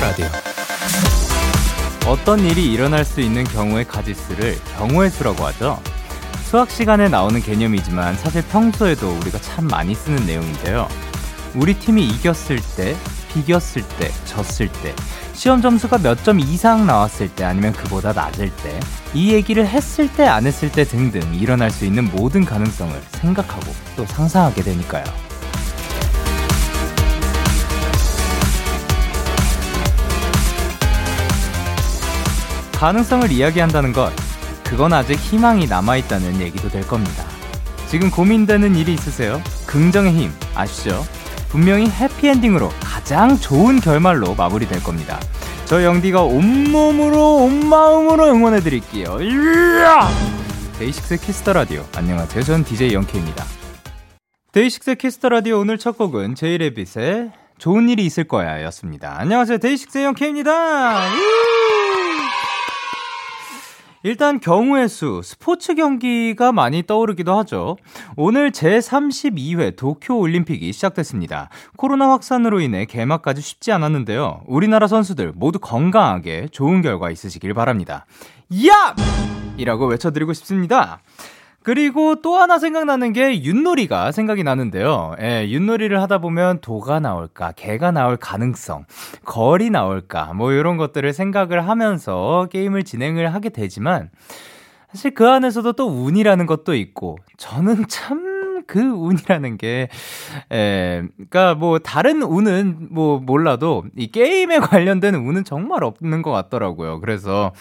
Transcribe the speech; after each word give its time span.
라디오. 0.00 0.26
어떤 2.06 2.40
일이 2.40 2.72
일어날 2.72 3.04
수 3.04 3.20
있는 3.20 3.44
경우의 3.44 3.86
가지수를 3.86 4.58
경우의 4.76 5.10
수라고 5.10 5.46
하죠. 5.46 5.80
수학 6.44 6.70
시간에 6.70 7.08
나오는 7.08 7.40
개념이지만 7.40 8.16
사실 8.16 8.42
평소에도 8.42 9.10
우리가 9.20 9.38
참 9.38 9.66
많이 9.66 9.94
쓰는 9.94 10.26
내용인데요. 10.26 10.88
우리 11.54 11.74
팀이 11.74 12.04
이겼을 12.06 12.58
때, 12.76 12.96
비겼을 13.32 13.82
때, 13.98 14.10
졌을 14.26 14.68
때, 14.82 14.94
시험 15.32 15.62
점수가 15.62 15.98
몇 15.98 16.22
점 16.22 16.38
이상 16.40 16.86
나왔을 16.86 17.28
때 17.28 17.44
아니면 17.44 17.72
그보다 17.72 18.12
낮을 18.12 18.50
때, 18.62 18.78
이 19.14 19.32
얘기를 19.32 19.66
했을 19.66 20.12
때, 20.12 20.26
안 20.26 20.46
했을 20.46 20.70
때 20.70 20.84
등등 20.84 21.34
일어날 21.34 21.70
수 21.70 21.84
있는 21.84 22.10
모든 22.10 22.44
가능성을 22.44 22.94
생각하고 23.20 23.72
또 23.96 24.04
상상하게 24.06 24.62
되니까요. 24.62 25.04
가능성을 32.76 33.30
이야기한다는 33.30 33.92
것, 33.92 34.12
그건 34.64 34.92
아직 34.92 35.14
희망이 35.14 35.66
남아있다는 35.66 36.40
얘기도 36.40 36.68
될 36.68 36.86
겁니다. 36.86 37.24
지금 37.86 38.10
고민되는 38.10 38.74
일이 38.74 38.94
있으세요? 38.94 39.40
긍정의 39.66 40.12
힘, 40.12 40.32
아시죠? 40.54 41.04
분명히 41.48 41.88
해피엔딩으로 41.88 42.70
가장 42.82 43.38
좋은 43.38 43.80
결말로 43.80 44.34
마무리될 44.34 44.82
겁니다. 44.82 45.20
저 45.66 45.84
영디가 45.84 46.22
온몸으로, 46.22 47.36
온마음으로 47.36 48.26
응원해드릴게요. 48.26 49.18
데이식스 50.78 51.18
키스 51.18 51.39
더 51.39 51.52
라디오. 51.52 51.84
안녕하세요. 51.96 52.42
전 52.42 52.64
DJ 52.64 52.92
영케입니다. 52.94 53.44
데이식스 54.50 54.96
키스 54.96 55.16
더 55.16 55.28
라디오 55.28 55.60
오늘 55.60 55.78
첫 55.78 55.96
곡은 55.96 56.34
제이레빗의 56.34 57.30
좋은 57.58 57.88
일이 57.88 58.04
있을 58.04 58.24
거야 58.24 58.62
였습니다. 58.64 59.14
안녕하세요. 59.18 59.58
데이식스 59.58 60.02
영케입니다. 60.02 61.10
일단 64.04 64.38
경우의 64.38 64.90
수, 64.90 65.22
스포츠 65.24 65.74
경기가 65.74 66.52
많이 66.52 66.82
떠오르기도 66.82 67.38
하죠. 67.38 67.78
오늘 68.16 68.50
제32회 68.50 69.76
도쿄 69.76 70.18
올림픽이 70.18 70.70
시작됐습니다. 70.74 71.48
코로나 71.78 72.10
확산으로 72.10 72.60
인해 72.60 72.84
개막까지 72.84 73.40
쉽지 73.40 73.72
않았는데요. 73.72 74.42
우리나라 74.46 74.88
선수들 74.88 75.32
모두 75.34 75.58
건강하게 75.58 76.48
좋은 76.52 76.82
결과 76.82 77.10
있으시길 77.10 77.54
바랍니다. 77.54 78.04
야! 78.66 78.94
이라고 79.56 79.86
외쳐드리고 79.86 80.34
싶습니다. 80.34 81.00
그리고 81.64 82.16
또 82.16 82.36
하나 82.36 82.58
생각나는 82.58 83.14
게 83.14 83.42
윷놀이가 83.42 84.12
생각이 84.12 84.44
나는데요. 84.44 85.16
예, 85.20 85.48
윷놀이를 85.48 86.00
하다 86.02 86.18
보면 86.18 86.60
도가 86.60 87.00
나올까, 87.00 87.52
개가 87.52 87.90
나올 87.90 88.18
가능성, 88.18 88.84
거리 89.24 89.70
나올까, 89.70 90.34
뭐 90.34 90.52
이런 90.52 90.76
것들을 90.76 91.10
생각을 91.14 91.66
하면서 91.66 92.48
게임을 92.52 92.84
진행을 92.84 93.32
하게 93.32 93.48
되지만, 93.48 94.10
사실 94.92 95.14
그 95.14 95.26
안에서도 95.26 95.72
또 95.72 95.86
운이라는 95.88 96.44
것도 96.44 96.74
있고, 96.74 97.16
저는 97.38 97.86
참 97.88 98.33
그 98.66 98.80
운이라는 98.80 99.58
게, 99.58 99.88
에, 100.52 101.02
그니까 101.16 101.54
뭐 101.54 101.78
다른 101.78 102.22
운은 102.22 102.88
뭐 102.90 103.18
몰라도 103.18 103.84
이 103.96 104.08
게임에 104.10 104.58
관련된 104.58 105.14
운은 105.14 105.44
정말 105.44 105.84
없는 105.84 106.22
것 106.22 106.30
같더라고요. 106.30 107.00
그래서 107.00 107.52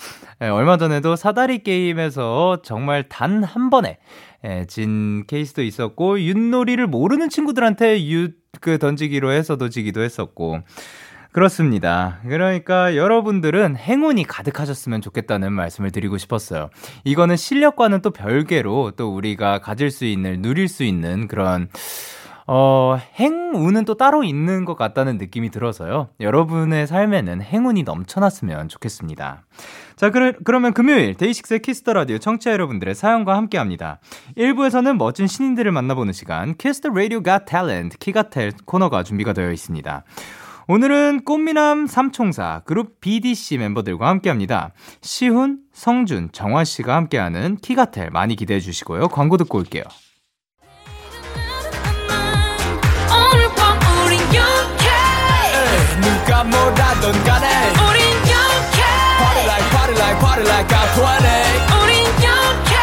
에, 0.42 0.47
얼마 0.50 0.78
전에도 0.78 1.16
사다리 1.16 1.63
게임에서 1.63 2.62
정말 2.63 3.08
단 3.09 3.44
한 3.44 3.69
번에 3.69 3.97
에, 4.44 4.66
진 4.66 5.25
케이스도 5.28 5.63
있었고, 5.63 6.19
윷놀이를 6.22 6.88
모르는 6.88 7.30
친구들한테 7.30 8.00
윷 8.09 8.34
그 8.62 8.78
던지기로 8.78 9.31
해서 9.31 9.58
도 9.58 9.68
지기도 9.69 10.03
했었고, 10.03 10.59
그렇습니다. 11.34 12.20
그러니까 12.28 12.96
여러분들은 12.96 13.76
행운이 13.76 14.24
가득하셨으면 14.24 15.02
좋겠다는 15.02 15.52
말씀을 15.52 15.92
드리고 15.92 16.18
싶었어요. 16.20 16.70
이거는 17.04 17.36
실력과는 17.36 18.02
또 18.02 18.12
별개로 18.12 18.92
또 18.92 19.14
우리가 19.14 19.60
가질 19.60 19.90
수 19.90 20.06
있는, 20.06 20.42
누릴 20.42 20.68
수 20.68 20.84
있는 20.84 21.28
그런 21.28 21.70
어, 22.46 23.00
행운은 23.20 23.86
또 23.86 23.96
따로 23.96 24.24
있는 24.24 24.66
것 24.66 24.76
같다는 24.76 25.18
느낌이 25.18 25.50
들어서요. 25.50 26.10
여러분의 26.20 26.88
삶에는 26.88 27.42
행운이 27.42 27.84
넘쳐났으면 27.84 28.68
좋겠습니다. 28.68 29.46
자, 29.96 30.10
그러, 30.10 30.34
그러면 30.44 30.74
금요일 30.74 31.16
데이식스의 31.16 31.62
키스 31.62 31.81
더 31.81 31.94
라디오 31.94 32.18
청취자 32.18 32.52
여러분들의 32.52 32.96
사연과 32.96 33.36
함께 33.38 33.58
합니다. 33.58 34.00
1부에서는 34.38 34.98
멋진 34.98 35.26
신인들을 35.26 35.72
만나보는 35.72 36.14
시간, 36.14 36.56
키스 36.56 36.77
더 36.77 36.90
라디오 36.90 37.24
got 37.24 37.40
talent 37.40 37.98
키갓탤 37.98 38.52
코너가 38.66 39.04
준비가 39.04 39.32
되어 39.34 39.52
있습니다. 39.52 40.04
오늘은 40.68 41.25
꽃미남 41.25 41.88
삼총사 41.88 42.62
그룹 42.66 43.01
BDC 43.01 43.57
멤버들과 43.57 44.07
함께 44.07 44.29
합니다. 44.29 44.72
시훈, 45.01 45.59
성준, 45.74 46.29
정화 46.31 46.63
씨가 46.63 46.96
함께하는 46.96 47.57
키갓탤 47.58 48.09
많이 48.12 48.35
기대해 48.35 48.59
주시고요. 48.59 49.09
광고 49.09 49.38
듣고 49.38 49.57
올게요. 49.59 49.84
누가 56.01 56.44
뭐라던 56.44 57.24
간에. 57.24 57.47
우린 57.72 58.03
영케 58.31 58.81
Party 59.19 59.45
like 59.45 59.69
party 59.72 59.95
like 60.00 60.19
party 60.19 60.45
like 60.47 60.68
I'm 60.75 60.88
20 60.94 61.84
우린 61.84 62.06
영케 62.24 62.74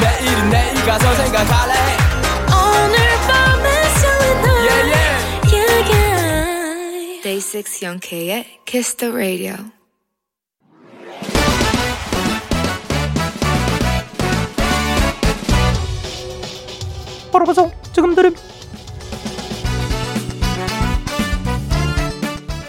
내일은 0.00 0.50
내일 0.50 0.74
가서 0.86 1.14
생각할래 1.14 1.99
6 7.52 7.82
영케의 7.82 8.46
Kiss 8.64 8.96
the 8.96 9.12
Radio. 9.12 9.56
바로 17.32 17.44
가서 17.44 17.70
지금 17.92 18.14
드림 18.14 18.34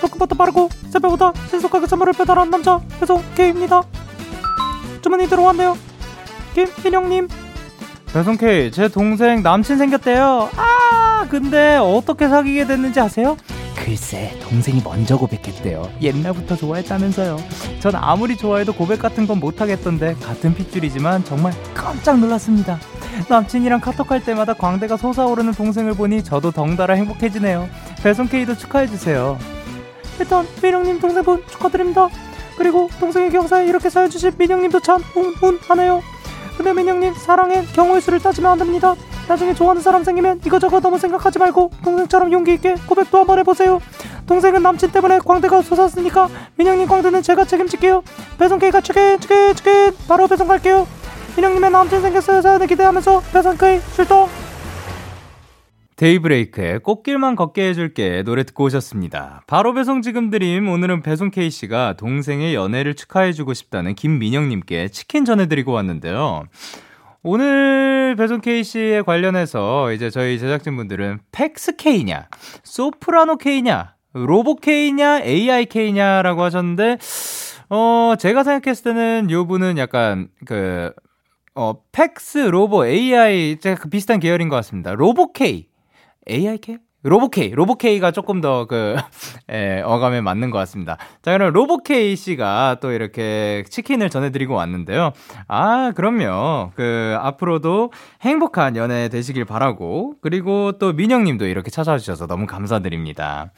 로크부터 0.02 0.36
빠르고 0.36 0.70
새벽보다 0.92 1.34
신속하게 1.50 1.86
선물을 1.86 2.14
배달한 2.14 2.50
남자 2.50 2.82
배송 3.00 3.24
K입니다. 3.36 3.84
주문이 5.04 5.28
들어왔네요. 5.28 5.78
김민영님. 6.56 7.28
배송 8.14 8.36
K 8.38 8.72
제 8.72 8.88
동생 8.88 9.44
남친 9.44 9.78
생겼대요. 9.78 10.50
아 10.56 11.28
근데 11.30 11.78
어떻게 11.78 12.28
사귀게 12.28 12.66
됐는지 12.66 13.00
아세요? 13.00 13.38
글쎄 13.76 14.38
동생이 14.42 14.82
먼저 14.84 15.18
고백했대요 15.18 15.90
옛날부터 16.02 16.56
좋아했다면서요 16.56 17.38
전 17.80 17.96
아무리 17.96 18.38
좋아해도 18.38 18.74
고백 18.74 19.00
같은 19.00 19.28
건 19.28 19.40
못하겠던데 19.40 20.16
같은 20.16 20.54
핏줄이지만 20.54 21.24
정말 21.26 21.54
깜짝 21.74 22.20
놀랐습니다 22.20 22.80
남친이랑 23.30 23.82
카톡할 23.82 24.24
때마다 24.24 24.54
광대가 24.54 24.98
솟아오르는 24.98 25.54
동생을 25.54 25.94
보니 25.94 26.24
저도 26.24 26.52
덩달아 26.52 26.96
행복해지네요. 26.96 27.70
배송 28.04 28.28
K도 28.28 28.56
축하해주세요. 28.56 29.38
일단 30.20 30.48
민영님 30.62 31.00
동생분 31.00 31.44
축하드립니다. 31.48 32.10
그리고 32.58 32.90
동생의 33.00 33.32
경사에 33.32 33.66
이렇게 33.68 33.90
사연주신 33.90 34.34
민영님도 34.38 34.82
참 34.82 35.04
운운하네요. 35.16 36.02
근데 36.58 36.74
민영님 36.74 37.14
사랑의 37.16 37.66
경우의 37.68 38.02
수를 38.02 38.20
따지면 38.20 38.52
안 38.52 38.58
됩니다. 38.58 38.96
나중에 39.32 39.54
좋아하는 39.54 39.82
사람 39.82 40.04
생기면 40.04 40.42
이거저거 40.46 40.82
너무 40.82 40.98
생각하지 40.98 41.40
말고 41.40 41.72
동생처럼 41.86 42.34
용기 42.34 42.54
있게 42.56 42.76
고백도 42.86 43.18
한번 43.18 43.40
해보세요. 43.40 43.80
동생은 44.28 44.62
남친 44.62 44.92
때문에 44.92 45.20
광대가 45.20 45.62
솟았으니까 45.62 46.28
민영님 46.58 46.86
광대는 46.86 47.22
제가 47.22 47.46
책임질게요. 47.46 48.04
배송 48.38 48.60
K가 48.60 48.82
축해 48.82 49.20
축해 49.20 49.54
축해 49.54 49.92
바로 50.10 50.28
배송 50.28 50.50
갈게요. 50.50 50.86
민영님의 51.38 51.72
남친 51.72 52.02
생겼어요 52.02 52.42
사연을 52.42 52.68
기대하면서 52.68 53.22
배송 53.32 53.56
K 53.56 53.80
출동. 53.96 54.28
데이브레이크의 55.96 56.80
꽃길만 56.80 57.38
걷게 57.38 57.70
해줄게 57.70 58.24
노래 58.24 58.44
듣고 58.44 58.66
오셨습니다. 58.66 59.44
바로 59.48 59.74
배송 59.74 60.02
지금 60.02 60.30
드림 60.30 60.68
오늘은 60.68 61.04
배송 61.04 61.32
K씨가 61.32 61.94
동생의 61.96 62.54
연애를 62.54 62.96
축하해주고 62.96 63.54
싶다는 63.54 63.96
김민영님께 63.96 64.90
치킨 64.90 65.24
전해드리고 65.24 65.72
왔는데요. 65.72 66.48
오늘 67.24 68.16
배송 68.18 68.42
K씨에 68.42 69.04
관련해서 69.04 69.92
이제 69.92 70.10
저희 70.10 70.40
제작진분들은 70.40 71.20
팩스 71.32 71.76
K냐, 71.76 72.28
소프라노 72.64 73.38
K냐, 73.38 73.96
로보 74.14 74.56
K냐, 74.56 75.22
AI 75.24 75.68
K냐라고 75.68 76.42
하셨는데, 76.42 76.98
어, 77.70 78.16
제가 78.18 78.44
생각했을 78.44 78.84
때는 78.84 79.30
요 79.30 79.46
분은 79.46 79.78
약간 79.78 80.30
그, 80.48 80.92
어, 81.54 81.76
팩스, 81.92 82.40
로보, 82.40 82.88
AI, 82.88 83.58
제가 83.60 83.90
비슷한 83.90 84.20
계열인 84.20 84.50
것 84.50 84.56
같습니다. 84.56 84.96
로보 84.96 85.32
K. 85.32 85.68
AIK? 86.28 86.80
로보케이, 87.04 87.52
로보케이가 87.52 88.12
조금 88.12 88.42
더 88.42 88.66
그, 88.66 88.96
예, 89.52 89.82
어감에 89.84 90.22
맞는 90.22 90.52
것 90.52 90.58
같습니다. 90.60 90.98
자, 91.22 91.32
그럼 91.32 91.52
로보케이 91.52 92.16
씨가 92.16 92.78
또 92.80 92.92
이렇게 92.92 93.64
치킨을 93.70 94.10
전해드리고 94.10 94.54
왔는데요. 94.54 95.12
아, 95.48 95.92
그럼요. 95.96 96.72
그, 96.76 97.16
앞으로도 97.20 97.92
행복한 98.22 98.76
연애 98.76 99.10
되시길 99.10 99.46
바라고, 99.46 100.16
그리고 100.22 100.74
또 100.74 100.94
민영님도 100.94 101.48
이렇게 101.48 101.72
찾아주셔서 101.72 102.28
너무 102.28 102.46
감사드립니다. 102.46 103.52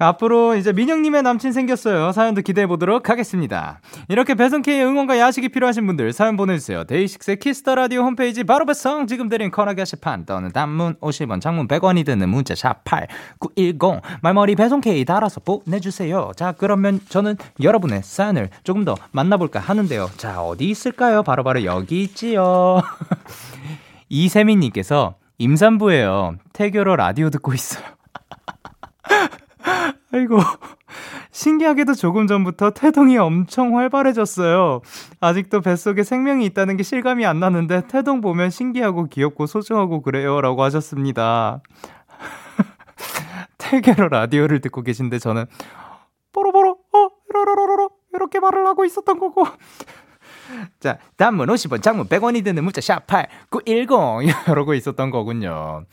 앞으로 0.00 0.56
이제 0.56 0.72
민영님의 0.72 1.22
남친 1.22 1.52
생겼어요. 1.52 2.12
사연도 2.12 2.40
기대해 2.40 2.66
보도록 2.66 3.10
하겠습니다. 3.10 3.80
이렇게 4.08 4.34
배송K의 4.34 4.82
응원과 4.82 5.18
야식이 5.18 5.50
필요하신 5.50 5.86
분들 5.86 6.14
사연 6.14 6.38
보내주세요. 6.38 6.84
데이식스의 6.84 7.38
Kiss 7.38 7.59
the 7.59 7.74
Radio 7.74 8.02
홈페이지 8.02 8.42
바로 8.44 8.64
배송 8.64 9.06
지금 9.06 9.28
드림 9.28 9.50
코너 9.50 9.74
게시판 9.74 10.24
또는 10.24 10.52
단문 10.52 10.94
50원, 11.00 11.42
장문 11.42 11.68
100원이 11.68 12.06
드는 12.06 12.30
문자 12.30 12.54
샵 12.54 12.82
#8910 12.84 14.00
말머리 14.22 14.56
배송K 14.56 15.04
달아서 15.04 15.40
보내주세요. 15.40 16.32
자 16.34 16.52
그러면 16.52 17.00
저는 17.10 17.36
여러분의 17.62 18.02
사연을 18.02 18.48
조금 18.64 18.86
더 18.86 18.94
만나볼까 19.12 19.60
하는데요. 19.60 20.10
자 20.16 20.40
어디 20.42 20.64
있을까요? 20.70 21.22
바로바로 21.22 21.60
바로 21.60 21.64
여기 21.64 22.02
있지요. 22.04 22.80
이세민님께서 24.08 25.16
임산부예요. 25.36 26.36
태교로 26.54 26.96
라디오 26.96 27.28
듣고 27.28 27.52
있어요. 27.52 27.99
아이고. 30.12 30.38
신기하게도 31.30 31.94
조금 31.94 32.26
전부터 32.26 32.70
태동이 32.70 33.16
엄청 33.18 33.76
활발해졌어요. 33.76 34.80
아직도 35.20 35.60
뱃속에 35.60 36.02
생명이 36.02 36.44
있다는 36.46 36.76
게 36.76 36.82
실감이 36.82 37.24
안 37.24 37.40
나는데 37.40 37.86
태동 37.88 38.20
보면 38.20 38.50
신기하고 38.50 39.06
귀엽고 39.06 39.46
소중하고 39.46 40.02
그래요. 40.02 40.40
라고 40.40 40.62
하셨습니다. 40.64 41.62
태계로 43.58 44.08
라디오를 44.08 44.60
듣고 44.60 44.82
계신데 44.82 45.18
저는 45.18 45.46
뽀로뽀로, 46.32 46.70
어, 46.70 47.08
로로로로로 47.32 47.90
이렇게 48.14 48.40
말을 48.40 48.66
하고 48.66 48.84
있었던 48.84 49.18
거고. 49.18 49.46
자, 50.80 50.98
단문 51.16 51.48
50원, 51.48 51.82
장문 51.82 52.08
100원이 52.08 52.44
드는 52.44 52.64
문자 52.64 52.80
샵 52.80 53.06
8 53.06 53.28
910 53.50 54.48
이러고 54.48 54.74
있었던 54.74 55.10
거군요. 55.10 55.84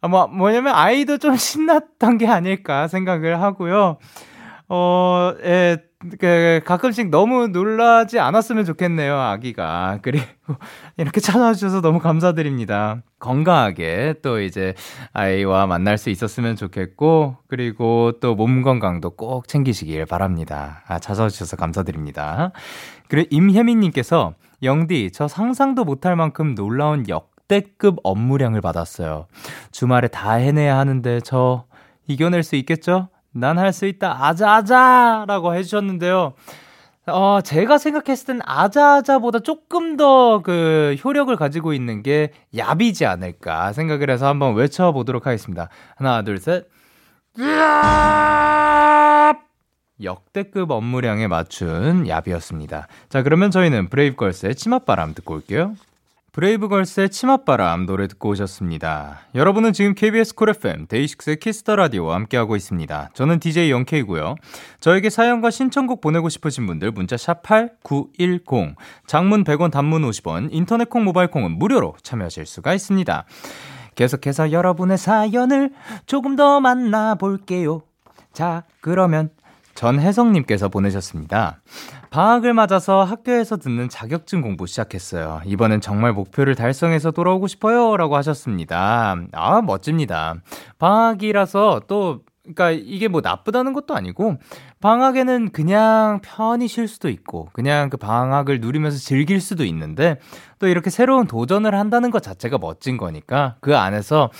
아, 0.00 0.08
뭐, 0.08 0.26
뭐냐면 0.26 0.74
아이도 0.74 1.18
좀 1.18 1.34
신났던 1.36 2.18
게 2.18 2.26
아닐까 2.26 2.88
생각을 2.88 3.40
하고요. 3.42 3.98
어, 4.68 5.32
예, 5.44 5.78
그, 6.20 6.60
가끔씩 6.64 7.08
너무 7.10 7.48
놀라지 7.48 8.18
않았으면 8.18 8.64
좋겠네요, 8.64 9.16
아기가. 9.16 9.98
그리고 10.02 10.24
이렇게 10.98 11.20
찾아와 11.20 11.54
주셔서 11.54 11.80
너무 11.80 12.00
감사드립니다. 12.00 13.02
건강하게 13.18 14.16
또 14.22 14.40
이제 14.40 14.74
아이와 15.12 15.66
만날 15.66 15.98
수 15.98 16.10
있었으면 16.10 16.56
좋겠고, 16.56 17.38
그리고 17.48 18.12
또 18.20 18.34
몸 18.34 18.62
건강도 18.62 19.10
꼭 19.10 19.48
챙기시길 19.48 20.04
바랍니다. 20.06 20.82
아, 20.88 20.98
찾아와 20.98 21.28
주셔서 21.28 21.56
감사드립니다. 21.56 22.52
그리고 23.08 23.28
임혜민님께서 23.30 24.34
영디, 24.62 25.12
저 25.12 25.28
상상도 25.28 25.84
못할 25.84 26.16
만큼 26.16 26.54
놀라운 26.54 27.08
역 27.08 27.35
역대급 27.56 27.98
업무량을 28.02 28.60
받았어요. 28.60 29.26
주말에 29.70 30.08
다 30.08 30.32
해내야 30.32 30.76
하는데 30.78 31.20
저 31.20 31.64
이겨낼 32.06 32.42
수 32.42 32.56
있겠죠? 32.56 33.08
난 33.32 33.58
할 33.58 33.72
수 33.72 33.86
있다. 33.86 34.24
아자아자! 34.26 35.24
라고 35.28 35.54
해주셨는데요. 35.54 36.32
어, 37.08 37.40
제가 37.42 37.78
생각했을 37.78 38.26
땐 38.26 38.40
아자아자보다 38.44 39.40
조금 39.40 39.96
더 39.96 40.40
그 40.42 40.96
효력을 41.04 41.34
가지고 41.36 41.72
있는 41.72 42.02
게 42.02 42.32
야비지 42.56 43.06
않을까 43.06 43.72
생각을 43.72 44.10
해서 44.10 44.26
한번 44.26 44.54
외쳐보도록 44.54 45.26
하겠습니다. 45.26 45.68
하나, 45.96 46.22
둘, 46.22 46.38
셋. 46.38 46.66
역대급 50.02 50.70
업무량에 50.70 51.26
맞춘 51.28 52.08
야비였습니다. 52.08 52.88
자, 53.08 53.22
그러면 53.22 53.50
저희는 53.50 53.88
브레이브걸스의 53.88 54.54
치맛바람 54.56 55.14
듣고 55.14 55.34
올게요. 55.34 55.74
브레이브걸스의 56.36 57.08
치맛바람 57.08 57.86
노래 57.86 58.06
듣고 58.08 58.28
오셨습니다. 58.28 59.20
여러분은 59.34 59.72
지금 59.72 59.94
KBS 59.94 60.34
Cool 60.34 60.50
FM 60.50 60.86
데이식스의 60.86 61.38
Kiss 61.38 61.60
the 61.60 61.76
Radio와 61.76 62.14
함께하고 62.14 62.56
있습니다. 62.56 63.08
저는 63.14 63.40
DJ 63.40 63.70
영케이고요. 63.70 64.34
저에게 64.80 65.08
사연과 65.08 65.50
신청곡 65.50 66.02
보내고 66.02 66.28
싶으신 66.28 66.66
분들 66.66 66.90
문자 66.90 67.16
샵 67.16 67.42
#8910 67.42 68.74
장문 69.06 69.44
100원, 69.44 69.70
단문 69.70 70.02
50원, 70.02 70.48
인터넷 70.50 70.90
콩, 70.90 71.04
모바일 71.04 71.28
콩은 71.28 71.52
무료로 71.52 71.94
참여하실 72.02 72.44
수가 72.44 72.74
있습니다. 72.74 73.24
계속해서 73.94 74.52
여러분의 74.52 74.98
사연을 74.98 75.70
조금 76.04 76.36
더 76.36 76.60
만나볼게요. 76.60 77.80
자, 78.34 78.64
그러면 78.82 79.30
전혜성님께서 79.74 80.68
보내셨습니다. 80.68 81.62
방학을 82.16 82.54
맞아서 82.54 83.04
학교에서 83.04 83.58
듣는 83.58 83.90
자격증 83.90 84.40
공부 84.40 84.66
시작했어요. 84.66 85.42
이번엔 85.44 85.82
정말 85.82 86.14
목표를 86.14 86.54
달성해서 86.54 87.10
돌아오고 87.10 87.46
싶어요. 87.46 87.94
라고 87.98 88.16
하셨습니다. 88.16 89.16
아, 89.32 89.60
멋집니다. 89.60 90.36
방학이라서 90.78 91.82
또, 91.88 92.22
그러니까 92.42 92.70
이게 92.70 93.08
뭐 93.08 93.20
나쁘다는 93.20 93.74
것도 93.74 93.94
아니고, 93.94 94.38
방학에는 94.80 95.50
그냥 95.50 96.20
편히 96.22 96.68
쉴 96.68 96.88
수도 96.88 97.10
있고, 97.10 97.50
그냥 97.52 97.90
그 97.90 97.98
방학을 97.98 98.60
누리면서 98.60 98.96
즐길 98.96 99.38
수도 99.42 99.66
있는데, 99.66 100.18
또 100.58 100.68
이렇게 100.68 100.88
새로운 100.88 101.26
도전을 101.26 101.74
한다는 101.74 102.10
것 102.10 102.22
자체가 102.22 102.56
멋진 102.56 102.96
거니까, 102.96 103.56
그 103.60 103.76
안에서 103.76 104.30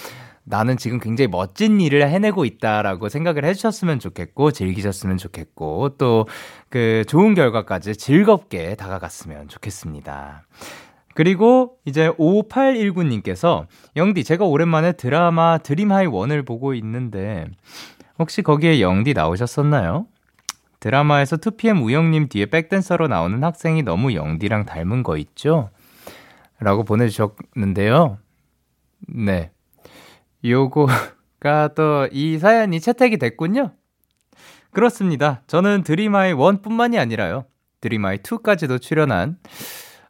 나는 0.48 0.76
지금 0.76 1.00
굉장히 1.00 1.28
멋진 1.28 1.80
일을 1.80 2.08
해내고 2.08 2.44
있다라고 2.44 3.08
생각을 3.08 3.44
해주셨으면 3.44 3.98
좋겠고, 3.98 4.52
즐기셨으면 4.52 5.18
좋겠고, 5.18 5.96
또 5.98 6.26
그 6.68 7.04
좋은 7.08 7.34
결과까지 7.34 7.96
즐겁게 7.96 8.74
다가갔으면 8.74 9.48
좋겠습니다. 9.48 10.46
그리고 11.14 11.78
이제 11.84 12.10
5819님께서, 12.10 13.66
영디, 13.96 14.24
제가 14.24 14.44
오랜만에 14.44 14.92
드라마 14.92 15.58
드림하이 15.58 16.06
1을 16.06 16.44
보고 16.46 16.74
있는데, 16.74 17.46
혹시 18.18 18.42
거기에 18.42 18.80
영디 18.80 19.14
나오셨었나요? 19.14 20.06
드라마에서 20.80 21.36
2PM 21.38 21.82
우영님 21.82 22.28
뒤에 22.28 22.46
백댄서로 22.46 23.08
나오는 23.08 23.42
학생이 23.42 23.82
너무 23.82 24.14
영디랑 24.14 24.66
닮은 24.66 25.02
거 25.02 25.16
있죠? 25.16 25.70
라고 26.60 26.84
보내주셨는데요. 26.84 28.18
네. 29.08 29.50
요거가 30.48 31.68
또 31.74 32.08
이 32.12 32.38
사연이 32.38 32.80
채택이 32.80 33.18
됐군요. 33.18 33.72
그렇습니다. 34.72 35.42
저는 35.46 35.82
드림아이 35.84 36.34
1뿐만이 36.34 36.98
아니라요. 36.98 37.46
드림아이 37.80 38.18
2까지도 38.18 38.80
출연한 38.80 39.38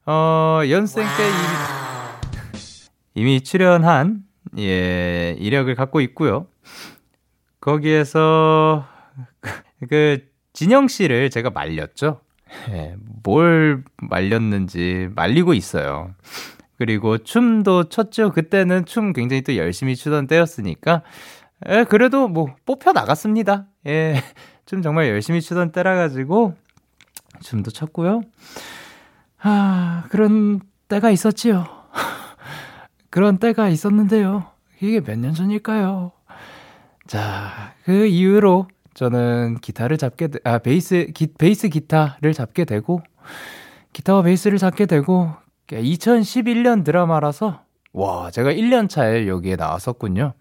어, 0.06 0.60
연생 0.68 1.04
때 1.04 1.28
이미, 3.14 3.22
이미 3.22 3.40
출연한 3.42 4.24
예, 4.58 5.36
이력을 5.38 5.72
갖고 5.74 6.00
있고요. 6.00 6.46
거기에서 7.60 8.86
그 9.88 10.24
진영 10.52 10.88
씨를 10.88 11.30
제가 11.30 11.50
말렸죠. 11.50 12.20
예, 12.70 12.94
뭘 13.22 13.84
말렸는지 13.96 15.08
말리고 15.14 15.54
있어요. 15.54 16.14
그리고 16.78 17.18
춤도 17.18 17.84
췄죠. 17.88 18.32
그때는 18.32 18.84
춤 18.84 19.12
굉장히 19.12 19.42
또 19.42 19.56
열심히 19.56 19.96
추던 19.96 20.26
때였으니까. 20.26 21.02
예, 21.68 21.84
그래도 21.88 22.28
뭐 22.28 22.54
뽑혀 22.66 22.92
나갔습니다. 22.92 23.66
예. 23.86 24.22
춤 24.66 24.82
정말 24.82 25.08
열심히 25.08 25.40
추던 25.40 25.72
때라 25.72 25.94
가지고 25.96 26.54
춤도 27.40 27.70
췄고요. 27.70 28.22
아, 29.42 30.04
그런 30.10 30.60
때가 30.88 31.10
있었지요. 31.10 31.66
그런 33.10 33.38
때가 33.38 33.68
있었는데요. 33.68 34.46
이게 34.80 35.00
몇 35.00 35.16
년 35.18 35.32
전일까요? 35.34 36.12
자, 37.06 37.74
그 37.84 38.06
이후로 38.06 38.68
저는 38.94 39.58
기타를 39.60 39.96
잡게 39.98 40.28
되, 40.28 40.38
아, 40.44 40.58
베이스 40.58 41.06
기, 41.14 41.28
베이스 41.38 41.68
기타를 41.68 42.32
잡게 42.32 42.64
되고 42.64 43.00
기타와 43.92 44.22
베이스를 44.22 44.58
잡게 44.58 44.86
되고 44.86 45.32
2011년 45.74 46.84
드라마라서 46.84 47.62
와, 47.92 48.30
제가 48.30 48.52
1년 48.52 48.88
차에 48.88 49.26
여기에 49.26 49.56
나왔었군요. 49.56 50.34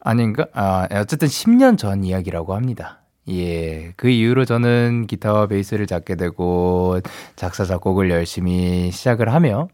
아닌가? 0.00 0.46
아, 0.52 0.86
어쨌든 0.92 1.26
10년 1.26 1.78
전 1.78 2.04
이야기라고 2.04 2.54
합니다. 2.54 3.00
예. 3.28 3.92
그 3.96 4.08
이후로 4.08 4.44
저는 4.44 5.06
기타와 5.08 5.46
베이스를 5.46 5.86
잡게 5.86 6.14
되고 6.14 7.00
작사 7.34 7.64
작곡을 7.64 8.10
열심히 8.10 8.90
시작을 8.92 9.32
하며 9.32 9.68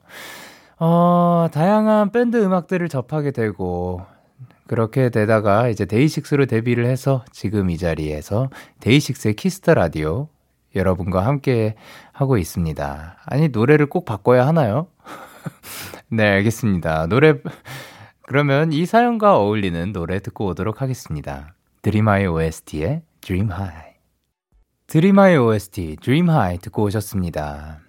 어, 0.79 1.49
다양한 1.53 2.13
밴드 2.13 2.43
음악들을 2.43 2.89
접하게 2.89 3.31
되고 3.31 4.01
그렇게 4.67 5.11
되다가 5.11 5.69
이제 5.69 5.85
데이식스로 5.85 6.47
데뷔를 6.47 6.87
해서 6.87 7.25
지금 7.31 7.69
이 7.69 7.77
자리에서 7.77 8.49
데이식스의 8.81 9.35
Kiss 9.35 9.58
the 9.58 9.75
Radio 9.75 10.29
여러분과 10.75 11.27
함께 11.27 11.75
하고 12.13 12.39
있습니다. 12.39 13.17
아니, 13.25 13.49
노래를 13.49 13.87
꼭 13.87 14.05
바꿔야 14.05 14.47
하나요? 14.47 14.89
네, 16.09 16.29
알겠습니다. 16.29 17.07
노래, 17.07 17.35
그러면 18.23 18.73
이 18.73 18.87
사연과 18.87 19.39
어울리는 19.39 19.93
노래 19.93 20.21
듣고 20.21 20.47
오도록 20.47 20.83
하겠습니다. 20.83 21.55
드림하이 21.81 22.27
OST의 22.27 23.03
Dream. 23.21 23.49
드림하이 24.87 25.37
OST, 25.37 25.97
Dream 26.01 26.29
High 26.29 26.59
듣고 26.59 26.85
오셨습니다. 26.85 27.81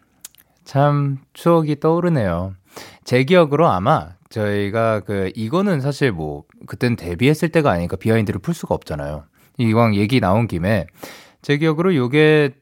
참 0.63 1.17
추억이 1.33 1.79
떠오르네요. 1.79 2.55
제 3.03 3.23
기억으로 3.25 3.67
아마 3.67 4.15
저희가 4.29 5.01
그, 5.01 5.31
이거는 5.35 5.81
사실 5.81 6.11
뭐, 6.11 6.45
그땐 6.65 6.95
데뷔했을 6.95 7.49
때가 7.49 7.71
아니니까 7.71 7.97
behind를 7.97 8.39
풀 8.39 8.53
수가 8.53 8.73
없잖아요. 8.73 9.25
이왕 9.57 9.95
얘기 9.95 10.19
나온 10.19 10.47
김에 10.47 10.87
제 11.41 11.57
기억으로 11.57 11.95
요게 11.95 12.55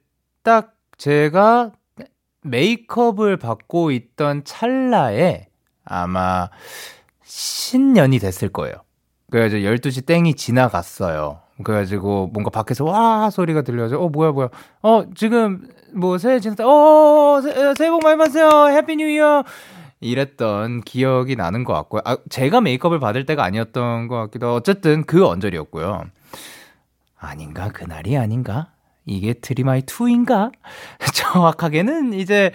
딱 0.44 0.74
제가 1.02 1.72
메이크업을 2.44 3.38
받고 3.38 3.90
있던 3.90 4.44
찰나에 4.44 5.48
아마 5.84 6.50
신년이 7.24 8.20
됐을 8.20 8.50
거예요. 8.50 8.76
그래가지고 9.32 9.68
12시 9.68 10.06
땡이 10.06 10.36
지나갔어요. 10.36 11.40
그래가지고 11.64 12.28
뭔가 12.34 12.52
밖에서 12.52 12.86
와 12.86 13.32
소리가 13.32 13.64
들려서 13.64 14.00
어 14.00 14.10
뭐야 14.10 14.32
뭐야 14.32 14.50
어 14.84 15.06
지금 15.16 15.68
뭐 15.92 16.20
새해 16.20 16.40
지났다 16.40 16.66
어 16.68 17.42
새, 17.42 17.74
새해 17.76 17.90
복 17.90 18.04
많이 18.04 18.18
받으세요 18.18 18.68
Happy 18.70 18.96
New 18.96 19.08
Year 19.08 19.44
이랬던 20.02 20.82
기억이 20.82 21.36
나는 21.36 21.64
것 21.64 21.74
같고요. 21.74 22.02
아, 22.06 22.18
제가 22.30 22.62
메이크업을 22.62 23.00
받을 23.00 23.26
때가 23.26 23.44
아니었던 23.44 24.08
것 24.08 24.18
같기도 24.18 24.54
어쨌든 24.54 25.04
그 25.06 25.26
언저리였고요. 25.26 26.04
아닌가 27.18 27.70
그날이 27.70 28.18
아닌가 28.18 28.70
이게 29.06 29.34
드림하이 29.34 29.82
2인가? 29.82 30.52
정확하게는 31.16 32.14
이제 32.14 32.52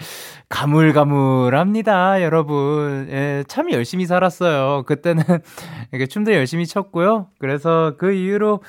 가물가물합니다, 0.49 2.21
여러분. 2.23 3.07
예, 3.11 3.43
참 3.47 3.71
열심히 3.71 4.05
살았어요. 4.05 4.83
그때는 4.85 5.23
이렇게 5.91 6.07
춤도 6.07 6.33
열심히 6.33 6.65
췄고요. 6.65 7.27
그래서 7.39 7.95
그 7.97 8.11
이후로 8.13 8.61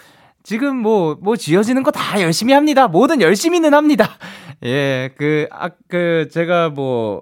지금 0.42 0.76
뭐, 0.76 1.16
뭐 1.20 1.36
주어지는 1.36 1.82
거 1.82 1.90
다 1.90 2.20
열심히 2.22 2.52
합니다. 2.52 2.88
뭐든 2.88 3.20
열심히는 3.20 3.74
합니다. 3.74 4.08
예, 4.64 5.10
그, 5.16 5.46
아, 5.52 5.70
그, 5.88 6.28
제가 6.32 6.70
뭐, 6.70 7.20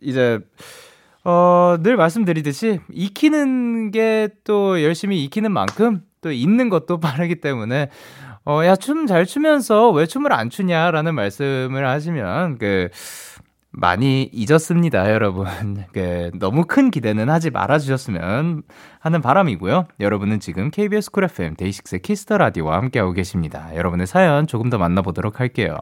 이제, 0.00 0.38
어, 1.24 1.76
늘 1.80 1.96
말씀드리듯이 1.96 2.80
익히는 2.90 3.90
게 3.90 4.28
또 4.44 4.82
열심히 4.82 5.22
익히는 5.24 5.52
만큼 5.52 6.02
또 6.22 6.32
잊는 6.32 6.68
것도 6.70 6.98
빠르기 7.00 7.36
때문에 7.40 7.90
어, 8.48 8.64
야, 8.64 8.76
춤 8.76 9.06
잘 9.06 9.26
추면서 9.26 9.90
왜 9.90 10.06
춤을 10.06 10.32
안 10.32 10.48
추냐라는 10.48 11.14
말씀을 11.14 11.86
하시면, 11.86 12.56
그, 12.56 12.88
많이 13.70 14.30
잊었습니다, 14.32 15.12
여러분. 15.12 15.44
그, 15.92 16.30
너무 16.38 16.64
큰 16.64 16.90
기대는 16.90 17.28
하지 17.28 17.50
말아주셨으면 17.50 18.62
하는 19.00 19.20
바람이고요. 19.20 19.88
여러분은 20.00 20.40
지금 20.40 20.70
KBS 20.70 21.10
Cool 21.10 21.24
FM 21.24 21.56
데이식스의 21.56 22.00
Kiss 22.00 22.22
the 22.22 22.38
Radio와 22.38 22.78
함께하고 22.78 23.12
계십니다. 23.12 23.68
여러분의 23.76 24.06
사연 24.06 24.46
조금 24.46 24.70
더 24.70 24.78
만나보도록 24.78 25.40
할게요. 25.40 25.76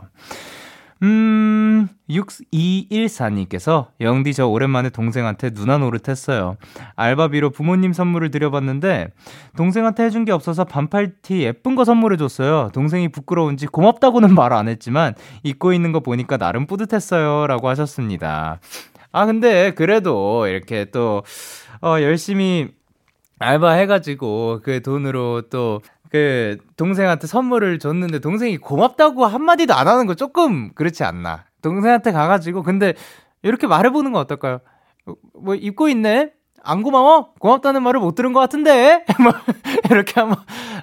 음, 1.02 1.88
6214님께서 2.08 3.88
영디 4.00 4.32
저 4.32 4.46
오랜만에 4.46 4.88
동생한테 4.88 5.50
누나 5.50 5.76
노릇했어요. 5.78 6.56
알바비로 6.94 7.50
부모님 7.50 7.92
선물을 7.92 8.30
드려봤는데 8.30 9.08
동생한테 9.56 10.04
해준 10.04 10.24
게 10.24 10.32
없어서 10.32 10.64
반팔티 10.64 11.42
예쁜 11.42 11.74
거 11.74 11.84
선물해줬어요. 11.84 12.70
동생이 12.72 13.08
부끄러운지 13.08 13.66
고맙다고는 13.66 14.34
말 14.34 14.46
안 14.56 14.68
했지만 14.68 15.12
입고 15.42 15.74
있는 15.74 15.92
거 15.92 16.00
보니까 16.00 16.38
나름 16.38 16.66
뿌듯했어요. 16.66 17.46
라고 17.46 17.68
하셨습니다. 17.68 18.58
아, 19.12 19.26
근데 19.26 19.72
그래도 19.72 20.46
이렇게 20.46 20.86
또, 20.86 21.22
어, 21.82 22.00
열심히 22.00 22.68
알바 23.38 23.72
해가지고 23.72 24.60
그 24.62 24.80
돈으로 24.82 25.42
또 25.50 25.82
그 26.16 26.56
동생한테 26.76 27.26
선물을 27.26 27.78
줬는데 27.78 28.20
동생이 28.20 28.56
고맙다고 28.56 29.26
한마디도 29.26 29.74
안 29.74 29.86
하는 29.86 30.06
거 30.06 30.14
조금 30.14 30.72
그렇지 30.74 31.04
않나. 31.04 31.44
동생한테 31.60 32.12
가가지고 32.12 32.62
근데 32.62 32.94
이렇게 33.42 33.66
말해보는 33.66 34.12
건 34.12 34.22
어떨까요? 34.22 34.60
뭐 35.34 35.54
입고 35.54 35.88
있네? 35.88 36.32
안 36.62 36.82
고마워? 36.82 37.34
고맙다는 37.38 37.82
말을 37.82 38.00
못 38.00 38.14
들은 38.14 38.32
것 38.32 38.40
같은데? 38.40 39.04
뭐, 39.22 39.32
이렇게 39.88 40.18
하면, 40.18 40.36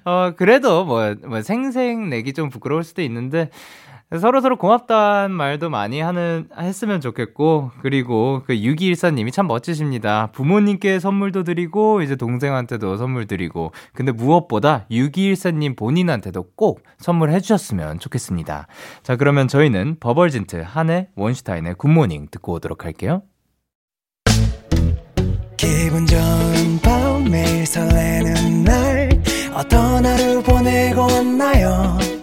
어, 0.05 0.31
그래도 0.37 0.85
뭐, 0.85 1.13
뭐, 1.27 1.41
생생 1.41 2.09
내기 2.09 2.31
좀 2.31 2.49
부끄러울 2.49 2.85
수도 2.85 3.01
있는데, 3.01 3.49
서로 4.19 4.41
서로 4.41 4.57
고맙다는 4.57 5.35
말도 5.35 5.69
많이 5.69 5.99
하는 5.99 6.47
했으면 6.57 7.01
좋겠고 7.01 7.71
그리고 7.81 8.43
그 8.45 8.53
6214님이 8.53 9.31
참 9.31 9.47
멋지십니다. 9.47 10.29
부모님께 10.33 10.99
선물도 10.99 11.43
드리고 11.43 12.01
이제 12.03 12.15
동생한테도 12.15 12.97
선물 12.97 13.25
드리고 13.25 13.71
근데 13.93 14.11
무엇보다 14.11 14.85
6214님 14.91 15.75
본인한테도 15.75 16.51
꼭 16.55 16.83
선물해 16.99 17.39
주셨으면 17.39 17.99
좋겠습니다. 17.99 18.67
자, 19.01 19.15
그러면 19.15 19.47
저희는 19.47 19.97
버벌진트 19.99 20.63
한해 20.65 21.09
원슈타인의 21.15 21.75
굿모닝 21.75 22.27
듣고 22.29 22.53
오도록 22.53 22.85
할게요. 22.85 23.23
기분 25.57 26.05
좋은 26.05 26.79
밤 26.83 27.23
매일 27.31 27.65
설레는 27.65 28.63
날 28.63 29.09
어떤 29.55 30.05
하루 30.05 30.43
보내고 30.43 31.01
왔나요? 31.01 32.22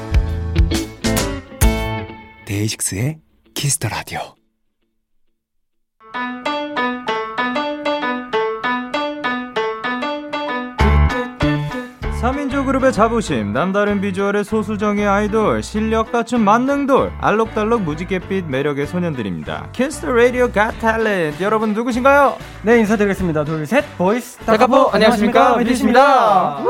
데이식스의 2.51 3.19
Kiss 3.53 3.72
the 3.72 3.87
Radio. 3.87 4.19
3인조 12.21 12.65
그룹의 12.65 12.91
자부심, 12.91 13.53
남다른 13.53 14.01
비주얼의 14.01 14.43
소수정예 14.43 15.07
아이돌, 15.07 15.63
실력 15.63 16.11
갖춘 16.11 16.41
만능돌, 16.41 17.13
알록달록 17.21 17.83
무지갯빛 17.83 18.45
매력의 18.47 18.85
소년들입니다. 18.85 19.69
Kiss 19.71 19.94
the 19.94 20.11
Radio 20.11 20.51
Got 20.51 20.71
Talent 20.71 21.41
여러분 21.41 21.73
누구신가요? 21.73 22.37
네 22.63 22.79
인사드리겠습니다. 22.79 23.45
둘, 23.45 23.65
셋, 23.65 23.85
보이스 23.97 24.37
다카포 24.39 24.89
안녕하십니까 24.89 25.57
미디입니다. 25.57 26.65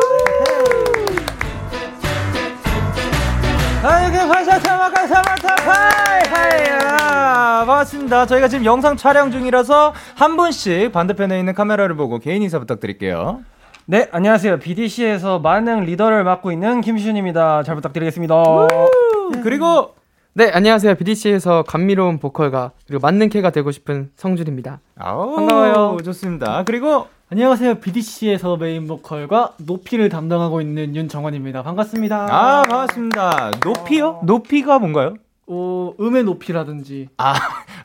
아이고 3.84 4.16
화샤타마카 4.16 5.08
사마타파이 5.08 6.28
하이야 6.30 7.66
반갑습니다 7.66 8.28
저희가 8.28 8.48
지금 8.48 8.64
영상 8.64 8.96
촬영 8.96 9.32
중이라서 9.32 9.96
한 10.16 10.38
분씩 10.38 10.92
반대편에 10.92 11.40
있는 11.40 11.56
카메라를 11.56 11.96
보고 11.96 12.20
개인 12.20 12.44
인사 12.44 12.60
부탁드릴게요 12.60 13.42
네 13.86 14.08
안녕하세요 14.12 14.60
BDC에서 14.60 15.40
만능 15.40 15.86
리더를 15.86 16.24
맡고 16.24 16.52
있는 16.52 16.82
김시윤입니다 16.82 17.64
잘 17.64 17.74
부탁드리겠습니다 17.74 18.36
그리고 19.44 19.96
네 20.34 20.50
안녕하세요 20.54 20.96
BDC에서 20.96 21.64
감미로운 21.64 22.18
보컬가 22.18 22.72
그리고 22.88 23.02
만능 23.02 23.28
캐가 23.28 23.50
되고 23.50 23.70
싶은 23.72 24.12
성준입니다 24.16 24.80
아우, 24.98 25.36
반가워요 25.36 25.98
좋습니다 26.06 26.64
그리고 26.64 27.08
안녕하세요. 27.34 27.76
BDC에서 27.76 28.58
메인 28.58 28.88
보컬과 28.88 29.54
높이를 29.60 30.10
담당하고 30.10 30.60
있는 30.60 30.94
윤정원입니다. 30.98 31.64
반갑습니다. 31.64 32.28
아, 32.30 32.64
반갑습니다. 32.64 33.52
높이요? 33.64 34.20
높이가 34.26 34.80
뭔가요? 34.80 35.14
어, 35.48 35.94
음의 35.98 36.26
높이라든지. 36.26 37.08
아, 37.16 37.34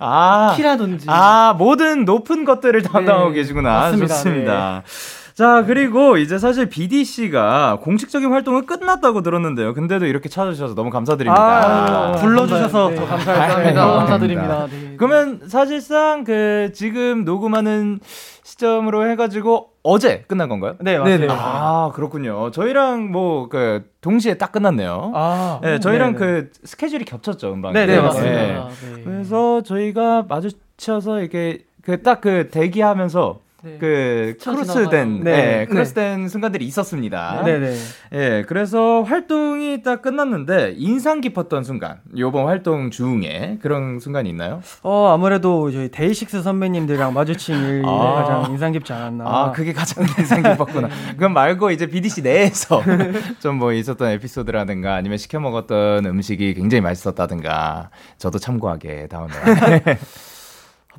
아. 0.00 0.54
키라든지. 0.56 1.06
아, 1.08 1.54
모든 1.56 2.04
높은 2.04 2.44
것들을 2.44 2.82
담당하고 2.82 3.28
네, 3.28 3.34
계시구나. 3.36 3.70
맞습니다. 3.70 4.14
좋습니다. 4.14 4.82
네. 4.84 5.25
자, 5.36 5.64
그리고 5.66 6.16
이제 6.16 6.38
사실 6.38 6.64
BDC가 6.64 7.80
공식적인 7.82 8.32
활동은 8.32 8.64
끝났다고 8.64 9.20
들었는데요. 9.20 9.74
근데도 9.74 10.06
이렇게 10.06 10.30
찾아주셔서 10.30 10.74
너무 10.74 10.88
감사드립니다. 10.88 11.38
아, 11.38 12.12
불러주셔서 12.12 12.88
네. 12.88 12.96
더 12.96 13.06
감사합니다. 13.06 13.86
감사드립니다. 13.86 14.66
네. 14.66 14.94
그러면 14.96 15.42
사실상 15.46 16.24
그 16.24 16.70
지금 16.72 17.26
녹음하는 17.26 18.00
시점으로 18.44 19.10
해가지고 19.10 19.72
어제 19.82 20.24
끝난 20.26 20.48
건가요? 20.48 20.76
네, 20.80 20.98
맞습니다. 20.98 21.34
아, 21.34 21.92
그렇군요. 21.92 22.50
저희랑 22.50 23.12
뭐, 23.12 23.50
그, 23.50 23.84
동시에 24.00 24.38
딱 24.38 24.52
끝났네요. 24.52 25.12
아, 25.14 25.60
네, 25.62 25.78
저희랑 25.80 26.16
네네. 26.16 26.18
그 26.18 26.50
스케줄이 26.64 27.04
겹쳤죠, 27.04 27.52
음방. 27.52 27.74
네네, 27.74 27.94
네, 27.96 28.00
맞습니다. 28.00 28.40
네. 28.40 28.54
네. 28.54 29.02
그래서 29.04 29.62
저희가 29.62 30.24
마주쳐서 30.26 31.20
이렇게 31.20 31.58
그 31.82 32.02
딱그 32.02 32.20
그 32.20 32.48
대기하면서 32.50 33.40
네. 33.66 33.78
그 33.78 34.37
크로스된. 34.40 35.25
네. 35.25 35.32
네. 35.32 35.66
크로스된 35.66 36.28
순간들이 36.28 36.64
있었습니다. 36.66 37.42
네네. 37.44 37.75
예, 38.14 38.44
그래서 38.46 39.02
활동이 39.02 39.82
딱 39.82 40.02
끝났는데 40.02 40.75
인상 40.76 41.20
깊었던 41.20 41.64
순간, 41.64 41.99
요번 42.16 42.46
활동 42.46 42.90
중에 42.92 43.58
그런 43.61 43.99
순간이 43.99 44.28
있나요? 44.30 44.61
어 44.82 45.08
아무래도 45.12 45.70
저희 45.73 45.90
데이식스 45.90 46.42
선배님들이랑 46.42 47.12
마주친 47.12 47.56
일이 47.66 47.82
아. 47.85 48.23
가장 48.25 48.52
인상 48.52 48.70
깊지 48.73 48.92
않았나. 48.92 49.25
아, 49.26 49.50
그게 49.52 49.73
가장 49.73 50.04
인상 50.18 50.42
깊었구나. 50.42 50.88
그건 51.12 51.32
말고 51.32 51.73
이제 51.73 51.87
BDC 51.87 52.23
내에서 52.23 52.80
좀 53.40 53.56
뭐 53.56 53.73
있었던 53.73 54.11
에피소드라든가 54.11 54.94
아니면 54.96 55.16
시켜 55.16 55.40
먹었던 55.40 56.04
음식이 56.04 56.52
굉장히 56.54 56.82
맛있었다든가 56.82 57.88
저도 58.18 58.38
참고하게 58.38 59.06
다음에. 59.08 59.32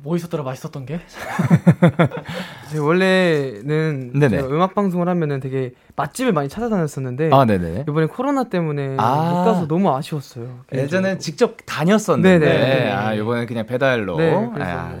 뭐 0.02 0.16
있었더라 0.16 0.44
맛있었던 0.44 0.86
게? 0.86 1.00
제가 2.70 2.84
원래는 2.84 4.12
네네. 4.14 4.36
제가 4.36 4.48
음악 4.48 4.74
방송을 4.74 5.08
하면은 5.08 5.40
되게 5.40 5.72
맛집을 5.96 6.32
많이 6.32 6.48
찾아다녔었는데 6.48 7.30
아, 7.32 7.44
네네. 7.44 7.84
이번에 7.88 8.06
코로나 8.06 8.44
때문에 8.44 8.96
아. 8.98 9.30
못 9.30 9.44
가서 9.44 9.66
너무 9.66 9.94
아쉬웠어요. 9.94 10.60
예전엔 10.72 11.18
직접 11.18 11.56
다녔었는데, 11.66 12.38
네네. 12.38 12.92
아, 12.92 13.16
요번엔 13.16 13.46
그냥 13.46 13.66
배달로. 13.66 14.16
네, 14.16 14.32
아, 14.32 14.38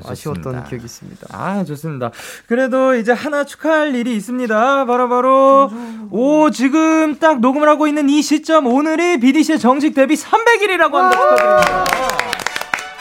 아쉬웠던 0.10 0.42
좋습니다. 0.42 0.68
기억이 0.68 0.84
있습니다. 0.84 1.26
아, 1.30 1.64
좋습니다. 1.64 2.10
그래도 2.46 2.94
이제 2.96 3.12
하나 3.12 3.44
축하할 3.44 3.94
일이 3.94 4.16
있습니다. 4.16 4.86
바로 4.86 5.08
바로, 5.08 5.70
오, 6.10 6.50
지금 6.50 7.18
딱 7.18 7.40
녹음을 7.40 7.68
하고 7.68 7.86
있는 7.86 8.08
이 8.08 8.22
시점, 8.22 8.66
오늘이 8.66 9.20
BDC의 9.20 9.58
정식 9.58 9.94
데뷔 9.94 10.14
300일이라고 10.14 10.92
합니다. 10.92 11.84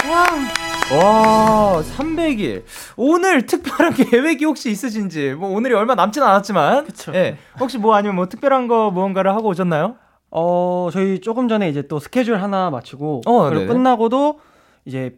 축하드립니다. 0.03 0.66
와, 0.93 1.81
300일. 1.81 2.63
오늘 2.95 3.45
특별한 3.45 3.93
계획이 4.09 4.45
혹시 4.45 4.71
있으신지, 4.71 5.33
뭐 5.33 5.49
오늘이 5.49 5.73
얼마 5.73 5.95
남진 5.95 6.23
않았지만, 6.23 6.85
그쵸. 6.85 7.11
예, 7.13 7.37
혹시 7.59 7.77
뭐 7.77 7.93
아니면 7.95 8.15
뭐 8.15 8.27
특별한 8.29 8.67
거 8.69 8.89
무언가를 8.91 9.33
하고 9.35 9.49
오셨나요? 9.49 9.95
어 10.29 10.89
저희 10.91 11.19
조금 11.19 11.47
전에 11.47 11.69
이제 11.69 11.87
또 11.87 11.99
스케줄 11.99 12.35
하나 12.41 12.69
마치고 12.69 13.21
어, 13.25 13.43
그리고 13.43 13.61
네네. 13.61 13.67
끝나고도 13.73 14.39
이제 14.83 15.17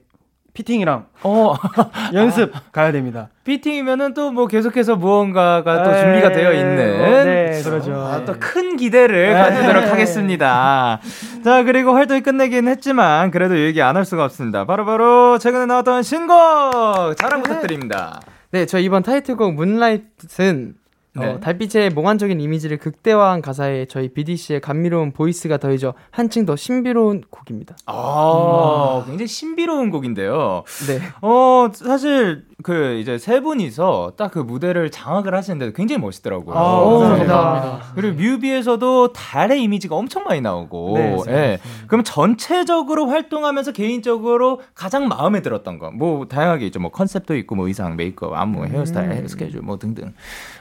피팅이랑 0.63 1.06
어, 1.24 1.56
연습 2.13 2.51
가야 2.74 2.92
됩니다. 2.92 3.30
피팅이면은 3.46 4.13
또 4.13 4.30
뭐 4.32 4.46
계속해서 4.48 4.96
무언가가 4.98 5.84
또 5.84 5.92
네. 5.92 6.01
준비가 6.01 6.32
되어 6.32 6.51
있는. 6.54 7.01
어, 7.01 7.24
네, 7.24 7.62
그러죠. 7.63 7.94
아, 7.96 8.24
또큰 8.25 8.75
기대를 8.75 9.34
네. 9.34 9.34
가지도록 9.34 9.84
하겠습니다. 9.92 11.00
자, 11.44 11.63
그리고 11.63 11.94
활동이 11.94 12.22
끝내긴 12.22 12.68
했지만, 12.68 13.32
그래도 13.32 13.58
얘기 13.58 13.82
안 13.82 13.96
할 13.96 14.06
수가 14.06 14.24
없습니다. 14.25 14.66
바로바로 14.66 15.38
최근에 15.39 15.66
나왔던 15.66 16.04
신곡! 16.04 17.16
자랑 17.18 17.42
부탁드립니다. 17.42 18.20
네, 18.51 18.66
저희 18.66 18.84
이번 18.86 19.01
타이틀곡 19.04 19.56
문라이트는 19.56 20.74
네. 21.16 21.25
어, 21.25 21.39
달빛의 21.39 21.89
몽환적인 21.89 22.39
이미지를 22.39 22.78
극대화한 22.78 23.42
가사에 23.42 23.86
저희 23.86 24.10
BDC의 24.13 24.62
감미로운 24.62 25.12
보이스가 25.12 25.58
더해져 25.58 25.94
한층 26.12 26.46
더 26.46 26.56
신비로운 26.56 27.24
곡입니다. 27.30 27.75
아, 27.88 29.04
굉장히 29.06 29.28
신비로운 29.28 29.89
곡인데요. 29.89 30.63
네. 30.88 31.00
어, 31.22 31.70
사실, 31.74 32.46
그, 32.62 32.98
이제 33.01 33.18
세 33.18 33.39
분이서 33.42 34.13
딱 34.18 34.30
그 34.30 34.38
무대를 34.39 34.92
장악을 34.92 35.34
하시는데 35.34 35.72
굉장히 35.74 36.00
멋있더라고요. 36.01 36.56
아, 36.56 36.82
오, 36.82 37.00
감사합니다. 37.00 37.34
감사합니다. 37.34 37.92
그리고 37.96 38.16
뮤비에서도 38.18 39.13
달의 39.13 39.63
이미지가 39.63 39.96
엄청 39.96 40.24
많이 40.24 40.39
나오고, 40.39 40.94
네, 40.98 41.16
예. 41.30 41.60
그럼 41.88 42.04
전체적으로 42.04 43.08
활동하면서 43.08 43.72
개인적으로 43.72 44.62
가장 44.75 45.08
마음에 45.08 45.42
들었던 45.42 45.80
거, 45.80 45.89
뭐 45.89 46.28
다양하게 46.28 46.68
있죠. 46.68 46.80
뭐 46.80 46.92
concept도 46.91 47.36
있고, 47.38 47.56
뭐 47.56 47.68
의상, 47.68 47.96
메이크업, 47.96 48.34
안무, 48.34 48.68
헤어스타일, 48.68 49.12
헤어 49.13 49.28
스케줄, 49.28 49.62
뭐 49.62 49.80
등등. 49.80 50.13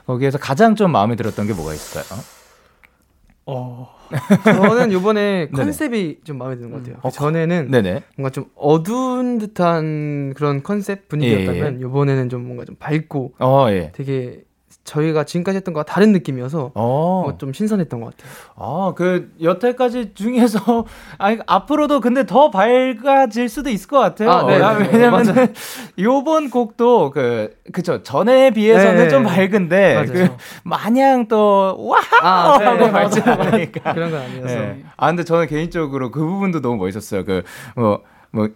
거기에서 0.07 0.38
가장 0.39 0.75
좀 0.75 0.93
마음에 0.93 1.17
들었던 1.17 1.47
게 1.47 1.53
뭐가 1.53 1.75
있을까요? 1.75 2.21
저는 4.45 4.93
이번에 4.93 5.49
네네. 5.53 5.65
컨셉이 5.65 6.21
좀 6.25 6.39
마음에 6.39 6.57
드는 6.57 6.71
것 6.71 6.79
같아요. 6.79 6.97
어, 7.03 7.09
그 7.09 7.15
전에는 7.15 7.71
네네. 7.71 8.03
뭔가 8.17 8.31
좀 8.31 8.47
어두운 8.55 9.39
듯한 9.39 10.35
그런 10.35 10.63
컨셉 10.63 11.09
분위기였다면 11.09 11.81
이번에는 11.81 12.29
좀 12.29 12.45
뭔가 12.45 12.65
좀 12.65 12.77
밝고 12.79 13.35
어, 13.39 13.67
예. 13.71 13.93
되게 13.95 14.45
저희가 14.89 15.25
지금까지 15.25 15.57
했던 15.57 15.75
거와 15.75 15.85
다른 15.85 16.13
느낌이어서 16.13 16.73
어. 16.75 17.21
뭔가 17.23 17.39
좀 17.39 17.53
신선했던 17.53 18.01
것 18.01 18.17
같아요. 18.17 18.33
아, 18.57 18.93
그 18.97 19.31
여태까지 19.43 20.15
중에서 20.15 20.87
아 21.19 21.37
앞으로도 21.47 22.01
근데 22.01 22.25
더 22.25 22.51
밝아질 22.51 23.49
수도 23.49 23.69
있을 23.71 23.89
것 23.89 23.99
같아요. 23.99 24.31
아, 24.31 24.47
네, 24.47 24.61
아, 24.63 24.79
네, 24.79 24.89
왜냐면 24.93 25.25
맞아요. 25.27 25.49
요번 26.01 26.49
곡도 26.51 27.11
그 27.11 27.55
그쵸 27.73 28.03
전에 28.03 28.51
비해서는 28.51 29.05
네. 29.05 29.09
좀 29.09 29.25
밝은데 29.25 29.95
맞아요. 29.95 30.13
그 30.13 30.29
마냥 30.65 31.29
또 31.29 31.77
wow 31.79 32.03
아, 32.23 32.59
네, 32.59 32.65
하고 32.65 32.85
네, 32.87 32.91
밝지. 32.91 33.21
않으니까. 33.21 33.93
그런 33.93 34.11
건 34.11 34.21
아니어서. 34.23 34.55
네. 34.55 34.85
아 34.97 35.07
근데 35.09 35.25
저는 35.25 35.47
개인적으로 35.47 36.11
그 36.11 36.21
부분도 36.21 36.61
너무 36.63 36.77
멋있었어요. 36.77 37.25
그뭐 37.25 38.01
뭐 38.31 38.49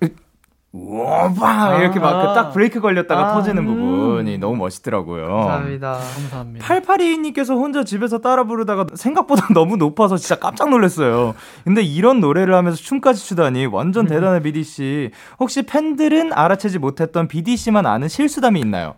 우와 0.73 1.79
이렇게 1.81 2.01
막그딱 2.01 2.53
브레이크 2.55 2.81
걸렸다가 2.81 3.29
아, 3.29 3.35
터지는 3.35 3.63
음. 3.63 3.67
부분이 3.67 4.39
너무 4.39 4.57
멋있더라고요. 4.57 5.27
감사합니다. 5.27 5.93
감사합니다. 5.93 6.67
8822님께서 6.67 7.51
혼자 7.51 7.85
집에서 7.85 8.19
따라 8.19 8.45
부르다가 8.45 8.87
생각보다 8.95 9.49
너무 9.53 9.77
높아서 9.77 10.17
진짜 10.17 10.37
깜짝 10.37 10.71
놀랐어요. 10.71 11.35
근데 11.65 11.83
이런 11.83 12.21
노래를 12.21 12.55
하면서 12.55 12.79
춤까지 12.79 13.23
추다니 13.23 13.67
완전 13.67 14.07
대단해 14.07 14.41
BDC. 14.41 15.11
혹시 15.39 15.63
팬들은 15.63 16.33
알아채지 16.33 16.79
못했던 16.79 17.29
BDC만 17.29 17.85
아는 17.85 18.09
실수담이 18.09 18.59
있나요? 18.61 18.95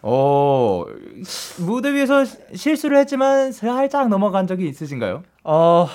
어, 0.00 0.84
무대 1.58 1.92
위에서 1.92 2.24
실수를 2.54 2.96
했지만 2.98 3.52
살짝 3.52 4.08
넘어간 4.08 4.46
적이 4.46 4.68
있으신가요? 4.68 5.24
어 5.44 5.88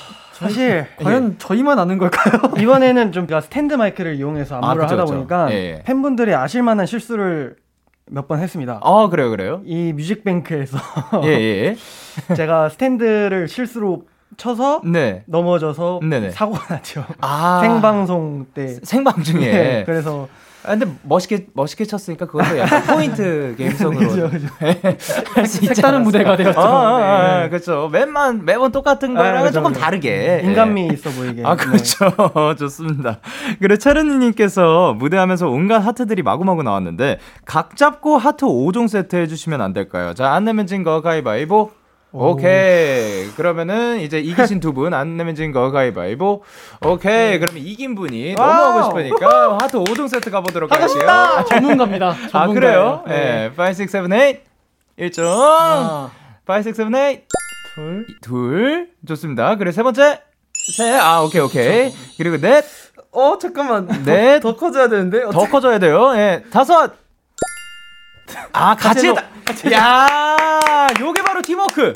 사실 0.43 0.86
과연 0.97 1.36
저희만 1.39 1.79
아는 1.79 1.97
걸까요? 1.97 2.53
이번에는 2.60 3.12
좀 3.12 3.27
제가 3.27 3.41
스탠드 3.41 3.73
마이크를 3.73 4.15
이용해서 4.15 4.56
아, 4.56 4.69
안무를 4.71 4.82
그쵸, 4.84 4.93
하다 4.93 5.03
그쵸. 5.06 5.13
보니까 5.15 5.51
예, 5.51 5.56
예. 5.56 5.84
팬분들이 5.84 6.34
아실만한 6.36 6.86
실수를 6.86 7.56
몇 8.12 8.27
번 8.27 8.39
했습니다. 8.39 8.79
아, 8.84 9.08
그래요, 9.10 9.29
그래요? 9.29 9.62
이 9.65 9.93
뮤직뱅크에서 9.93 10.77
예, 11.23 11.29
예. 11.29 11.75
제가 12.36 12.69
스탠드를 12.69 13.47
실수로 13.47 14.03
쳐서 14.36 14.82
네. 14.84 15.23
넘어져서 15.27 15.99
네네. 16.03 16.32
사고가 16.32 16.73
났죠. 16.73 17.06
아. 17.21 17.60
생방송 17.63 18.47
때. 18.53 18.67
생방 18.84 19.21
중에. 19.23 19.39
네, 19.39 19.84
그래서 19.86 20.27
아, 20.65 20.69
근데 20.78 20.86
멋있게, 21.04 21.47
멋있게 21.54 21.86
쳤으니까 21.86 22.26
그것도 22.26 22.58
약간 22.58 22.84
포인트 22.84 23.54
게임성으로. 23.58 23.99
그죠, 24.10 24.30
그죠. 24.30 24.47
할수 25.36 25.58
있지 25.63 25.76
색다른? 25.76 26.04
무대가 26.04 26.36
되었죠. 26.38 26.60
아, 26.60 26.63
아, 26.63 26.97
아, 26.97 27.39
네. 27.43 27.49
그렇죠. 27.49 27.89
매만 27.91 28.45
매번 28.45 28.71
똑같은 28.71 29.13
거랑은 29.13 29.38
아, 29.39 29.41
그죠, 29.43 29.54
조금 29.56 29.71
그죠. 29.73 29.82
다르게 29.82 30.41
인간미 30.43 30.88
있어 30.93 31.10
보이게. 31.12 31.41
예. 31.41 31.45
아 31.45 31.56
네. 31.56 31.63
그렇죠. 31.65 32.12
좋습니다. 32.58 33.19
그리고 33.60 33.78
차르니님께서 33.78 34.93
무대하면서 34.93 35.49
온갖 35.49 35.80
하트들이 35.80 36.21
마구마구 36.23 36.63
나왔는데 36.63 37.19
각 37.45 37.76
잡고 37.76 38.17
하트 38.17 38.45
5종 38.45 38.88
세트 38.88 39.15
해주시면 39.15 39.62
안 39.62 39.73
될까요? 39.73 40.13
자 40.13 40.34
안 40.34 40.45
내면 40.45 40.65
진거 40.65 41.02
가위바위보. 41.02 41.69
오케이. 42.13 43.28
그러면은 43.36 43.99
이제 43.99 44.19
이기신 44.19 44.60
두 44.60 44.73
분 44.73 44.93
안 44.93 45.17
내면 45.17 45.34
진거 45.36 45.71
가위바위보. 45.71 46.43
오케이. 46.86 47.39
그러면 47.39 47.63
이긴 47.63 47.95
분이 47.95 48.36
너무 48.36 48.47
wow. 48.50 48.78
하고 48.80 48.84
싶으니까 49.02 49.58
하트 49.60 49.78
5종 49.78 50.08
세트 50.10 50.30
가보도록 50.30 50.71
할게요. 50.71 51.10
아, 51.10 51.43
전문가입니다. 51.45 52.10
아 52.10 52.28
전문가예요. 52.45 52.54
그래요? 52.54 53.04
예. 53.10 53.52
5, 53.58 53.69
6, 53.82 53.88
7, 53.89 54.08
8. 54.08 54.41
1점. 54.99 55.23
아, 55.28 56.12
5, 56.47 56.54
6, 56.58 56.73
7, 56.76 56.89
8. 56.91 57.23
둘. 57.76 58.06
둘. 58.21 58.89
좋습니다. 59.08 59.56
그래, 59.56 59.71
세 59.71 59.82
번째. 59.82 60.21
셋. 60.78 60.99
아, 60.99 61.21
오케이, 61.23 61.41
오케이. 61.41 61.91
그리고 62.17 62.38
넷. 62.38 62.63
어 63.12 63.38
잠깐만. 63.39 63.88
넷. 64.06 64.39
더 64.39 64.56
커져야 64.56 64.88
되는데. 64.89 65.21
더 65.32 65.45
커져야 65.47 65.80
돼요. 65.80 66.13
예. 66.15 66.43
다섯. 66.52 66.93
아, 68.54 68.76
같이 68.78 69.08
했다. 69.08 69.24
야 69.72 70.88
요게 71.00 71.22
바로 71.24 71.42
팀워크. 71.42 71.94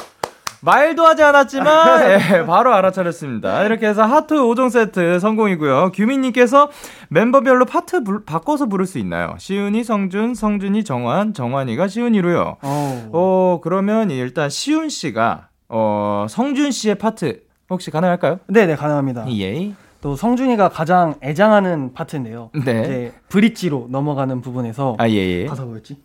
말도 0.60 1.06
하지 1.06 1.22
않았지만, 1.22 2.02
예, 2.34 2.46
바로 2.46 2.74
알아차렸습니다. 2.74 3.64
이렇게 3.64 3.88
해서 3.88 4.04
하트 4.04 4.34
5종 4.34 4.72
세트 4.72 5.20
성공이고요. 5.20 5.92
규민님께서 5.94 6.70
멤버별로 7.10 7.66
파트 7.66 8.04
불- 8.04 8.26
바꿔서 8.26 8.66
부를 8.66 8.88
수 8.88 8.98
있나요? 8.98 9.36
시윤이, 9.38 9.84
성준, 9.84 10.34
성준이, 10.34 10.84
정환, 10.84 11.36
정환이가 11.36 11.88
시윤이로요. 11.88 12.58
어. 12.64 13.10
어, 13.14 13.60
그러면 13.64 14.10
일단 14.10 14.50
시훈 14.50 14.90
씨가 14.90 15.50
어, 15.70 16.26
성준 16.28 16.72
씨의 16.72 16.96
파트 16.96 17.42
혹시 17.70 17.92
가능할까요? 17.92 18.40
네, 18.48 18.66
네, 18.66 18.76
가능합니다. 18.76 19.26
예. 19.40 19.74
또 20.02 20.16
성준이가 20.16 20.70
가장 20.70 21.16
애장하는 21.22 21.94
파트인데요. 21.94 22.50
네. 22.66 22.82
이제 22.82 23.14
브릿지로 23.30 23.88
넘어가는 23.92 24.42
부분에서 24.42 24.96
아, 25.00 25.08
예, 25.08 25.14
예. 25.14 25.46
가사 25.46 25.64
뭐였지? 25.64 25.98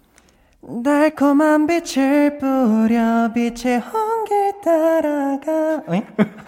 달콤한 0.62 1.66
빛을 1.66 2.38
뿌려 2.38 3.32
빛의 3.34 3.80
홍길 3.80 4.52
따라가. 4.64 5.82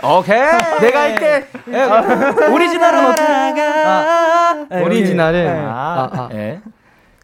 오케이. 0.05 0.39
내가 0.81 1.01
할게. 1.01 1.47
예, 1.69 1.83
오리지널은 2.55 3.07
어떻게? 3.07 3.25
따라가. 3.25 4.67
네, 4.71 4.83
오리지널은 4.83 5.45
네. 5.45 5.51
아, 5.51 6.11
아, 6.13 6.17
아. 6.17 6.29
예. 6.33 6.61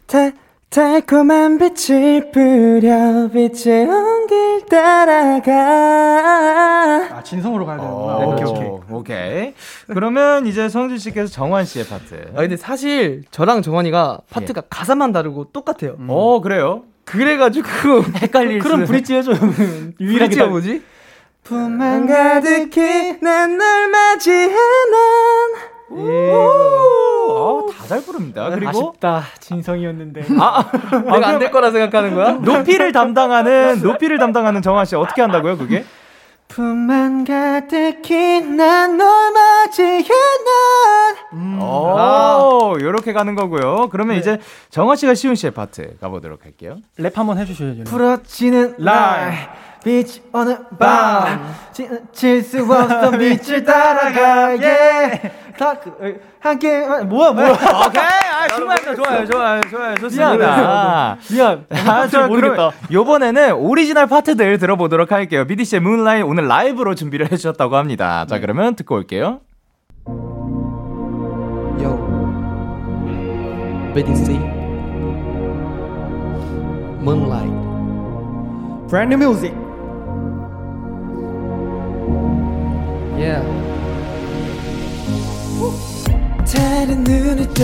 달 0.05 0.33
달콤한 0.71 1.57
빛을 1.57 2.31
뿌려 2.31 3.27
빛의 3.33 3.85
온길 3.87 4.65
따라가. 4.69 5.51
아, 7.17 7.21
진성으로 7.23 7.65
가야 7.65 7.75
되는구나. 7.77 8.17
오, 8.19 8.31
오케이, 8.31 8.45
오케이, 8.45 8.69
오케이. 8.89 9.53
그러면 9.87 10.47
이제 10.47 10.69
성진 10.69 10.97
씨께서 10.97 11.27
정환 11.29 11.65
씨의 11.65 11.87
파트. 11.87 12.31
아 12.35 12.39
근데 12.39 12.55
사실 12.55 13.23
저랑 13.31 13.63
정환이가 13.63 14.21
파트가 14.29 14.61
가사만 14.69 15.11
다르고 15.11 15.51
똑같아요. 15.51 15.97
어, 16.07 16.39
그래요? 16.39 16.83
그래가지고 17.03 17.67
헷갈릴 18.23 18.59
그럼 18.59 18.85
수- 18.85 18.91
브릿지 18.93 19.13
해줘요. 19.15 19.35
유일하게 19.99 20.41
뭐지? 20.45 20.83
품 21.43 21.81
안 21.81 22.07
가득히 22.07 23.19
난 23.19 23.57
널 23.57 23.89
맞이해 23.89 24.47
난. 24.47 25.70
오, 25.91 27.69
아, 27.69 27.81
다잘 27.81 28.01
부릅니다. 28.03 28.49
그리고 28.49 28.69
아쉽다. 28.69 29.23
진성이었는데. 29.39 30.25
아, 30.39 30.71
내가 31.05 31.27
안 31.29 31.39
될 31.39 31.51
거라 31.51 31.71
생각하는 31.71 32.15
거야? 32.15 32.31
높이를 32.33 32.91
담당하는 32.91 33.81
높이를 33.81 34.17
담당하는 34.17 34.61
정환 34.61 34.85
씨 34.85 34.95
어떻게 34.95 35.21
한다고요, 35.21 35.57
그게? 35.57 35.83
품 36.47 36.93
안 36.93 37.23
가득히 37.23 38.41
난 38.41 38.97
널 38.97 39.31
맞이해 39.31 40.03
난. 41.31 41.61
오, 41.61 42.75
요렇게 42.79 43.13
가는 43.13 43.35
거고요. 43.35 43.87
그러면 43.89 44.17
이제 44.17 44.37
정환 44.69 44.97
씨가 44.97 45.13
시훈 45.13 45.35
씨의 45.35 45.51
파트 45.53 45.97
가보도록 46.01 46.43
할게요. 46.43 46.77
랩 46.97 47.17
한번 47.17 47.37
해주셔야죠. 47.37 47.83
부서지는 47.85 48.75
달빛 48.79 50.21
어느 50.31 50.55
밤 50.77 51.53
지칠 51.71 52.43
수 52.43 52.61
없어 52.63 53.11
빛을 53.17 53.63
따라가 53.63 54.55
yeah. 54.61 55.31
다 55.57 55.79
그, 55.79 56.21
함께 56.39 56.85
뭐야 57.03 57.31
뭐야 57.33 57.51
오케이, 57.87 58.01
아, 58.01 58.47
충분합니다. 58.47 58.95
좋아요, 58.95 59.25
좋아요, 59.25 59.61
좋아요, 59.69 59.95
좋습니다. 59.95 61.17
미안. 61.29 61.65
아, 61.69 62.07
저 62.07 62.27
모르겠다. 62.27 62.71
요번에는 62.91 63.53
오리지널 63.53 64.07
파트들 64.07 64.57
들어보도록 64.57 65.11
할게요. 65.11 65.45
BD 65.45 65.65
씨의 65.65 65.81
문라인 65.81 66.23
오늘 66.23 66.47
라이브로 66.47 66.95
준비를 66.95 67.31
해주셨다고 67.31 67.75
합니다. 67.75 68.25
자, 68.27 68.39
그러면 68.39 68.75
듣고 68.75 68.95
올게요. 68.95 69.41
Yo 71.79 71.97
BDC 73.93 74.33
Moonlight 77.01 77.51
Brand 78.89 79.13
new 79.13 79.17
music. 79.17 79.70
다른 86.81 87.03
눈을 87.03 87.53
떠 87.53 87.63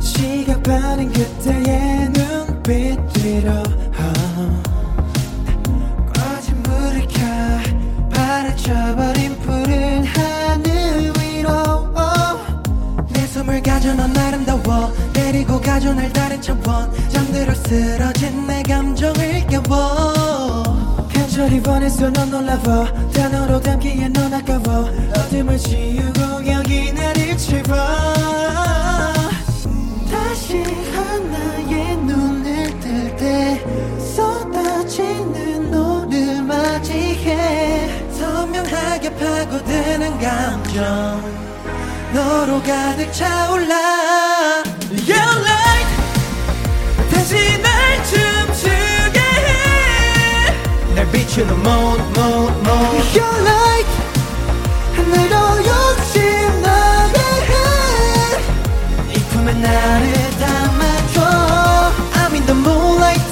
시각 0.00 0.62
반응 0.62 1.12
그때의 1.12 2.08
눈빛 2.08 3.12
뒤로. 3.12 3.52
꺼진 6.14 6.62
물을 6.62 7.06
켜 7.08 7.20
바라쳐버린 8.10 9.38
푸른 9.40 10.04
하늘 10.06 11.12
위로. 11.18 11.92
내 13.10 13.26
숨을 13.26 13.62
가져 13.62 13.92
넌 13.92 14.16
아름다워. 14.16 14.94
데리고 15.12 15.60
가줘 15.60 15.92
날 15.92 16.10
다른 16.10 16.40
차원. 16.40 16.90
잠들어 17.10 17.54
쓰러진 17.54 18.46
내 18.46 18.62
감정을 18.62 19.46
깨워 19.46 20.29
간절히 21.30 21.62
원해서 21.64 22.10
넌 22.10 22.28
놀라워. 22.28 22.86
단어로 23.12 23.60
담기에 23.60 24.08
넌 24.08 24.34
아까워. 24.34 24.90
어둠을 25.16 25.56
지우고 25.58 26.44
여기 26.44 26.92
나를 26.92 27.38
채워 27.38 27.62
다시 30.10 30.60
하나의 30.92 31.96
눈을 31.98 32.80
뜰 32.80 33.16
때 33.16 33.64
쏟아지는 34.16 35.70
너를 35.70 36.42
맞이해. 36.42 38.08
선명하게 38.10 39.14
파고드는 39.14 40.18
감정. 40.18 41.22
너로 42.12 42.60
가득 42.60 43.12
차올라. 43.12 44.64
Your 45.06 45.38
light. 45.46 45.90
다시 47.12 47.36
날 47.62 47.70
춤추게 48.04 48.39
해날 51.30 51.46
비추는 51.50 51.54
moon 51.60 52.00
moon 52.16 52.52
moon 52.64 52.96
Your 53.14 53.34
light 53.42 53.90
하늘로 54.94 55.34
욕심나게 55.64 57.20
해이 59.08 59.14
품에 59.30 59.52
나를 59.54 60.12
담아줘 60.38 61.18
I'm 62.14 62.34
in 62.34 62.46
the 62.46 62.54
moonlight 62.54 63.22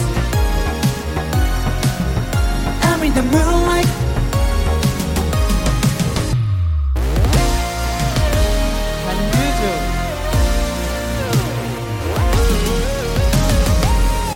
I'm 2.82 3.02
in 3.02 3.12
the 3.14 3.22
moonlight 3.22 3.88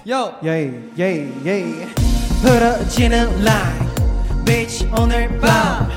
Yo 0.05 0.33
yeah, 0.43 0.91
yeah, 0.99 1.33
yeah. 1.47 2.02
부서지는 2.43 3.45
달빛 3.45 4.87
오늘 4.99 5.39
밤 5.39 5.89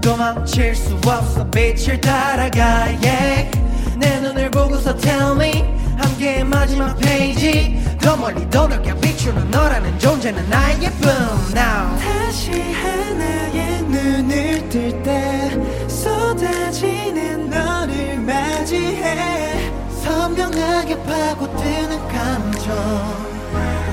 도망칠 0.00 0.74
수 0.74 0.94
없어. 1.04 1.44
빛을 1.50 2.00
따라가 2.00 2.84
yeah. 3.02 3.50
내 3.98 4.20
눈을 4.20 4.50
보고서 4.50 4.96
tell 4.96 5.32
me. 5.32 5.64
함께 5.96 6.44
마지막 6.44 6.96
페이지. 6.98 7.82
더 8.00 8.16
멀리 8.16 8.48
더 8.48 8.68
넓게 8.68 8.94
비추는 9.00 9.50
너라는 9.50 9.98
존재는 9.98 10.48
나의 10.48 10.82
예쁨 10.82 11.10
now. 11.50 11.98
다시 11.98 12.52
하나의 12.52 13.82
눈을 13.82 14.68
뜰 14.68 15.02
때 15.02 15.50
쏟아지는 15.88 17.50
너를 17.50 18.18
맞이해 18.20 19.72
선명하게 20.02 21.02
파고드는 21.02 22.08
감정 22.08 23.37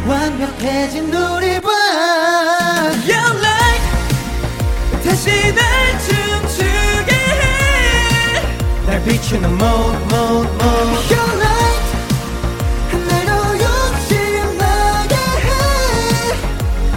완벽해진 0.07 1.13
우리 1.13 1.59
봐 1.59 1.69
Your 3.07 3.39
light 3.39 3.85
다시 5.03 5.29
날 5.53 5.99
춤추게 5.99 7.11
해날 8.85 9.03
비추는 9.03 9.49
moon 9.49 9.95
moon 10.11 10.47
moon 10.47 10.89
Your 11.09 11.31
light 11.41 11.85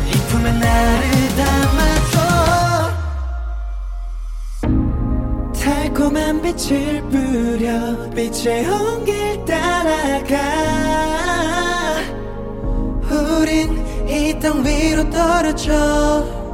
해이 0.06 0.12
품에 0.28 0.46
나를 0.52 1.08
담아줘. 1.36 2.16
달콤한 5.58 6.42
빛을 6.42 7.02
뿌려 7.10 7.68
빛의 8.14 8.68
온길 8.68 9.44
따라가 9.46 10.36
우린 13.38 13.86
이 14.08 14.38
땅 14.40 14.64
위로 14.64 15.08
떨어져. 15.10 15.72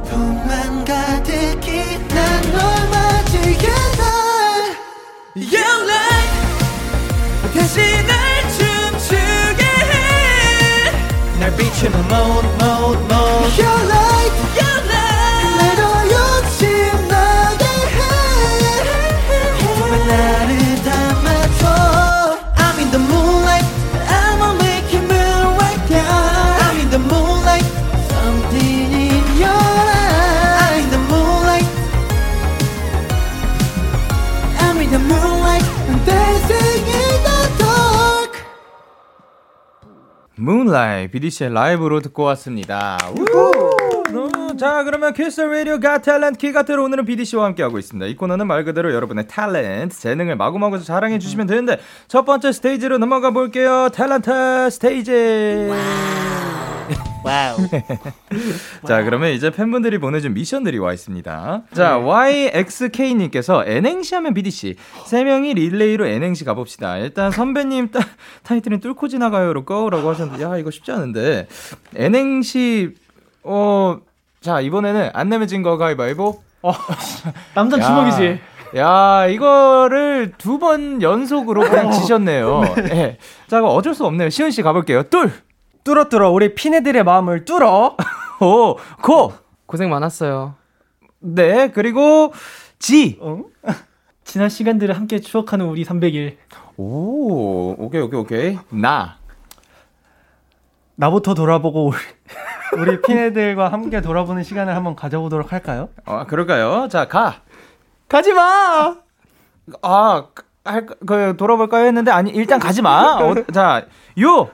품만 0.05 0.85
가득히 0.85 1.97
난널 2.07 2.89
맞이해 2.89 3.67
날 3.97 4.75
Your 5.35 5.83
light 5.89 6.33
다시 7.53 7.79
날 8.05 8.15
춤추게 8.55 9.63
해날 11.33 11.55
비추는 11.57 11.95
moon 12.05 12.45
moon 12.61 12.97
moon 13.09 13.43
Your 13.57 13.81
light 13.89 14.24
Moon 40.45 41.11
Rider 41.11 41.31
BDC의 41.31 41.51
라이브로 41.53 42.01
듣고 42.01 42.21
왔습니다. 42.23 42.99
우! 43.17 44.55
자, 44.57 44.83
그러면 44.83 45.11
키스 45.13 45.41
라디오 45.41 45.79
Got 45.79 45.97
Talent 45.97 46.37
키가텔 46.37 46.83
오늘은 46.83 47.05
BDC와 47.05 47.45
함께 47.45 47.63
하고 47.63 47.79
있습니다. 47.79 48.05
이 48.05 48.15
코너는 48.15 48.45
말 48.45 48.63
그대로 48.63 48.93
여러분의 48.93 49.25
탤런트, 49.25 49.99
재능을 49.99 50.35
마구마구 50.35 50.81
자랑해 50.83 51.17
주시면 51.17 51.47
되는데 51.47 51.79
첫 52.07 52.25
번째 52.25 52.51
스테이지로 52.51 52.99
넘어가 52.99 53.31
볼게요. 53.31 53.89
탤런트 53.91 54.69
스테이지. 54.69 55.67
Wow. 55.71 56.44
자, 58.87 59.03
그러면 59.03 59.31
이제 59.31 59.49
팬분들이 59.51 59.97
보내준 59.97 60.33
미션들이 60.33 60.77
와 60.79 60.93
있습니다. 60.93 61.63
자, 61.73 61.97
YXK님께서 61.97 63.63
N행시 63.65 64.15
하면 64.15 64.33
BDC. 64.33 64.75
세 65.05 65.23
명이 65.23 65.53
릴레이로 65.53 66.05
N행시 66.05 66.45
가봅시다. 66.45 66.97
일단 66.97 67.31
선배님 67.31 67.91
따, 67.91 67.99
타이틀은 68.43 68.79
뚫고 68.79 69.07
지나가요로 69.07 69.65
꺼라고 69.65 70.09
하셨는데, 70.09 70.43
야, 70.43 70.57
이거 70.57 70.71
쉽지 70.71 70.91
않은데. 70.91 71.47
N행시, 71.95 72.93
어, 73.43 73.97
자, 74.41 74.61
이번에는 74.61 75.09
안 75.13 75.29
내면 75.29 75.47
진거 75.47 75.77
가위바위보. 75.77 76.41
남자 77.53 77.77
야. 77.77 77.81
주먹이지. 77.81 78.39
야, 78.77 79.27
이거를 79.27 80.33
두 80.37 80.57
번 80.57 81.01
연속으로 81.01 81.61
그냥 81.61 81.91
지셨네요. 81.91 82.63
예. 82.91 83.17
자, 83.47 83.61
그럼 83.61 83.75
어쩔 83.75 83.93
수 83.93 84.05
없네요. 84.05 84.29
시은 84.29 84.51
씨 84.51 84.61
가볼게요. 84.63 85.03
뚫! 85.03 85.31
뚫어 85.85 86.09
뚫어 86.09 86.31
우리 86.31 86.55
피네들의 86.55 87.03
마음을 87.03 87.45
뚫어. 87.45 87.95
오, 88.41 88.75
고! 89.01 89.33
고생 89.67 89.89
많았어요. 89.91 90.55
네, 91.19 91.69
그리고 91.71 92.33
지! 92.79 93.19
지난 94.25 94.49
시간들을 94.49 94.95
함께 94.95 95.19
추억하는 95.19 95.67
우리 95.67 95.85
300일. 95.85 96.37
오, 96.77 97.75
오케이, 97.77 98.01
오케이, 98.01 98.19
오케이. 98.19 98.59
나. 98.69 99.17
나부터 100.95 101.35
돌아보고 101.35 101.91
우리 101.91 101.97
우리 102.81 103.01
피네들과 103.01 103.71
함께 103.71 104.01
돌아보는 104.01 104.41
시간을 104.43 104.75
한번 104.75 104.95
가져보도록 104.95 105.51
할까요? 105.53 105.89
어, 106.05 106.25
그럴까요? 106.25 106.87
자, 106.89 107.07
가. 107.07 107.41
가지 108.09 108.33
마! 108.33 108.95
아, 109.83 110.27
할, 110.63 110.85
그, 111.05 111.37
돌아볼까요? 111.37 111.85
했는데, 111.85 112.09
아니, 112.09 112.31
일단 112.31 112.59
가지 112.59 112.81
마! 112.81 113.19
어, 113.19 113.35
자, 113.53 113.85
요! 114.19 114.49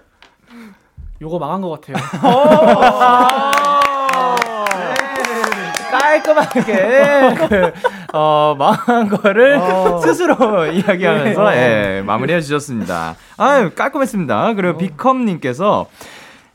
요거 1.21 1.39
망한 1.39 1.61
것 1.61 1.81
같아요. 1.81 1.97
깔끔하게, 5.91 6.61
그, 7.47 7.71
어, 8.13 8.55
망한 8.57 9.09
거를 9.09 9.59
스스로 10.01 10.35
이야기하면서, 10.71 11.55
예, 11.55 12.03
마무리해 12.05 12.41
주셨습니다. 12.41 13.15
아유, 13.37 13.71
깔끔했습니다. 13.75 14.53
그리고 14.55 14.77
비컴님께서, 14.77 15.87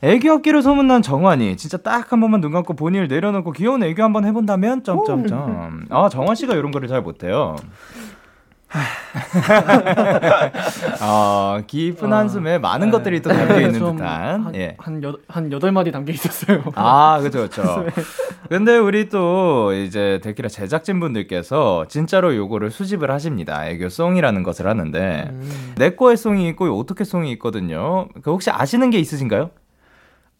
애교 0.03 0.31
업기로 0.31 0.61
소문난 0.61 1.01
정환이 1.01 1.57
진짜 1.57 1.77
딱 1.77 2.11
한 2.11 2.21
번만 2.21 2.39
눈 2.39 2.51
감고 2.51 2.75
본인을 2.75 3.07
내려놓고 3.07 3.51
귀여운 3.51 3.81
애교 3.83 4.03
한번 4.03 4.25
해본다면? 4.25 4.83
점점점 4.83 5.85
아 5.89 6.07
정환 6.09 6.35
씨가 6.35 6.53
이런 6.53 6.69
거를 6.71 6.87
잘 6.87 7.01
못해요. 7.01 7.55
어, 11.01 11.59
깊은 11.65 12.11
한숨에 12.11 12.57
많은 12.57 12.91
것들이 12.91 13.21
또 13.21 13.29
담겨 13.29 13.61
있는 13.61 13.79
좀 13.79 13.97
듯한. 13.97 14.45
한, 14.45 14.55
예. 14.55 14.75
한, 14.77 15.03
여, 15.03 15.17
한 15.27 15.49
8마디 15.49 15.91
담겨 15.91 16.13
있었어요. 16.13 16.63
아, 16.75 17.19
그죠, 17.21 17.43
그죠. 17.43 17.85
근데 18.49 18.77
우리 18.77 19.09
또 19.09 19.73
이제 19.73 20.19
데키라 20.23 20.49
제작진분들께서 20.49 21.85
진짜로 21.87 22.35
요거를 22.35 22.71
수집을 22.71 23.11
하십니다. 23.11 23.67
애교송이라는 23.67 24.43
것을 24.43 24.67
하는데, 24.67 25.31
내 25.75 25.95
거의 25.95 26.17
송이 26.17 26.47
있고 26.49 26.65
어떻게 26.77 27.03
송이 27.03 27.31
있거든요. 27.33 28.07
그 28.21 28.31
혹시 28.31 28.49
아시는 28.51 28.89
게 28.89 28.99
있으신가요? 28.99 29.51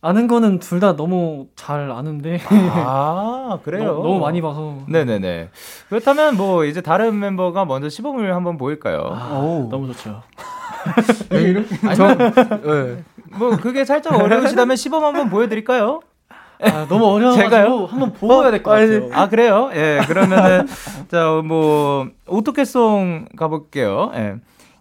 아는 0.01 0.27
거는 0.27 0.59
둘 0.59 0.79
다 0.79 0.95
너무 0.95 1.47
잘 1.55 1.89
아는데. 1.91 2.39
아, 2.49 3.59
그래요? 3.65 3.85
너무, 3.93 4.03
너무 4.03 4.19
많이 4.19 4.41
봐서. 4.41 4.77
네네네. 4.87 5.49
그렇다면 5.89 6.37
뭐 6.37 6.65
이제 6.65 6.81
다른 6.81 7.19
멤버가 7.19 7.65
먼저 7.65 7.89
시범을 7.89 8.33
한번 8.35 8.57
보일까요? 8.57 8.99
오. 9.33 9.67
너무 9.71 9.87
좋죠. 9.93 10.21
아니면 11.31 11.65
네. 12.63 13.03
뭐 13.37 13.57
그게 13.57 13.83
살짝 13.85 14.13
어려우시다면 14.21 14.77
시범 14.77 15.03
한번 15.03 15.29
보여드릴까요? 15.29 16.01
아, 16.61 16.85
너무 16.87 17.05
어려워가지고 17.05 17.49
제가요? 17.49 17.85
한번 17.85 18.13
보여야 18.13 18.51
될 18.51 18.63
것 18.63 18.71
같아요. 18.71 19.09
아 19.13 19.27
그래요? 19.29 19.69
예 19.75 19.99
그러면은 20.07 20.65
자뭐 21.09 22.07
어떻게 22.27 22.63
송 22.65 23.25
가볼게요. 23.35 24.11
예. 24.15 24.35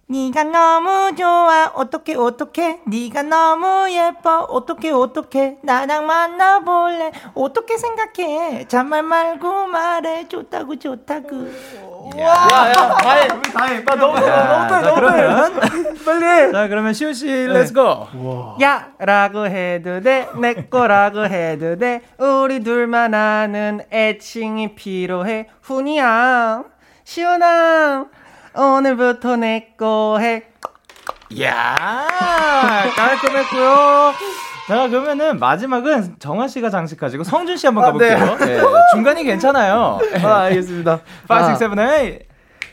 네가 0.09 0.45
너무 0.45 1.17
좋아. 1.17 1.73
어떻게 1.75 2.15
어떻게? 2.15 2.79
네가 2.87 3.23
너무 3.25 3.91
예뻐. 3.91 4.39
어떻게 4.49 4.93
어떻게? 4.93 5.59
나랑 5.65 6.07
만나볼래? 6.07 7.11
어떻게 7.35 7.77
생각해? 7.77 8.67
잔말 8.69 9.03
말고 9.03 9.67
말해 9.67 10.29
좋다고 10.29 10.79
좋다고. 10.79 11.49
야야 12.17 12.73
다해 12.99 13.29
다해 13.53 13.85
나 13.85 13.95
너무 13.97 14.21
너무 14.21 14.81
너무 14.81 14.95
그러면 14.95 15.61
빨리. 16.07 16.53
자 16.53 16.69
그러면 16.69 16.93
시우 16.95 17.13
씨 17.13 17.27
렛츠 17.27 17.73
고 17.73 18.07
야라고 18.61 19.47
해도 19.47 20.01
돼, 20.01 20.29
내 20.41 20.55
거라고 20.55 21.27
해도 21.27 21.77
돼. 21.77 22.03
우리 22.19 22.61
둘만 22.63 23.13
아는 23.13 23.81
애칭이 23.93 24.77
필요해. 24.77 25.49
훈이야, 25.63 26.63
시원아, 27.03 28.07
오늘부터 28.57 29.37
내 29.37 29.75
거 29.79 30.19
해. 30.21 30.45
이야 31.31 31.77
깔끔했고요. 32.97 34.13
자 34.69 34.89
그러면은 34.89 35.39
마지막은 35.39 36.17
정환 36.19 36.49
씨가 36.49 36.71
장식하시고 36.71 37.25
성준 37.25 37.57
씨 37.57 37.67
한번 37.67 37.85
가볼게요. 37.85 38.37
네, 38.39 38.61
중간이 38.93 39.25
괜찮아요. 39.25 39.99
아, 40.25 40.35
알겠습니다. 40.43 41.01
5, 41.29 41.51
6, 41.53 41.59
7, 41.59 41.69
8. 41.71 42.19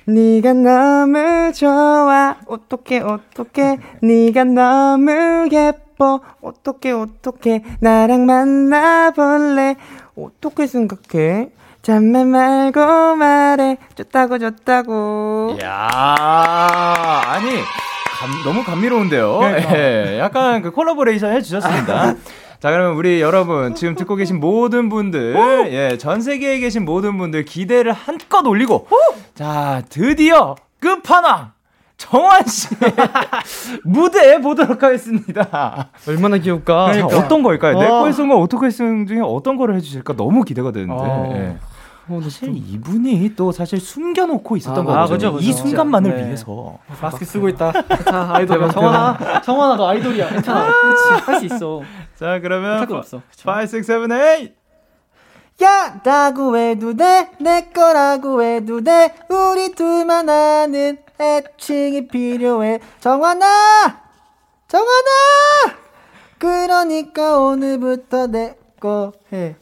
네가 0.06 0.54
너무 0.54 1.52
좋아. 1.54 2.36
어떻게 2.48 3.00
어떻게 3.00 3.78
네가 4.02 4.44
너무 4.46 5.48
예뻐. 5.52 6.22
어떻게 6.42 6.92
어떻게 6.92 7.64
나랑 7.80 8.26
만나볼래. 8.26 9.76
어떻게 10.18 10.68
생각해? 10.68 11.50
잠만 11.88 12.30
말고 12.30 13.16
말해. 13.18 13.78
좋다고 13.96 14.40
좋다고. 14.40 15.58
이야 15.60 15.90
아니 17.28 17.50
감- 18.18 18.44
너무 18.46 18.64
감미로운데요. 18.64 19.42
예, 19.76 20.18
약간 20.18 20.62
그 20.62 20.72
콜라보레이션 20.72 21.34
해주셨습니다. 21.34 22.16
자, 22.62 22.72
그러면 22.72 22.94
우리 22.96 23.20
여러분, 23.20 23.76
지금 23.76 23.96
듣고 23.96 24.16
계신 24.16 24.40
모든 24.40 24.88
분들, 24.88 25.36
예, 25.74 25.98
전 25.98 26.22
세계에 26.22 26.60
계신 26.60 26.86
모든 26.86 27.18
분들 27.18 27.44
기대를 27.44 27.92
한껏 27.92 28.48
올리고, 28.48 28.88
자, 29.36 29.82
드디어 29.90 30.56
끝판왕! 30.80 31.52
정환 31.98 32.46
씨 32.48 32.70
무대에 33.84 34.40
보도록 34.40 34.82
하겠습니다. 34.82 35.90
얼마나 36.08 36.38
귀엽까. 36.38 36.94
자, 36.94 37.06
어떤 37.06 37.44
걸까요? 37.44 37.78
내 37.78 37.86
와. 37.86 38.00
거의 38.00 38.14
순간 38.14 38.38
어떻게 38.38 38.70
쓴 38.70 39.06
중에 39.06 39.20
어떤 39.22 39.58
거를 39.58 39.76
해주실까 39.76 40.16
너무 40.16 40.44
기대가 40.44 40.72
되는데. 40.72 40.94
어. 40.98 41.32
예. 41.36 41.58
사실 42.22 42.54
이분이 42.56 43.34
또 43.36 43.52
사실 43.52 43.80
숨겨놓고 43.80 44.58
있었던 44.58 44.80
아, 44.82 45.06
거거든요. 45.06 45.16
그죠, 45.18 45.34
그죠. 45.34 45.50
이 45.50 45.54
순간만을 45.54 46.16
네. 46.16 46.26
위해서. 46.28 46.78
마스크 47.02 47.24
쓰고 47.26 47.48
있다. 47.50 47.72
자, 48.04 48.30
아이돌이야. 48.34 48.70
정환아, 48.70 49.42
정환아, 49.42 49.76
너 49.78 49.88
아이돌이야. 49.88 50.30
괜찮아. 50.30 50.82
그렇지, 50.82 51.24
할 51.26 51.40
수 51.40 51.46
있어. 51.46 51.82
자, 52.16 52.40
그러면 52.40 52.80
부탁은 52.80 52.98
없어. 52.98 53.18
5, 53.18 53.62
6, 53.78 53.84
7, 53.84 54.08
8. 54.08 54.54
야라고 55.62 56.58
해도 56.58 56.96
돼, 56.96 57.32
내 57.40 57.70
거라고 57.74 58.42
해도 58.44 58.82
돼. 58.84 59.14
우리 59.30 59.72
둘만 59.74 60.28
아는 60.30 60.98
애칭이 61.22 62.08
필요해. 62.08 62.80
정환아! 63.00 64.02
정환아! 64.68 65.78
그러니까 66.40 67.38
오늘부터 67.40 68.28
내 68.28 68.58
거 68.84 69.14
해. 69.32 69.56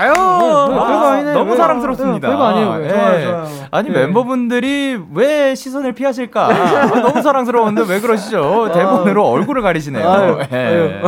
아유, 0.00 0.12
아. 0.16 1.32
너무 1.34 1.50
왜? 1.50 1.56
사랑스럽습니다. 1.56 2.28
네, 2.28 2.32
별거 2.34 2.44
아니에요. 2.46 2.84
예. 2.84 2.88
좋아요, 2.88 3.22
좋아요. 3.22 3.46
아니 3.70 3.90
네. 3.90 4.00
멤버분들이 4.00 4.98
왜 5.12 5.54
시선을 5.54 5.92
피하실까? 5.92 6.46
아, 6.46 6.86
너무 7.00 7.22
사랑스러운데 7.22 7.82
왜 7.88 8.00
그러시죠? 8.00 8.70
대본으로 8.72 9.28
얼굴을 9.28 9.62
가리시네요. 9.62 10.08
아유, 10.08 10.38
예. 10.52 11.02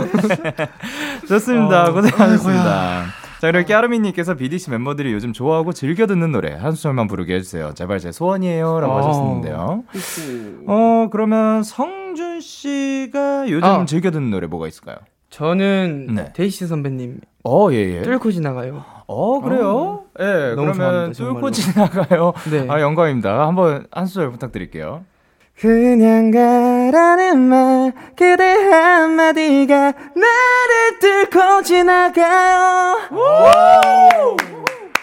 좋습니다. 1.27 1.93
고생하셨습니다. 1.93 3.05
자, 3.41 3.51
그리고 3.51 3.67
깨아르미님께서 3.67 4.35
BDC 4.35 4.71
멤버들이 4.71 5.13
요즘 5.13 5.33
좋아하고 5.33 5.73
즐겨 5.73 6.07
듣는 6.07 6.31
노래 6.31 6.55
한 6.55 6.73
소절만 6.73 7.09
부르게 7.09 7.35
해주세요. 7.35 7.73
제발 7.75 7.99
제 7.99 8.13
소원이에요 8.13 8.79
라고 8.79 8.93
어. 8.93 9.09
하셨는데요. 9.09 9.83
어, 10.69 11.09
그러면 11.11 11.65
성준 11.65 12.41
씨가 12.41 13.47
요즘 13.49 13.65
아. 13.65 13.85
즐겨 13.85 14.13
듣는 14.13 14.31
노래 14.31 14.47
뭐가 14.47 14.69
있을까요? 14.69 14.97
저는 15.33 16.09
네. 16.15 16.33
데이시 16.35 16.67
선배님 16.67 17.19
어, 17.45 17.69
예, 17.73 17.77
예. 17.77 18.03
뚫고 18.03 18.31
지나가요. 18.31 18.85
어, 19.07 19.41
그래요? 19.41 20.05
예, 20.21 20.25
네, 20.25 20.55
너무 20.55 20.73
그러면 20.73 21.13
좋아합니다. 21.13 21.35
뚫고 21.35 21.51
지나가요. 21.51 22.33
네. 22.51 22.67
아, 22.69 22.81
영광입니다. 22.81 23.47
한번 23.47 23.87
한 23.91 24.07
소절 24.07 24.31
부탁드릴게요. 24.31 25.05
그냥 25.59 26.31
가라는 26.31 27.39
말 27.41 27.93
그대 28.15 28.45
한마디가 28.45 29.75
나를 30.15 30.99
뚫고 31.01 31.63
지나가요. 31.63 32.99
아 33.11 33.81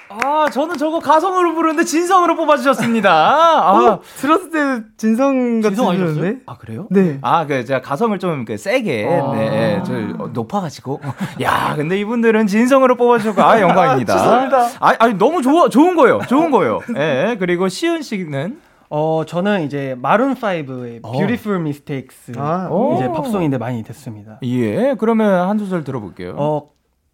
아, 0.10 0.50
저는 0.50 0.78
저거 0.78 1.00
가성으로 1.00 1.54
부르는데 1.54 1.84
진성으로 1.84 2.36
뽑아주셨습니다. 2.36 3.12
아, 3.12 3.72
어, 3.72 4.02
들었을 4.18 4.50
때 4.50 4.84
진성 4.98 5.62
같은 5.62 5.76
진성 5.76 5.90
아니셨어요? 5.92 6.34
아 6.48 6.58
그래요? 6.58 6.88
네. 6.90 7.20
아, 7.22 7.46
그 7.46 7.64
제가 7.64 7.82
가성을 7.82 8.18
좀 8.18 8.44
그 8.46 8.58
세게, 8.58 9.06
네, 9.34 9.84
저 9.86 9.94
어, 10.18 10.28
높아가지고. 10.34 11.00
야, 11.42 11.74
근데 11.76 12.00
이분들은 12.00 12.48
진성으로 12.48 12.96
뽑아주셨고, 12.96 13.42
아 13.42 13.62
영광입니다. 13.62 14.14
죄송합니다. 14.18 14.58
아, 14.80 14.96
아니 14.98 15.14
너무 15.16 15.42
좋아, 15.42 15.70
좋은 15.70 15.96
거예요, 15.96 16.20
좋은 16.28 16.50
거예요. 16.52 16.80
예, 16.98 17.36
그리고 17.40 17.68
시은 17.68 18.02
씨는 18.02 18.60
어 18.90 19.24
저는 19.28 19.62
이제 19.64 19.96
마룬 20.02 20.34
5의 20.34 21.02
어. 21.04 21.12
Beautiful 21.12 21.62
Mistakes 21.62 22.32
아, 22.38 22.68
이제 22.96 23.06
오. 23.06 23.14
팝송인데 23.14 23.60
많이 23.60 23.84
됐습니다. 23.84 24.40
예, 24.44 24.96
그러면 24.98 25.48
한 25.48 25.60
소절 25.60 25.84
들어볼게요. 25.84 26.34
어 26.38 26.70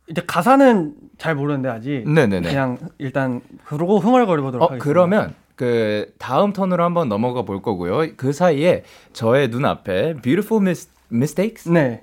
이제 0.07 0.21
가사는 0.25 0.93
잘 1.17 1.35
모르는데 1.35 1.69
아직 1.69 2.03
네네네. 2.09 2.47
그냥 2.49 2.77
일단 2.97 3.41
그러고 3.65 3.99
흥얼거려 3.99 4.41
보도록 4.43 4.63
어, 4.63 4.65
하겠습니다. 4.73 4.83
그러면 4.83 5.33
그 5.55 6.13
다음 6.19 6.53
턴으로 6.53 6.83
한번 6.83 7.09
넘어가 7.09 7.41
볼 7.43 7.61
거고요. 7.61 8.15
그 8.17 8.33
사이에 8.33 8.83
저의 9.13 9.49
눈 9.49 9.65
앞에 9.65 10.15
Beautiful 10.21 10.61
Mis- 10.61 10.89
Mistakes의 11.11 11.73
네. 11.73 12.01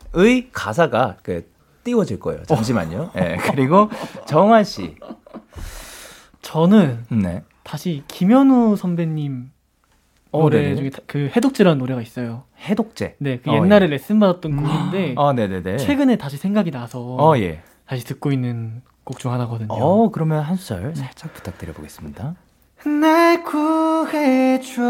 가사가 0.52 1.18
그 1.22 1.50
띄워질 1.84 2.18
거예요. 2.20 2.42
잠시만요. 2.44 3.10
예. 3.16 3.36
그리고 3.50 3.90
정환 4.26 4.64
씨. 4.64 4.94
저는 6.40 7.04
네. 7.10 7.42
다시 7.62 8.02
김현우 8.08 8.76
선배님 8.76 9.50
어, 10.32 10.40
노래 10.42 10.62
네네. 10.62 10.76
중에 10.76 10.90
다- 10.90 10.98
그 11.06 11.30
해독제라는 11.36 11.78
노래가 11.78 12.00
있어요. 12.00 12.44
해독제. 12.66 13.16
네, 13.18 13.38
그 13.42 13.50
어, 13.50 13.56
옛날에 13.56 13.86
예. 13.86 13.90
레슨 13.90 14.18
받았던 14.18 14.56
곡인데 14.56 15.14
아, 15.18 15.32
네네네. 15.32 15.76
최근에 15.76 16.16
다시 16.16 16.36
생각이 16.38 16.70
나서 16.70 17.00
어, 17.00 17.36
예. 17.38 17.60
다시 17.92 18.06
듣고 18.06 18.32
있는 18.32 18.80
곡 19.04 19.18
중 19.18 19.32
하나거든요. 19.34 19.74
어, 19.74 20.10
그러면 20.10 20.40
한 20.42 20.56
소절 20.56 20.96
살짝 20.96 21.34
부탁드려 21.34 21.74
보겠습니다. 21.74 22.36
날 22.86 23.44
구해줘 23.44 24.80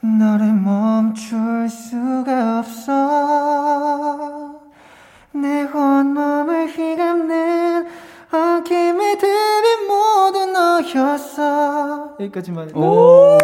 너를 0.00 0.52
멈출 0.52 1.68
수가 1.68 2.58
없어 2.58 4.60
내 5.32 5.62
온몸을 5.62 6.66
휘감는 6.70 7.86
어김의 8.32 9.16
듭이 9.18 9.86
모두 9.86 10.46
너였어 10.46 12.16
여기까지만 12.18 12.74
오. 12.74 13.38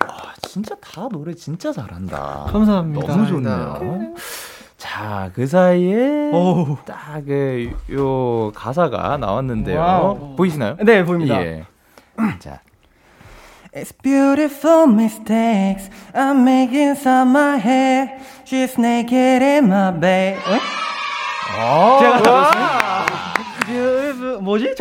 아, 0.00 0.32
진짜 0.48 0.74
다 0.80 1.08
노래 1.12 1.32
진짜 1.32 1.70
잘한다. 1.70 2.46
감사합니다. 2.50 3.06
너무 3.06 3.26
좋네요. 3.28 4.14
자, 4.94 5.28
그 5.34 5.44
사이에 5.44 6.30
오. 6.30 6.78
딱요 6.86 8.52
가사가 8.54 9.16
나왔는데요. 9.16 9.80
Wow. 9.80 10.36
보이시나요? 10.36 10.76
네 10.84 11.04
보입니다. 11.04 11.42
예. 11.44 11.64
자, 12.38 12.60
It's 13.74 13.90
beautiful 14.00 14.86
mistakes 14.86 15.90
I 16.14 16.30
make 16.30 16.72
inside 16.78 17.28
my 17.28 17.58
head. 17.58 18.22
She's 18.44 18.78
naked 18.78 19.42
in 19.42 19.64
my 19.64 19.90
bed. 19.98 20.38
어? 21.58 21.98
제가 21.98 23.06
beautiful 23.66 24.38
뭐지? 24.42 24.76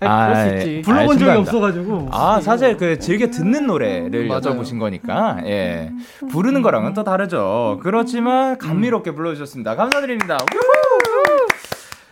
아, 0.00 0.28
그럴 0.32 0.36
수 0.36 0.56
있지. 0.68 0.82
불러본 0.82 1.06
적이 1.18 1.18
신기합니다. 1.18 1.40
없어가지고. 1.50 2.08
아, 2.12 2.40
사실 2.40 2.76
그 2.76 2.98
즐겨 2.98 3.28
듣는 3.28 3.66
노래를 3.66 4.26
맞아요. 4.28 4.40
여쭤보신 4.40 4.78
거니까, 4.78 5.38
예. 5.44 5.90
부르는 6.30 6.62
거랑은 6.62 6.94
또 6.94 7.02
다르죠. 7.04 7.80
그렇지만 7.82 8.58
감미롭게 8.58 9.12
불러주셨습니다. 9.12 9.74
감사드립니다. 9.76 10.36
우후! 10.36 11.46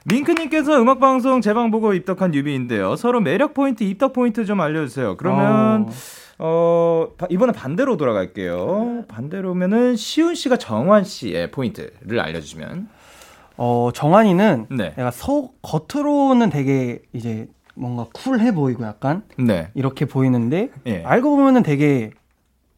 밍크님께서 0.05 0.81
음악방송 0.81 1.40
제방 1.40 1.70
보고 1.70 1.92
입덕한 1.92 2.33
유비인데요. 2.35 2.94
서로 2.96 3.20
매력 3.20 3.55
포인트, 3.55 3.83
입덕 3.83 4.12
포인트 4.12 4.44
좀 4.44 4.61
알려주세요. 4.61 5.16
그러면, 5.16 5.88
어, 6.38 7.09
바- 7.18 7.27
이번에 7.29 7.53
반대로 7.53 7.96
돌아갈게요. 7.96 9.05
반대로면은 9.09 9.96
시훈 9.96 10.35
씨가 10.37 10.57
정환 10.59 11.03
씨의 11.05 11.51
포인트를 11.51 12.20
알려주시면. 12.20 12.88
어 13.59 13.88
정환이는 13.94 14.66
네. 14.68 14.92
내가 14.96 15.11
속 15.11 15.55
겉으로는 15.62 16.51
되게 16.51 17.01
이제 17.14 17.46
뭔가 17.76 18.06
쿨해 18.12 18.52
보이고 18.52 18.84
약간 18.84 19.22
네. 19.38 19.68
이렇게 19.74 20.04
보이는데 20.06 20.70
예. 20.86 21.02
알고 21.04 21.36
보면은 21.36 21.62
되게 21.62 22.10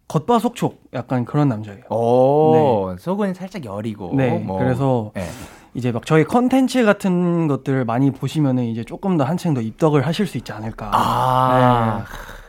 겉바속촉 0.08 0.88
약간 0.94 1.24
그런 1.24 1.48
남자예요. 1.48 1.84
오, 1.90 2.96
속은 2.98 3.34
살짝 3.34 3.64
여리고. 3.64 4.12
네, 4.14 4.38
뭐. 4.38 4.58
그래서 4.58 5.12
예. 5.16 5.24
이제 5.74 5.92
막 5.92 6.06
저희 6.06 6.24
컨텐츠 6.24 6.84
같은 6.84 7.46
것들 7.46 7.84
많이 7.84 8.10
보시면은 8.10 8.64
이제 8.64 8.82
조금 8.84 9.16
더 9.16 9.24
한층 9.24 9.54
더 9.54 9.60
입덕을 9.60 10.06
하실 10.06 10.26
수 10.26 10.38
있지 10.38 10.50
않을까. 10.50 10.90
아, 10.92 12.04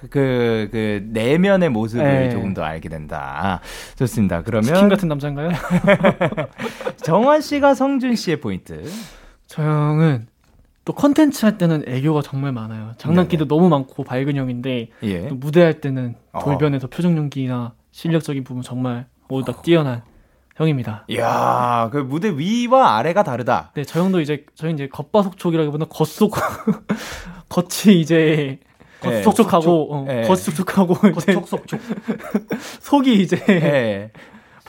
그, 0.10 0.70
그, 0.72 1.06
내면의 1.10 1.70
모습을 1.70 2.04
네. 2.04 2.30
조금 2.30 2.54
더 2.54 2.64
알게 2.64 2.88
된다. 2.88 3.60
좋습니다. 3.98 4.42
그러면 4.42 4.64
치킨 4.64 4.88
같은 4.88 5.10
남자인가요? 5.10 5.52
정환 7.04 7.42
씨가 7.42 7.76
성준 7.76 8.16
씨의 8.16 8.40
포인트. 8.40 8.90
저 9.48 9.64
형은 9.64 10.28
또 10.90 10.94
컨텐츠 10.94 11.46
할 11.46 11.60
때는 11.60 11.84
애교가 11.88 12.24
정말 12.24 12.52
많아요. 12.52 12.94
장난기도 12.98 13.48
너무 13.48 13.70
많고 13.70 14.04
밝은 14.04 14.36
형인데 14.36 14.90
예. 15.04 15.28
또 15.28 15.36
무대 15.36 15.62
할 15.62 15.82
때는 15.82 16.16
어. 16.32 16.44
돌변에서 16.44 16.88
표정 16.88 17.16
연기나 17.16 17.76
실력적인 17.92 18.44
부분 18.44 18.64
정말 18.64 19.06
모두 19.28 19.52
다 19.52 19.62
뛰어난 19.62 20.02
형입니다. 20.56 21.06
이야, 21.08 21.90
그 21.92 21.98
무대 21.98 22.32
위와 22.36 22.98
아래가 22.98 23.22
다르다. 23.22 23.72
네, 23.76 23.84
저 23.84 24.00
형도 24.00 24.20
이제 24.20 24.48
저희 24.56 24.74
이제 24.74 24.88
겉바속촉이라기보다 24.88 25.86
겉속 25.86 26.34
겉이 27.50 28.02
이제 28.02 28.58
예, 29.06 29.22
겉속촉하고 29.22 29.94
어, 29.94 30.08
예. 30.10 30.22
겉속촉하고 30.24 31.08
이제 31.10 31.36
겉촉속촉. 31.36 31.80
속이 32.82 33.22
이제 33.22 33.40
예. 33.48 34.12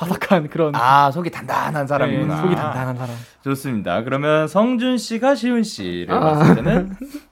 바삭한 0.00 0.48
그런 0.48 0.74
아, 0.74 1.10
속이 1.10 1.30
단단한 1.30 1.84
네, 1.84 1.86
사람이구나. 1.86 2.40
속이 2.40 2.54
단단한 2.54 2.96
사람. 2.96 3.14
좋습니다. 3.44 4.02
그러면 4.02 4.48
성준 4.48 4.96
씨가 4.96 5.34
시훈 5.34 5.62
씨를 5.62 6.14
아. 6.14 6.20
봤을 6.20 6.54
때는 6.56 6.90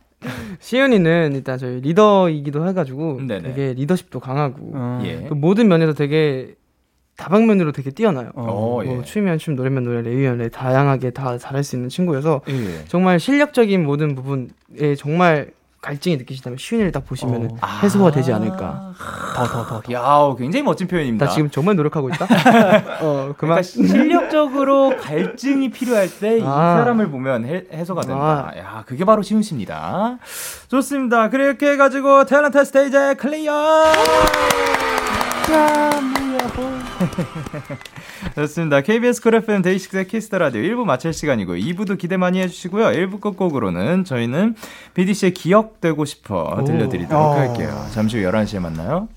시윤이는 0.61 1.35
일단 1.35 1.57
저희 1.57 1.81
리더이기도 1.81 2.69
해가지고 2.69 3.23
네네. 3.27 3.43
되게 3.43 3.73
리더십도 3.73 4.21
강하고 4.21 4.73
어. 4.75 5.03
예. 5.05 5.27
또 5.29 5.35
모든 5.35 5.69
면에서 5.69 5.95
되게 5.95 6.57
다방면으로 7.17 7.73
되게 7.73 7.91
뛰어나요. 7.91 8.31
어, 8.35 8.81
예. 8.85 8.89
뭐 8.89 9.03
춤이면 9.03 9.39
춤, 9.39 9.57
노래면 9.57 9.85
노래, 9.85 10.03
랩이면 10.03 10.39
랩 10.39 10.51
다양하게 10.51 11.11
다 11.11 11.39
잘할 11.39 11.65
수 11.65 11.75
있는 11.75 11.89
친구여서 11.89 12.43
예. 12.49 12.85
정말 12.87 13.19
실력적인 13.19 13.83
모든 13.83 14.15
부분에 14.15 14.95
정말 14.97 15.53
갈증이 15.81 16.17
느끼시다면 16.17 16.59
시윤이를 16.59 16.93
딱 16.93 17.07
보시면 17.07 17.59
아. 17.61 17.77
은 17.77 17.83
해소가 17.83 18.11
되지 18.11 18.33
않을까. 18.33 18.93
더, 19.35 19.45
더, 19.47 19.81
더. 19.81 19.93
야 19.93 20.35
굉장히 20.37 20.63
멋진 20.65 20.89
표현입니다. 20.89 21.27
나 21.27 21.33
지금 21.33 21.49
정말 21.51 21.77
노력하고 21.77 22.09
있다. 22.09 22.25
어, 23.01 23.33
그러니까 23.37 23.37
그만. 23.37 23.63
실력적으로 23.63 24.97
갈증이 24.97 25.71
필요할 25.71 26.09
때이 26.19 26.43
아. 26.45 26.79
사람을 26.79 27.11
보면 27.11 27.45
해, 27.45 27.65
해소가 27.73 28.03
된다. 28.03 28.51
아. 28.53 28.59
야, 28.59 28.83
그게 28.87 29.05
바로 29.05 29.23
시훈 29.23 29.43
씨입니다. 29.43 30.19
좋습니다. 30.69 31.31
그렇게 31.31 31.73
해가지고 31.73 32.25
탤런트 32.25 32.65
스테이지 32.65 33.15
clear! 33.19 33.53
좋습니다. 38.35 38.81
KBS 38.81 39.23
쿨 39.23 39.35
FM 39.37 39.63
데이식스의 39.63 40.09
키스 40.09 40.28
더 40.28 40.39
라디오 40.39 40.63
1부 40.63 40.85
마칠 40.85 41.13
시간이고요. 41.13 41.61
2부도 41.61 41.99
기대 41.99 42.17
많이 42.17 42.41
해주시고요. 42.41 42.87
1부 42.87 43.21
끝곡으로는 43.21 44.05
저희는 44.05 44.55
BDC의 44.95 45.35
기억되고 45.35 46.05
싶어 46.05 46.63
들려드리도록 46.65 47.37
할게요. 47.37 47.87
잠시 47.93 48.19
후 48.23 48.31
11시에 48.31 48.61
만나요. 48.61 49.09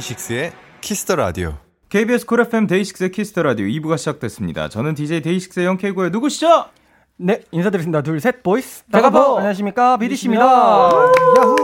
데이식스의 0.00 0.52
키스 0.80 1.02
더 1.02 1.16
라디오. 1.16 1.54
KBS 1.90 2.24
쿨 2.26 2.40
FM 2.40 2.66
데이식스의 2.66 3.10
키스 3.10 3.30
더 3.30 3.42
라디오 3.42 3.66
2부가 3.66 3.98
시작됐습니다. 3.98 4.68
저는 4.68 4.94
DJ 4.94 5.20
데이식스의 5.22 5.66
영케이고요 5.66 6.10
누구시죠? 6.10 6.66
네 7.18 7.40
인사드리겠습니다. 7.50 8.02
둘 8.02 8.18
셋 8.20 8.42
Boys 8.42 8.82
Da 8.90 9.03
Capo! 9.03 9.36
안녕하십니까 9.36 9.98
BDC입니다. 9.98 10.42
야후. 10.42 11.56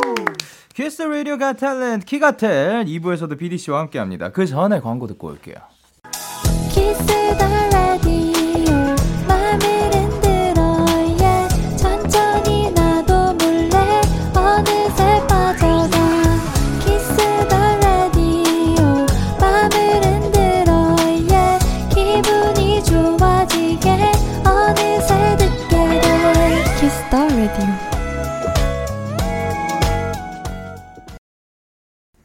키스 0.74 1.02
라디오 1.02 1.38
Got 1.38 1.54
Talent 1.54 2.04
키가텔 2.04 2.84
2부에서도 2.84 3.38
BDC와 3.38 3.80
함께 3.80 3.98
합니다. 3.98 4.30
그 4.30 4.46
전에 4.46 4.80
광고 4.80 5.06
듣고 5.06 5.28
올게요. 5.28 5.56
키스 6.70 7.06
더 7.38 7.65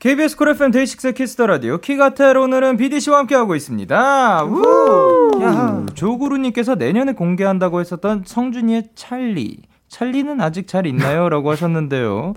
KBS 0.01 0.35
쿨 0.35 0.49
FM 0.49 0.71
데이식스 0.71 1.13
키스 1.13 1.33
더 1.33 1.45
라디오 1.45 1.77
키가텔 1.77 2.35
오늘은 2.35 2.77
BDC와 2.77 3.19
함께하고 3.19 3.53
있습니다. 3.55 4.45
우! 4.45 5.85
조구루님께서 5.93 6.73
내년에 6.73 7.11
공개한다고 7.13 7.79
했었던 7.79 8.23
성준이의 8.25 8.89
찰리. 8.95 9.61
찰리는 9.89 10.41
아직 10.41 10.67
잘 10.67 10.87
있나요? 10.87 11.29
라고 11.29 11.51
하셨는데요. 11.51 12.33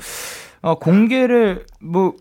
어, 0.61 0.79
공개를, 0.79 1.65
뭐, 1.81 2.13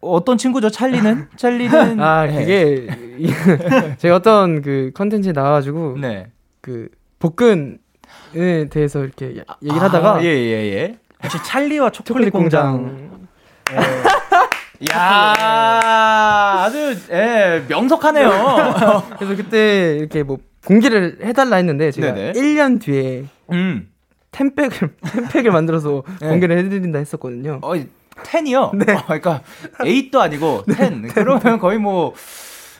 어떤 0.00 0.38
친구죠? 0.38 0.70
찰리는? 0.70 1.26
찰리는. 1.34 1.98
아 2.00 2.26
네. 2.26 2.38
그게 2.38 3.96
제가 3.98 4.14
어떤 4.14 4.62
그 4.62 4.92
컨텐츠에 4.94 5.32
나와가지고 5.32 5.98
네. 6.00 6.28
그 6.60 6.88
복근에 7.18 7.78
대해서 8.70 9.02
이렇게 9.02 9.38
야- 9.38 9.56
얘기를 9.62 9.82
하다가 9.82 10.14
아, 10.18 10.22
예, 10.22 10.26
예, 10.26 10.72
예. 10.74 10.98
혹시 11.24 11.38
찰리와 11.44 11.90
초콜릿, 11.90 12.26
초콜릿 12.28 12.32
공장 12.32 13.10
야 14.90 16.60
아주, 16.64 16.96
예, 17.10 17.62
명석하네요. 17.68 19.04
그래서 19.18 19.36
그때 19.36 19.96
이렇게 19.96 20.22
뭐 20.22 20.38
공개를 20.66 21.18
해달라 21.22 21.56
했는데 21.56 21.90
제가 21.90 22.12
네네. 22.14 22.32
1년 22.40 22.80
뒤에 22.80 23.24
음. 23.52 23.88
템팩을 24.32 24.94
템팩을 25.12 25.50
만들어서 25.50 26.02
네. 26.20 26.28
공개를 26.28 26.58
해드린다 26.58 26.98
했었거든요. 26.98 27.58
어, 27.62 27.74
10이요? 28.24 28.74
네. 28.78 28.96
그러니까 29.06 29.42
8도 29.78 30.16
아니고 30.16 30.64
10. 30.74 31.14
그러면 31.14 31.58
거의 31.58 31.78
뭐, 31.78 32.14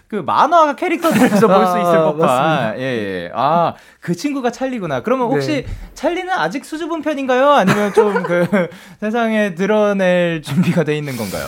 그 0.09 0.17
만화 0.17 0.75
캐릭터들에서 0.77 1.47
볼 1.49 1.67
수 1.67 1.79
있을 1.79 1.97
아, 1.99 2.05
법한. 2.13 2.19
맞습니다. 2.19 2.79
예, 2.79 2.83
예. 2.83 3.31
아, 3.35 3.75
그 4.01 4.15
친구가 4.15 4.51
찰리구나. 4.51 5.03
그러면 5.03 5.29
혹시 5.29 5.65
네. 5.65 5.67
찰리는 5.95 6.31
아직 6.31 6.65
수줍은 6.65 7.01
편인가요? 7.03 7.51
아니면 7.51 7.93
좀 7.95 8.23
그 8.23 8.69
세상에 9.01 9.55
드러낼 9.55 10.43
준비가 10.43 10.85
돼 10.85 10.97
있는 10.97 11.17
건가요? 11.17 11.47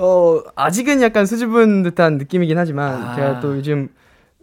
어 0.00 0.40
아직은 0.56 1.02
약간 1.02 1.26
수줍은 1.26 1.82
듯한 1.82 2.18
느낌이긴 2.18 2.56
하지만 2.58 3.02
아. 3.02 3.14
제가 3.14 3.40
또 3.40 3.56
요즘 3.56 3.88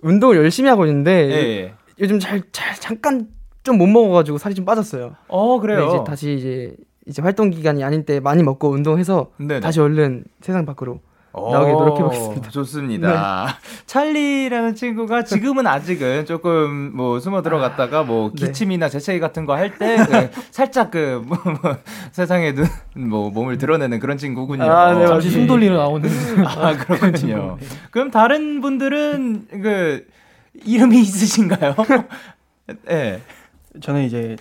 운동을 0.02 0.38
열심히 0.38 0.70
하고 0.70 0.86
있는데 0.86 1.12
예, 1.30 1.34
예. 1.36 1.74
요즘 2.00 2.20
잘 2.20 2.42
잘 2.52 2.76
잠깐 2.76 3.28
좀 3.64 3.78
못 3.78 3.88
먹어가지고 3.88 4.38
살이 4.38 4.56
좀 4.56 4.64
빠졌어요. 4.64 5.16
어, 5.28 5.60
그래요. 5.60 5.80
네, 5.80 5.88
이제 5.88 6.04
다시 6.06 6.34
이제 6.36 6.76
이제 7.06 7.22
활동 7.22 7.50
기간이 7.50 7.84
아닐 7.84 8.06
때 8.06 8.20
많이 8.22 8.42
먹고 8.44 8.70
운동해서 8.70 9.32
네네. 9.38 9.60
다시 9.60 9.82
얼른 9.82 10.24
세상 10.42 10.66
밖으로 10.66 11.02
나오게 11.34 11.72
노력해 11.72 12.04
보겠습니다. 12.04 12.48
어, 12.48 12.52
좋습니다. 12.52 13.58
찰리라는 13.86 14.76
친구가 14.76 15.24
지금은 15.24 15.68
아직은 15.68 16.26
조금 16.26 16.96
뭐 16.96 17.20
숨어 17.20 17.42
들어갔다가 17.42 18.04
뭐 18.04 18.32
네. 18.36 18.48
기침이나 18.48 18.90
재채기 18.90 19.20
같은 19.20 19.46
거 19.46 19.56
할때 19.56 19.98
살짝 20.52 20.92
그 20.92 21.22
뭐, 21.26 21.38
뭐 21.62 21.78
세상에 22.12 22.54
눈, 22.54 22.66
뭐 22.96 23.30
몸을 23.30 23.58
드러내는 23.58 24.00
그런 24.00 24.18
친구군요. 24.18 24.64
아, 24.64 24.94
네, 24.94 25.06
잠시 25.06 25.30
숨 25.30 25.48
돌리러 25.48 25.78
나오는 25.78 26.10
아, 26.46 26.76
그렇군요. 26.76 27.58
그럼 27.92 28.12
다른 28.12 28.62
분들은 28.62 29.48
그 29.62 30.08
이름이 30.66 31.00
있으신가요? 31.00 31.76
예. 32.90 33.22
저는 33.82 34.04
이제 34.04 34.36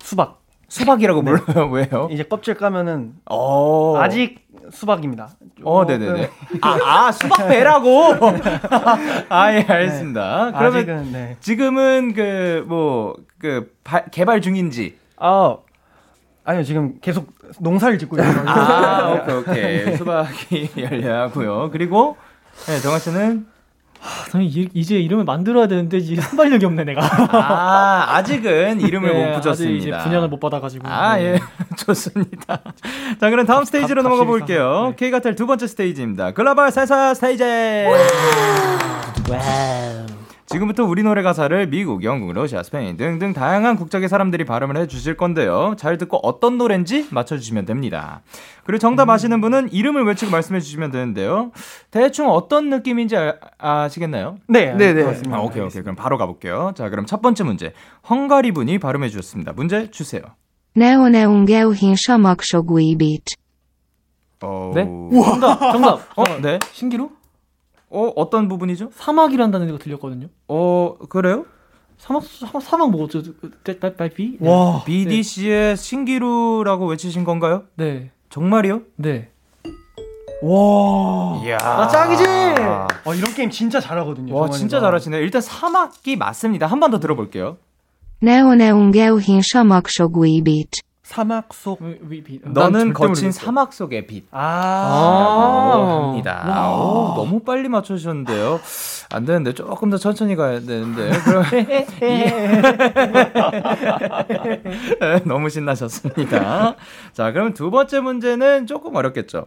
수박. 0.00 0.38
수박이라고 0.68 1.22
불러요. 1.22 1.70
왜요? 1.70 2.08
이제 2.10 2.22
껍질 2.24 2.54
까면은 2.54 3.14
어. 3.30 3.96
아직 3.98 4.46
수박입니다. 4.70 5.30
어, 5.64 5.84
네네네. 5.84 6.30
아, 6.62 6.78
아, 6.84 7.12
수박 7.12 7.48
배라고? 7.48 8.14
아, 9.28 9.52
예, 9.54 9.64
알겠습니다. 9.68 10.52
그러면 10.56 10.76
아직은 10.76 11.12
네. 11.12 11.36
지금은 11.40 12.14
그, 12.14 12.64
뭐, 12.68 13.14
그, 13.38 13.72
발- 13.84 14.06
개발 14.10 14.40
중인지. 14.40 14.96
아 15.20 15.56
아니요 16.44 16.62
지금 16.62 16.94
계속 17.00 17.32
농사를 17.58 17.98
짓고 17.98 18.16
있어요. 18.18 18.44
아, 18.48 19.12
오케이, 19.22 19.34
오케이. 19.84 19.96
수박이 19.96 20.70
열려하고요. 20.78 21.70
그리고, 21.72 22.16
네, 22.66 22.78
정아 22.80 22.98
씨는, 22.98 23.46
이- 24.40 24.68
이제 24.74 24.98
이름을 24.98 25.24
만들어야 25.24 25.66
되는데 25.66 25.96
이제 25.98 26.20
순발력이 26.20 26.64
없네 26.66 26.84
내가. 26.84 27.00
아, 27.02 28.16
아직은 28.16 28.80
이름을 28.80 29.12
네, 29.12 29.14
못 29.30 29.36
아직 29.36 29.40
붙였습니다. 29.42 29.78
이제 29.98 30.04
분양을 30.04 30.28
못 30.28 30.38
받아가지고. 30.40 30.86
아, 30.88 31.16
네. 31.16 31.24
예. 31.34 31.38
좋습니다. 31.76 32.60
자, 33.20 33.30
그럼 33.30 33.46
다음 33.46 33.64
스테이지로 33.64 34.02
갑- 34.02 34.10
넘어가 34.10 34.24
갑시다. 34.24 34.38
볼게요. 34.46 34.94
네. 34.96 34.96
K가텔 34.96 35.34
두 35.34 35.46
번째 35.46 35.66
스테이지입니다. 35.66 36.32
글로벌 36.32 36.70
센스 36.70 37.14
스테이지! 37.14 37.44
지금부터 40.48 40.84
우리 40.84 41.02
노래 41.02 41.22
가사를 41.22 41.68
미국, 41.68 42.04
영국, 42.04 42.32
러시아, 42.32 42.62
스페인 42.62 42.96
등등 42.96 43.34
다양한 43.34 43.76
국적의 43.76 44.08
사람들이 44.08 44.44
발음을 44.44 44.78
해 44.78 44.86
주실 44.86 45.16
건데요. 45.16 45.74
잘 45.76 45.98
듣고 45.98 46.18
어떤 46.22 46.56
노래인지 46.56 47.08
맞춰주시면 47.10 47.66
됩니다. 47.66 48.22
그리고 48.64 48.78
정답 48.78 49.10
아시는 49.10 49.40
분은 49.40 49.72
이름을 49.72 50.04
외치고 50.04 50.32
말씀해 50.32 50.60
주시면 50.60 50.90
되는데요. 50.90 51.52
대충 51.90 52.28
어떤 52.30 52.70
느낌인지 52.70 53.16
아시겠나요 53.58 54.38
네, 54.48 54.72
네, 54.74 54.94
네. 54.94 55.04
아, 55.30 55.40
오케이, 55.40 55.62
오케이. 55.62 55.82
그럼 55.82 55.96
바로 55.96 56.16
가볼게요. 56.16 56.72
자, 56.74 56.88
그럼 56.88 57.04
첫 57.04 57.20
번째 57.20 57.44
문제. 57.44 57.72
헝가리 58.08 58.52
분이 58.52 58.78
발음해 58.78 59.10
주셨습니다. 59.10 59.52
문제 59.52 59.90
주세요. 59.90 60.22
네오네옹게우힌 60.74 61.94
사막소구이빗 61.96 63.24
어... 64.42 64.72
네? 64.74 64.84
정답, 64.84 65.72
정답. 65.72 66.00
어, 66.16 66.24
네. 66.40 66.58
신기루? 66.72 67.10
어, 67.90 68.12
어떤 68.16 68.48
부분이죠? 68.48 68.90
사막이란다는 68.94 69.66
데가 69.66 69.78
들렸거든요. 69.78 70.28
어, 70.48 70.96
그래요? 71.08 71.46
사막, 71.98 72.22
사막, 72.24 72.62
사막 72.62 72.90
뭐죠? 72.90 73.22
달비? 73.96 74.36
와. 74.40 74.84
BDC의 74.84 75.76
신기루라고 75.76 76.86
외치신 76.86 77.24
건가요? 77.24 77.64
네. 77.74 78.10
정말이요? 78.30 78.82
네. 78.96 79.30
와. 80.42 81.40
이야. 81.44 81.56
아 81.60 81.88
짱이지. 81.88 82.24
어 83.04 83.14
이런 83.14 83.34
게임 83.34 83.50
진짜 83.50 83.80
잘하거든요. 83.80 84.32
와, 84.34 84.42
정원이가. 84.42 84.56
진짜 84.56 84.78
잘하시네요. 84.80 85.20
일단 85.22 85.40
사막이 85.40 86.14
맞습니다. 86.16 86.66
한 86.68 86.78
번 86.78 86.92
더 86.92 87.00
들어볼게요. 87.00 87.56
네오네옹게우힌 88.20 89.40
사막 91.08 91.54
속. 91.54 91.80
위, 91.80 92.22
비, 92.22 92.38
너는 92.44 92.80
절대 92.80 92.92
거친. 92.92 93.32
사막 93.32 93.72
속의 93.72 94.06
빛. 94.06 94.26
아. 94.30 94.38
아. 94.40 96.08
합니다. 96.08 96.70
오, 96.70 97.14
너무 97.16 97.40
빨리 97.40 97.70
맞춰주셨는데요. 97.70 98.60
안 99.10 99.24
되는데 99.24 99.54
조금 99.54 99.88
더 99.88 99.96
천천히 99.96 100.36
가야 100.36 100.60
되는데. 100.60 101.10
그럼 101.24 101.44
예. 101.54 101.86
너무 105.24 105.48
신나셨습니다. 105.48 106.76
자, 107.14 107.32
그럼 107.32 107.54
두 107.54 107.70
번째 107.70 108.00
문제는 108.00 108.66
조금 108.66 108.94
어렵겠죠. 108.94 109.46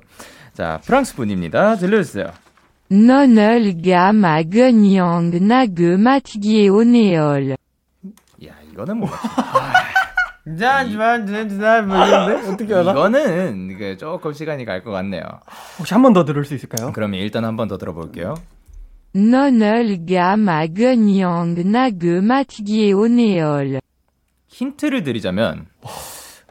자, 0.54 0.80
프랑스 0.84 1.16
분입니다. 1.16 1.76
들려주세요. 1.76 2.26
너널가 2.90 4.14
마그냥 4.14 5.30
나그 5.48 5.82
마티기오네얼 6.00 7.52
야, 7.52 7.56
이거는 8.72 8.98
뭐 8.98 9.10
모르겠는데 11.82 12.50
어떻게 12.52 12.74
알아? 12.74 12.92
이거는 12.92 13.78
그 13.78 13.98
조금 13.98 14.34
시간이 14.34 14.66
갈 14.66 14.84
것 14.84 14.92
같네요. 14.92 15.22
혹시 15.78 15.94
한 15.94 16.02
번 16.04 16.14
더 16.14 16.26
들을 16.26 16.44
수 16.46 16.56
있을까요? 16.56 16.92
그러면 16.94 17.20
일단 17.20 17.46
한 17.46 17.56
번 17.56 17.68
더 17.68 17.78
들어볼게요. 17.78 18.36
너널 19.14 20.06
가 20.10 20.38
마그냥 20.38 21.56
나그 21.72 22.06
마티기오네얼 22.24 23.80
힌트를 24.48 25.04
드리자면 25.04 25.68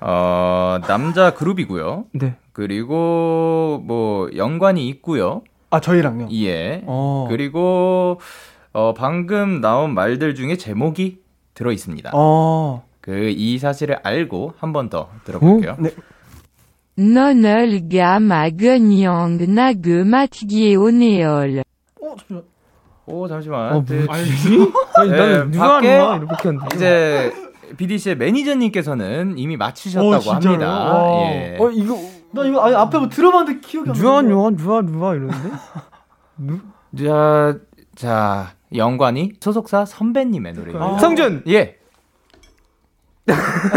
어, 0.01 0.79
남자 0.87 1.35
그룹이고요. 1.35 2.07
네. 2.13 2.37
그리고 2.53 3.83
뭐 3.85 4.29
연관이 4.37 4.89
있고요. 4.89 5.43
아 5.71 5.81
저희랑요. 5.81 6.29
예. 6.33 6.83
어. 6.87 7.27
그리고 7.29 8.21
어, 8.73 8.95
방금 8.95 9.61
나온 9.61 9.95
말들 9.95 10.35
중에 10.35 10.57
제목이 10.57 11.23
들어 11.55 11.73
있습니다. 11.73 12.11
어. 12.15 12.85
그 13.11 13.31
이 13.37 13.59
사실을 13.59 13.99
알고 14.03 14.55
한 14.59 14.73
번 14.73 14.89
더 14.89 15.09
들어볼게요. 15.25 15.77
네. 15.79 15.91
너널가 16.97 18.21
마그냥 18.21 19.39
나그 19.55 19.89
마티기오네얼 20.05 21.63
어 22.01 22.15
잠시만. 22.17 22.43
오 23.07 23.29
잠시만. 23.29 23.73
어, 23.77 23.85
그, 23.87 23.93
뭐지? 23.95 24.09
아니, 24.97 25.11
네, 25.11 25.17
나는 25.17 25.51
누가 25.51 25.69
밖에? 25.69 25.89
이렇게 25.95 26.49
하는데. 26.49 26.67
이제 26.77 27.33
BDC의 27.77 28.17
매니저님께서는 28.17 29.39
이미 29.39 29.57
맞추셨다고 29.57 30.09
오, 30.17 30.19
진짜요? 30.21 30.35
합니다. 30.53 30.69
와. 30.69 31.23
예. 31.33 31.57
어, 31.59 31.71
이거 31.71 31.97
나 32.33 32.45
이거 32.45 32.61
아니, 32.61 32.75
앞에 32.77 32.99
뭐 32.99 33.09
들어봤는데 33.09 33.61
기억이 33.67 33.91
안 33.91 33.95
나. 33.97 34.01
누아 34.03 34.23
누아 34.23 34.51
누아 34.51 34.83
누아 34.83 35.15
이러는데? 35.15 35.49
자, 37.05 37.59
자, 37.95 38.53
영관이 38.75 39.33
소속사 39.41 39.85
선배님의 39.85 40.53
노래입니다. 40.53 40.85
아. 40.87 40.99
성준! 40.99 41.45
예. 41.49 41.77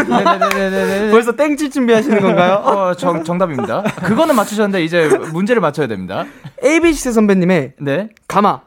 네네네네네. 0.10 1.12
벌써 1.12 1.32
땡칠 1.36 1.70
준비하시는 1.72 2.22
건가요? 2.22 2.54
어, 2.64 2.94
정, 2.96 3.24
정답입니다. 3.24 3.84
그거는 4.04 4.36
맞추셨는데 4.36 4.84
이제 4.84 5.08
문제를 5.32 5.62
맞춰야 5.62 5.88
됩니다. 5.88 6.26
ABC 6.64 7.12
선배님의 7.12 7.74
네. 7.80 8.10
가마. 8.28 8.62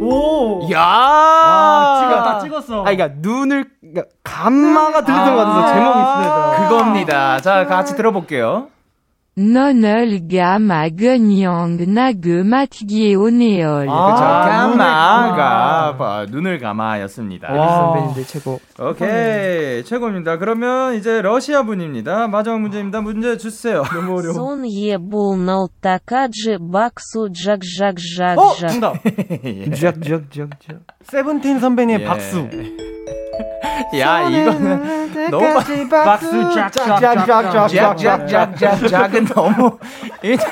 오. 0.00 0.68
야! 0.72 0.80
아, 0.82 2.00
찍어, 2.02 2.22
딱 2.22 2.40
찍었어. 2.40 2.80
아, 2.80 2.84
그러니까 2.84 3.08
눈을 3.20 3.64
그러니까 3.80 4.02
감마가 4.22 5.04
들렸던 5.04 5.34
것 5.36 5.44
같아서 5.44 5.74
제목이 5.74 5.98
있습니다. 5.98 6.56
그겁니다. 6.68 7.40
자, 7.40 7.66
같이 7.66 7.96
들어볼게요. 7.96 8.68
non-gamma 9.38 10.88
genyang 10.88 11.76
nage 11.76 12.40
matgyeoneol. 12.40 13.86
아, 13.86 14.14
가마가 14.48 15.96
아, 15.98 16.26
눈을 16.30 16.58
감아였습니다. 16.58 17.48
아. 17.50 17.68
선배님들 17.68 18.24
최고. 18.24 18.58
오케이 18.80 19.84
최고입니다. 19.84 20.38
그러면 20.38 20.94
이제 20.94 21.20
러시아 21.20 21.64
분입니다. 21.64 22.28
마지막 22.28 22.60
문제입니다. 22.62 23.02
문제 23.02 23.36
주세요. 23.36 23.82
너무 23.92 24.18
어려워. 24.18 24.32
손예 24.32 24.96
볼나 24.96 25.66
타카지 25.82 26.56
박수 26.72 27.28
쫙쫙쫙쫙. 27.34 28.38
어, 28.38 28.54
정답. 28.54 28.94
쫙쫙쫙쫙. 29.74 30.80
세븐틴 31.02 31.60
선배님의 31.60 32.06
박수. 32.06 32.48
야 33.98 34.22
이거는 34.28 35.30
너무 35.30 35.54
박수 35.88 36.54
쫙쫙쫙쫙쫙. 36.54 37.66
쫙쫙쫙쫙쫙은 38.28 39.26
너무 39.26 39.78
이제 40.22 40.44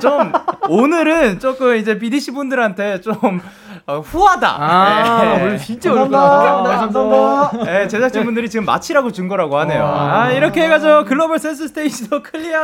좀 0.00 0.32
오늘은 0.68 1.38
조금 1.40 1.76
이제 1.76 1.98
BDC 1.98 2.32
분들한테 2.32 3.00
좀 3.00 3.40
어, 3.86 4.00
후하다. 4.00 4.56
아, 4.58 5.22
예. 5.38 5.42
원래 5.42 5.56
진짜 5.58 5.92
감사합니다. 5.94 6.60
어렵다. 6.60 6.78
감사합니다. 6.78 7.80
예, 7.82 7.88
제작진 7.88 8.24
분들이 8.24 8.50
지금 8.50 8.66
마치라고 8.66 9.12
준 9.12 9.28
거라고 9.28 9.58
하네요. 9.60 9.84
아, 9.86 10.30
이렇게 10.30 10.64
해가지고 10.64 11.04
글로벌 11.04 11.38
센스 11.38 11.68
스테이지도 11.68 12.22
클리어. 12.22 12.62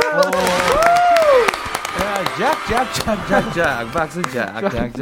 쫙쫙쫙쫙쫙 2.38 3.92
박수 3.92 4.22
쫙쫙쫙. 4.22 4.92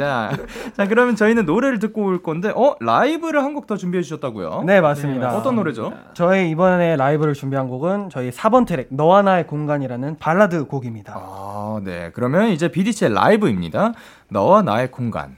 자 0.75 0.87
그러면 0.87 1.15
저희는 1.15 1.45
노래를 1.45 1.79
듣고 1.79 2.03
올 2.05 2.21
건데 2.21 2.51
어 2.55 2.75
라이브를 2.79 3.43
한 3.43 3.53
곡 3.53 3.67
더 3.67 3.77
준비해 3.77 4.01
주셨다고요? 4.01 4.63
네, 4.65 4.81
맞습니다. 4.81 5.35
어떤 5.37 5.55
노래죠? 5.55 5.93
저희 6.15 6.49
이번에 6.49 6.95
라이브를 6.95 7.33
준비한 7.33 7.67
곡은 7.67 8.09
저희 8.09 8.29
4번 8.31 8.65
트랙 8.65 8.87
너와 8.91 9.21
나의 9.21 9.45
공간이라는 9.47 10.17
발라드 10.19 10.65
곡입니다. 10.65 11.13
아, 11.15 11.79
네. 11.83 12.11
그러면 12.13 12.49
이제 12.49 12.67
BDC의 12.69 13.13
라이브입니다. 13.13 13.93
너와 14.29 14.63
나의 14.63 14.89
공간. 14.91 15.37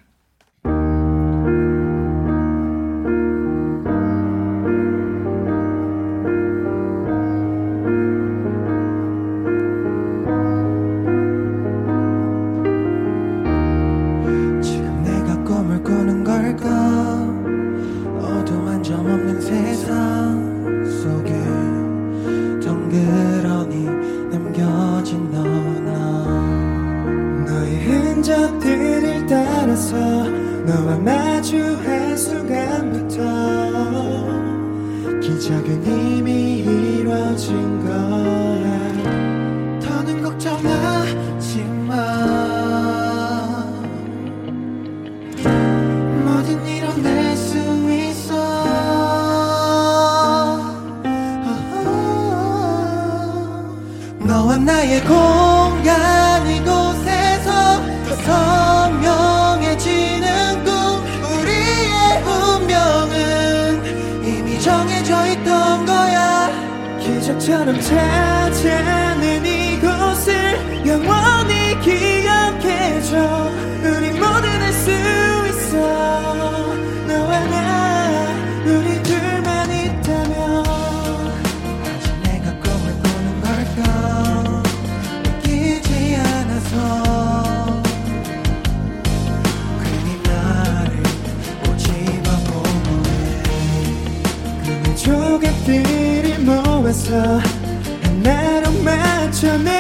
맞춰 99.46 99.75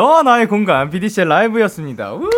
너와 0.00 0.22
나의 0.22 0.48
공간 0.48 0.88
BDC의 0.88 1.26
라이브였습니다. 1.28 2.14
우! 2.14 2.30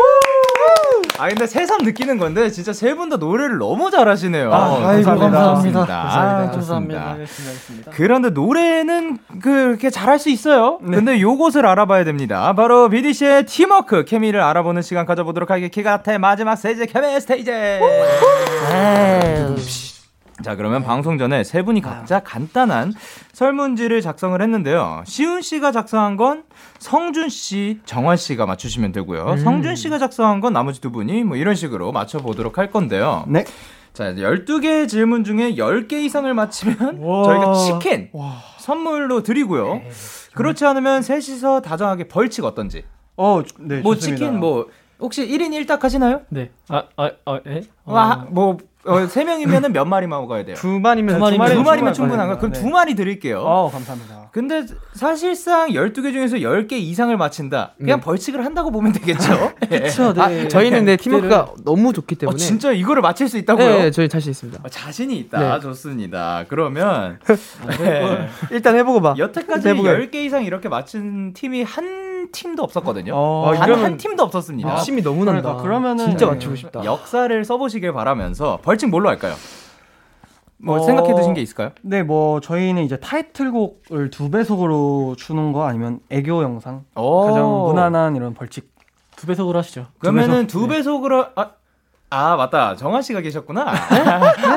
아 1.19 1.29
근데 1.29 1.47
새삼 1.47 1.83
느끼는 1.83 2.19
건데 2.19 2.51
진짜 2.51 2.73
세 2.73 2.97
분 2.97 3.09
다 3.09 3.17
노래를 3.19 3.59
너무 3.59 3.89
잘하시네요. 3.93 4.53
아, 4.53 4.89
아이고, 4.89 5.05
감사합니다. 5.11 5.39
아, 5.39 6.03
감사합니다. 6.03 6.53
좋습니다. 6.53 7.11
알겠습니다. 7.13 7.13
알겠습니다. 7.13 7.91
그런데 7.95 8.31
노래는 8.31 9.19
그렇게 9.41 9.91
잘할 9.91 10.19
수 10.19 10.29
있어요. 10.31 10.79
근데 10.79 11.21
요것을 11.21 11.65
알아봐야 11.65 12.03
됩니다. 12.03 12.53
바로 12.55 12.89
BDC의 12.89 13.47
팀워크 13.47 14.05
케미를 14.05 14.41
알아보는 14.41 14.83
시간 14.83 15.07
가져보도록 15.07 15.51
하겠습니다. 15.53 15.73
키가테 15.73 16.19
마지막 16.19 16.57
스테이지 16.57 16.87
케미 16.87 17.21
스테이지. 17.21 17.53
자 20.43 20.57
그러면 20.57 20.83
방송 20.83 21.19
전에 21.19 21.45
세 21.45 21.63
분이 21.63 21.81
각자 21.81 22.21
간단한 22.21 22.93
설문지를 23.33 24.01
작성을 24.01 24.41
했는데요. 24.41 25.03
시훈 25.07 25.41
씨가 25.43 25.73
작성한 25.73 26.17
건 26.17 26.45
성준 26.79 27.29
씨, 27.29 27.81
정환 27.85 28.17
씨가 28.17 28.47
맞추시면 28.47 28.93
되고요. 28.93 29.37
성준 29.39 29.77
씨가 29.77 29.99
작성한 29.99 30.41
건 30.41 30.53
나머지 30.53 30.81
두 30.81 30.91
분이 30.91 31.25
뭐 31.25 31.37
이런 31.37 31.55
식으로 31.55 31.93
맞춰보도록 31.93 32.59
할 32.59 32.71
건데요. 32.71 33.25
네. 33.29 33.45
자, 33.93 34.13
12개 34.15 34.89
질문 34.89 35.23
중에 35.23 35.55
10개 35.55 35.93
이상을 35.95 36.33
맞히면 36.33 36.77
저희가 37.25 37.55
치킨 37.55 38.11
선물로 38.59 39.23
드리고요. 39.23 39.83
그렇지 40.35 40.65
않으면 40.65 41.03
셋이서 41.03 41.61
다정하게 41.61 42.09
벌칙 42.09 42.45
어떤지. 42.45 42.85
어, 43.17 43.43
네. 43.59 43.81
뭐 43.81 43.95
좋습니다. 43.95 44.19
치킨 44.19 44.41
뭐 44.41 44.67
혹시 44.99 45.27
1인 45.27 45.51
1닭 45.67 45.81
하시나요? 45.81 46.23
네. 46.31 46.51
아, 46.69 46.85
아, 46.97 47.11
아, 47.27 47.41
예? 47.47 47.63
어, 47.85 47.93
와, 47.93 48.27
뭐 48.31 48.57
어, 48.85 48.97
3명이면은 49.07 49.71
몇 49.73 49.85
마리만 49.85 50.21
먹어야 50.23 50.45
돼요? 50.45 50.57
두 50.57 50.81
마리면 50.81 51.15
두 51.15 51.21
마리면 51.21 51.49
두두 51.49 51.63
마리면 51.63 51.85
마리 51.85 51.95
충분한가요? 51.95 52.39
그럼 52.39 52.53
네. 52.53 52.61
두 52.61 52.69
마리 52.69 52.95
드릴게요. 52.95 53.39
어, 53.41 53.71
감사합니다. 53.71 54.31
근데 54.33 54.65
사실상 54.95 55.69
12개 55.71 56.13
중에서 56.13 56.37
10개 56.39 56.73
이상을 56.73 57.17
맞힌다. 57.17 57.75
그냥 57.79 58.01
네. 58.01 58.05
벌칙을 58.05 58.45
한다고 58.45 58.71
보면 58.73 58.93
되겠죠? 58.93 59.53
그쵸, 59.69 60.13
네. 60.15 60.21
아, 60.21 60.49
저희는 60.49 60.85
네, 60.85 60.97
팀워크가 60.97 61.53
너무 61.65 61.93
좋기 61.93 62.17
어, 62.17 62.19
때문에. 62.19 62.39
진짜 62.39 62.73
이거를 62.73 63.03
맞힐 63.03 63.29
수 63.29 63.39
있다고요? 63.39 63.67
네, 63.67 63.91
저희 63.91 64.09
자신 64.09 64.31
있습니다. 64.31 64.61
어, 64.65 64.69
자신이 64.69 65.17
있다. 65.19 65.39
네. 65.55 65.61
좋습니다. 65.61 66.45
그러면 66.49 67.21
네. 67.79 68.29
일단 68.51 68.75
해 68.75 68.83
보고 68.83 69.01
봐. 69.01 69.15
여태까지 69.17 69.69
해보게. 69.69 70.11
10개 70.11 70.15
이상 70.17 70.45
이렇게 70.45 70.69
맞춘 70.69 71.33
팀이 71.35 71.63
한 71.63 72.02
팀도 72.33 72.63
없었거든요. 72.63 73.13
어, 73.15 73.53
단 73.55 73.69
이러면 73.69 73.85
한 73.85 73.97
팀도 73.97 74.23
없었습니다. 74.25 74.71
욕심이 74.73 75.03
너무 75.03 75.25
난다. 75.25 75.41
그러니까 75.43 75.63
그러면은 75.63 76.07
진짜 76.09 76.27
네. 76.27 76.33
맞추고 76.33 76.57
싶다. 76.57 76.85
역사를 76.85 77.45
써보시길 77.45 77.93
바라면서 77.93 78.59
벌칙 78.63 78.89
뭘로 78.91 79.09
할까요? 79.09 79.35
뭐 80.59 80.77
어, 80.77 80.81
생각해 80.81 81.15
두신 81.15 81.35
게 81.35 81.41
있을까요? 81.41 81.71
네, 81.83 82.03
뭐 82.03 82.41
저희는 82.41 82.85
이제 82.85 82.97
타이틀곡을 82.99 84.11
두 84.11 84.31
배속으로 84.31 85.17
주는 85.19 85.53
거 85.53 85.65
아니면 85.67 86.01
애교 86.11 86.43
영상 86.43 86.85
오. 86.97 87.27
가장 87.27 87.45
무난한 87.49 88.17
이런 88.17 88.33
벌칙. 88.35 88.71
두 89.17 89.27
배속으로 89.27 89.59
하시죠. 89.59 89.87
그러면은 89.99 90.47
두두 90.47 90.69
배속? 90.69 90.77
배속으로 90.77 91.27
아, 91.37 91.51
아 92.15 92.37
맞다 92.37 92.77
정한 92.77 93.01
씨가 93.01 93.23
계셨구나. 93.23 93.65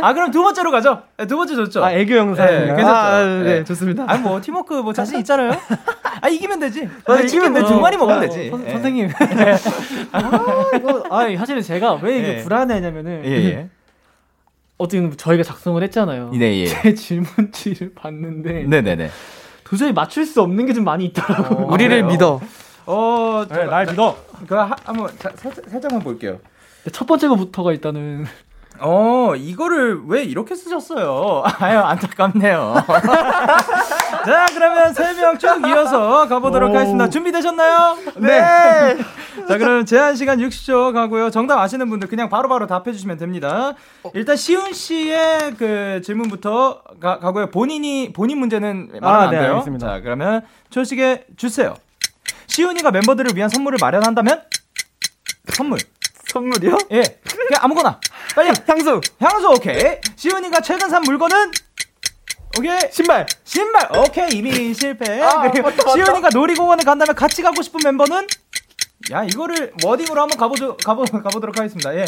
아 0.02 0.14
그럼 0.14 0.30
두 0.32 0.42
번째로 0.44 0.72
가죠. 0.72 1.04
네, 1.18 1.26
두 1.26 1.38
번째 1.38 1.56
좋죠. 1.56 1.86
아, 1.86 1.92
애교 1.94 2.14
영상. 2.16 2.46
네, 2.48 2.66
괜찮죠. 2.68 2.90
아, 2.90 3.24
네, 3.24 3.44
네. 3.44 3.64
좋습니다. 3.64 4.04
아니 4.08 4.22
뭐 4.22 4.42
팀워크 4.42 4.74
뭐 4.74 4.92
자신 4.92 5.20
있잖아요. 5.20 5.52
아 6.22 6.28
이기면 6.28 6.60
되지. 6.60 6.90
아, 7.06 7.16
치킨 7.18 7.28
이기면 7.44 7.54
두 7.54 7.62
되죠. 7.62 7.80
마리 7.80 7.96
먹으면 7.96 8.18
어, 8.18 8.22
되지. 8.22 8.50
선, 8.50 8.66
예. 8.68 8.72
선생님. 8.72 9.10
아, 10.12 10.20
이거, 10.76 11.04
아, 11.10 11.38
사실은 11.38 11.62
제가 11.62 11.94
왜 12.02 12.20
이게 12.20 12.28
예. 12.40 12.44
불안해하냐면은. 12.44 13.22
예 13.26 13.32
예. 13.32 13.70
어떻게 14.78 15.00
보면 15.00 15.16
저희가 15.16 15.44
작성을 15.44 15.82
했잖아요. 15.82 16.32
네 16.34 16.60
예. 16.60 16.66
제 16.66 16.94
질문지를 16.94 17.94
봤는데. 17.96 18.64
네네네. 18.68 19.10
도저히 19.64 19.94
맞출 19.94 20.26
수 20.26 20.42
없는 20.42 20.66
게 20.66 20.74
좀 20.74 20.84
많이 20.84 21.06
있더라고요. 21.06 21.68
우리를 21.68 21.90
그래요? 22.02 22.08
믿어. 22.08 22.42
어, 22.86 23.46
네, 23.50 23.66
날 23.66 23.86
믿어. 23.86 24.18
그 24.46 24.54
하- 24.56 24.76
한번 24.84 25.10
살짝만 25.70 26.02
볼게요. 26.02 26.40
첫 26.92 27.06
번째 27.08 27.28
거부터가 27.30 27.72
일단은. 27.72 28.26
어, 28.80 29.34
이거를 29.38 30.02
왜 30.08 30.24
이렇게 30.26 30.54
쓰셨어요? 30.54 31.44
아유, 31.60 31.80
안타깝네요. 31.80 32.74
자, 34.26 34.46
그러면 34.54 34.94
세 34.94 35.14
명 35.14 35.38
쭉 35.38 35.66
이어서 35.66 36.28
가보도록 36.28 36.72
오. 36.72 36.76
하겠습니다. 36.76 37.10
준비되셨나요? 37.10 37.98
네. 38.18 38.98
자, 39.48 39.58
그럼 39.58 39.86
제한 39.86 40.18
시간 40.18 40.40
60초 40.40 40.92
가고요. 40.94 41.30
정답 41.30 41.60
아시는 41.60 41.90
분들 41.90 42.10
그냥 42.10 42.28
바로바로 42.30 42.68
답해주시면 42.68 43.18
됩니다. 43.18 43.76
일단 44.14 44.36
시훈 44.36 44.74
씨의 44.74 45.56
그 45.58 46.02
질문부터 46.04 46.82
가, 47.00 47.20
가고요. 47.20 47.52
본인이, 47.52 48.12
본인 48.12 48.40
문제는 48.40 48.90
말하면 49.00 49.04
아, 49.20 49.24
안 49.24 49.32
네, 49.32 49.40
돼요. 49.40 49.52
알겠습니다. 49.54 49.88
자, 49.88 50.02
그러면 50.02 50.42
초식에 50.70 51.28
주세요. 51.38 51.76
시훈이가 52.48 52.92
멤버들을 52.92 53.32
위한 53.38 53.50
선물을 53.50 53.78
마련한다면? 53.82 54.42
선물. 55.54 55.80
선물이요? 56.32 56.78
예. 56.92 57.02
그냥 57.24 57.62
아무거나. 57.64 58.00
빨리. 58.36 58.52
향수, 58.68 59.02
향수 59.20 59.50
오케이. 59.50 59.80
시훈이가 60.16 60.62
최근 60.62 60.90
산 60.90 61.02
물건은 61.04 61.52
오케이. 62.58 62.78
신발. 62.92 63.26
신발 63.44 63.90
오케이 63.98 64.30
이미 64.32 64.74
실패. 64.74 65.22
아, 65.22 65.50
그리고 65.52 65.70
맞다, 65.70 65.84
맞다. 65.86 65.92
시훈이가 66.04 66.30
놀이공원에 66.34 66.84
간다면 66.84 67.16
같이 67.16 67.42
가고 67.42 67.62
싶은 67.62 67.80
멤버는 67.84 68.28
야 69.12 69.24
이거를 69.24 69.74
워딩으로 69.84 70.22
한번 70.22 70.38
가보죠 70.38 70.78
가보 70.78 71.04
가보도록 71.24 71.58
하겠습니다. 71.58 71.96
예. 71.96 72.06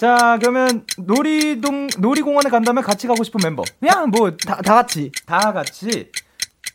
자 0.00 0.38
그러면 0.40 0.86
놀이동 0.96 1.88
놀이공원에 1.98 2.48
간다면 2.50 2.82
같이 2.82 3.06
가고 3.06 3.22
싶은 3.24 3.40
멤버. 3.42 3.62
그냥 3.78 4.10
뭐 4.10 4.30
다 4.36 4.56
다, 4.56 4.62
다 4.62 4.74
같이. 4.74 5.12
다 5.26 5.52
같이 5.52 6.10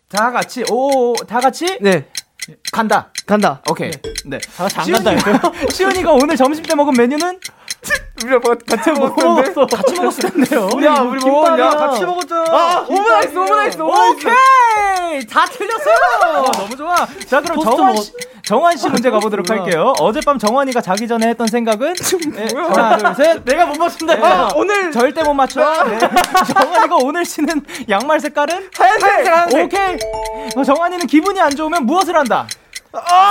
다 0.10 0.32
같이 0.32 0.64
오 0.70 1.16
다 1.28 1.40
같이 1.40 1.66
네, 1.82 2.08
간다. 2.72 3.12
간다. 3.26 3.62
오케이. 3.70 3.92
네. 4.26 4.38
다 4.56 4.68
같이 4.68 4.94
안 4.94 5.04
간다. 5.04 5.52
시훈이가 5.72 6.12
오늘 6.12 6.36
점심 6.36 6.64
때 6.64 6.76
먹은 6.76 6.94
메뉴는 6.98 7.40
우리가 8.24 8.40
뭐 8.40 8.56
같이 8.68 8.92
먹었는데. 8.92 9.54
같이 9.76 9.94
먹었을 9.96 10.30
텐데요. 10.32 10.62
야, 10.84 11.02
우리 11.02 11.24
먹었냐? 11.24 11.56
김밥이야. 11.56 11.70
같이 11.70 12.04
먹었잖아. 12.04 12.44
아, 12.50 12.86
오므라이스, 12.90 13.38
오므라이스, 13.38 13.82
오므라이스. 13.82 14.14
오케이 14.28 15.28
다 15.28 15.46
틀렸어요. 15.46 16.52
너무 16.54 16.76
좋아. 16.76 16.96
자 17.28 17.42
그럼 17.42 17.60
정환 17.64 17.96
씨, 17.98 18.12
정환 18.44 18.76
씨 18.78 18.90
문제 18.90 19.10
가보도록 19.12 19.50
할게요. 19.50 19.94
어젯밤 20.00 20.40
정환이가 20.40 20.82
자기 20.82 21.08
전에 21.08 21.28
했던 21.28 21.48
생각은 21.48 21.94
네, 22.34 22.48
하나 22.56 22.98
둘 23.14 23.16
셋. 23.26 23.42
내가 23.46 23.66
못 23.68 23.78
맞춘다. 23.78 24.14
아, 24.16 24.50
오늘 24.56 24.92
절대 24.92 25.22
못 25.24 25.34
맞춰. 25.34 25.62
네. 25.86 26.00
정환이가 26.54 26.96
오늘 27.04 27.24
신은 27.24 27.66
양말 27.90 28.20
색깔은 28.20 28.70
하얀색, 28.76 29.28
하얀색. 29.28 29.64
오케이. 29.66 29.98
어, 30.56 30.64
정환이는 30.64 31.06
기분이 31.08 31.40
안 31.40 31.52
좋으면 31.56 31.86
무엇을 31.86 32.16
한다? 32.16 32.48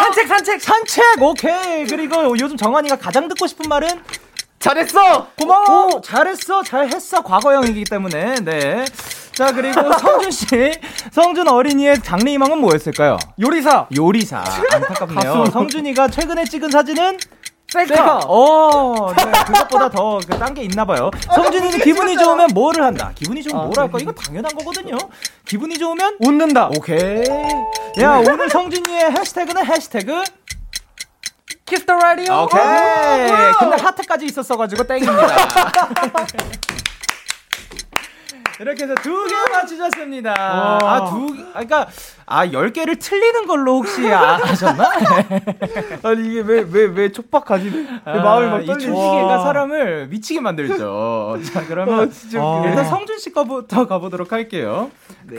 산책, 0.01 0.29
산책. 0.29 0.61
산책. 0.63 1.05
오케이. 1.23 1.85
그리고 1.87 2.39
요즘 2.39 2.57
정환이가 2.57 2.97
가장 2.97 3.27
듣고 3.29 3.47
싶은 3.49 3.69
말은 3.69 3.89
잘했어. 4.59 5.29
고마워. 5.39 6.01
잘했어. 6.01 6.63
잘했어. 6.63 7.23
과거형이기 7.23 7.85
때문에. 7.85 8.37
네. 8.43 8.85
자, 9.33 9.53
그리고 9.53 9.81
성준 9.99 10.31
씨. 10.31 10.47
성준 11.13 11.47
어린이의 11.49 12.03
장래 12.03 12.33
희망은 12.33 12.59
뭐였을까요? 12.59 13.19
요리사. 13.41 13.87
요리사. 13.97 14.43
안타깝네요. 14.73 15.47
성준이가 15.53 16.09
최근에 16.09 16.45
찍은 16.45 16.71
사진은 16.71 17.19
셀카. 17.69 18.21
어, 18.27 19.13
네, 19.15 19.25
그것보다 19.45 19.91
또 19.91 20.18
딴 20.18 20.55
게 20.55 20.63
있나 20.63 20.85
봐요. 20.85 21.11
성준이는 21.35 21.81
기분이 21.81 22.17
좋으면 22.17 22.49
뭐를 22.55 22.83
한다? 22.85 23.11
기분이 23.15 23.43
좋으면 23.43 23.67
뭘 23.67 23.79
할까? 23.81 23.99
이거 24.01 24.13
당연한 24.13 24.53
거거든요. 24.55 24.97
기분이 25.47 25.77
좋으면 25.77 26.17
웃는다. 26.21 26.69
오케이. 26.69 27.25
야, 28.01 28.19
오늘 28.19 28.49
성준이의 28.49 29.11
해시태그는 29.19 29.67
해시태그 29.67 30.23
Kiss 31.67 31.85
the 31.85 31.95
Radio. 31.97 32.45
오케이. 32.45 32.61
근데 33.59 33.83
하트까지 33.83 34.25
있었어가지고 34.27 34.85
땡입니다. 34.85 35.27
이렇게 38.59 38.85
해서 38.85 38.95
두 39.03 39.27
개 39.27 39.35
맞추셨습니다. 39.53 40.35
아, 40.39 41.11
두, 41.11 41.27
아, 41.53 41.59
그니까, 41.59 41.87
아, 42.25 42.51
열 42.53 42.73
개를 42.73 42.99
틀리는 42.99 43.47
걸로 43.47 43.75
혹시 43.79 44.11
아, 44.11 44.39
아셨나? 44.43 44.93
아니, 46.03 46.27
이게 46.31 46.41
왜, 46.41 46.65
왜, 46.67 46.85
왜 46.87 47.13
촉박하지? 47.13 47.71
내 47.71 48.15
마음이 48.19 48.47
막. 48.49 48.65
초식이가 48.65 49.43
사람을 49.43 50.07
미치게 50.09 50.41
만들죠. 50.41 51.37
자, 51.53 51.67
그러면 51.69 52.11
아. 52.39 52.63
일단 52.65 52.85
성준 52.87 53.19
씨 53.19 53.31
거부터 53.35 53.87
가보도록 53.87 54.33
할게요. 54.33 54.91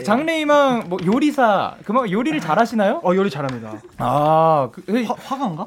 장래희망, 0.04 0.84
뭐, 0.86 0.98
요리사, 1.04 1.74
그만 1.84 2.08
요리를 2.08 2.38
잘 2.40 2.56
하시나요? 2.60 3.00
어, 3.02 3.12
요리 3.16 3.30
잘합니다. 3.30 3.72
아, 3.98 4.68
그, 4.72 4.84
화, 5.08 5.14
화가인가? 5.24 5.66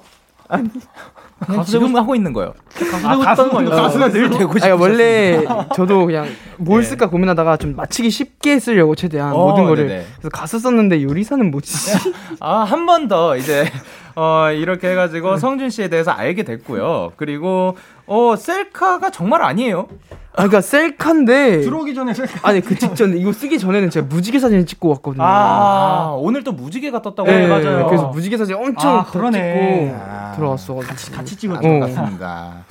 그냥 1.46 1.64
지금 1.66 1.96
하고 1.96 2.14
있는 2.16 2.34
거예요. 2.34 2.54
아, 3.04 3.18
가수 3.18 3.50
가수가 3.50 4.10
늘 4.10 4.30
되고 4.30 4.54
싶어. 4.54 4.66
아니, 4.66 4.80
원래 4.80 5.44
저도 5.76 6.06
그냥 6.06 6.28
뭘 6.58 6.84
쓸까 6.84 7.10
고민하다가 7.10 7.58
좀 7.58 7.76
맞히기 7.76 8.10
쉽게 8.12 8.60
쓰려고 8.60 8.94
최대한 8.96 9.34
어, 9.34 9.48
모든 9.50 9.66
거를 9.66 9.88
네네. 9.88 10.06
그래서 10.18 10.30
가수 10.30 10.60
썼는데 10.60 11.02
요리사는 11.04 11.50
뭐지? 11.50 11.74
아, 12.40 12.60
한 12.64 12.86
번 12.86 13.08
더 13.08 13.36
이제 13.38 13.66
어, 14.16 14.52
이렇게 14.52 14.92
해가지고 14.92 15.38
성준 15.38 15.70
씨에 15.72 15.88
대해서 15.88 16.12
알게 16.12 16.44
됐고요. 16.44 17.14
그리고 17.16 17.76
어, 18.08 18.36
셀카가 18.36 19.10
정말 19.12 19.42
아니에요. 19.42 19.88
아, 20.34 20.48
그러니까 20.48 20.62
셀카인데 20.62 21.62
들어오기 21.62 21.94
전에 21.94 22.14
셀카. 22.14 22.40
아니 22.48 22.62
그 22.62 22.78
직전 22.78 23.18
이거 23.18 23.34
쓰기 23.34 23.60
전에는 23.60 23.90
제가 23.90 24.08
무지개 24.08 24.40
사진을 24.40 24.66
찍고 24.66 24.88
왔거든요. 24.90 25.24
아, 25.24 26.14
오늘 26.18 26.44
또 26.44 26.54
무지개가 26.54 27.02
떴다고 27.02 27.30
네, 27.30 27.48
맞아요. 27.48 27.86
그래서 27.88 28.08
무지개 28.08 28.38
사진 28.38 28.56
엄청 28.56 29.00
아, 29.00 29.04
그러네. 29.04 29.90
찍고 29.92 30.00
아, 30.02 30.32
들어왔어. 30.36 30.76
같이 30.76 31.12
같이 31.12 31.36
찍어줘. 31.36 31.68
어. 31.68 31.80
같습니다. 31.82 32.64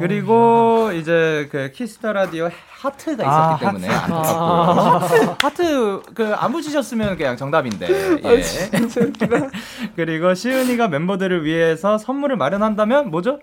그리고 0.00 0.90
이제 0.92 1.48
그 1.52 1.70
Kiss 1.72 1.95
the 1.95 2.12
Radio 2.12 2.50
하트가 2.80 3.12
있었기 3.22 3.24
아, 3.24 3.58
때문에 3.58 3.88
안타깝고요. 3.88 5.36
하트 5.40 6.02
그 6.14 6.34
안 6.36 6.52
붙이셨으면 6.52 7.16
그냥 7.16 7.36
정답인데. 7.36 8.20
예. 8.24 8.42
그리고 9.96 10.34
시훈이가 10.34 10.88
멤버들을 10.88 11.44
위해서 11.44 11.96
선물을 11.96 12.36
마련한다면 12.36 13.10
뭐죠? 13.10 13.38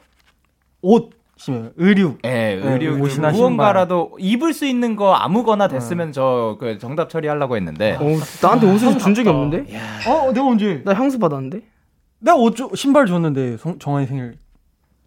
옷, 0.82 1.12
심해요. 1.42 1.72
의류. 1.76 2.18
예, 2.24 2.60
의류 2.64 2.98
그 2.98 3.02
옷이나 3.04 3.32
무언가라도 3.32 4.16
입을 4.20 4.54
수 4.54 4.68
있는 4.68 4.96
거 4.96 5.16
아무거나 5.16 5.68
됐으면 5.68 6.12
저그 6.12 6.78
정답 6.78 7.10
처리하려고 7.10 7.56
했는데. 7.56 7.98
어, 8.00 8.06
나한테 8.44 8.72
옷을 8.72 9.00
준 9.00 9.16
적이 9.16 9.30
없는데? 9.30 9.66
어, 10.08 10.32
내가 10.32 10.46
언제? 10.46 10.84
나 10.86 10.94
향수 10.94 11.18
받았는데? 11.18 11.62
내가 12.20 12.38
옷 12.38 12.56
줘, 12.56 12.70
신발 12.76 13.08
줬는데 13.08 13.58
성, 13.58 13.80
정한이 13.80 14.06
생일. 14.06 14.38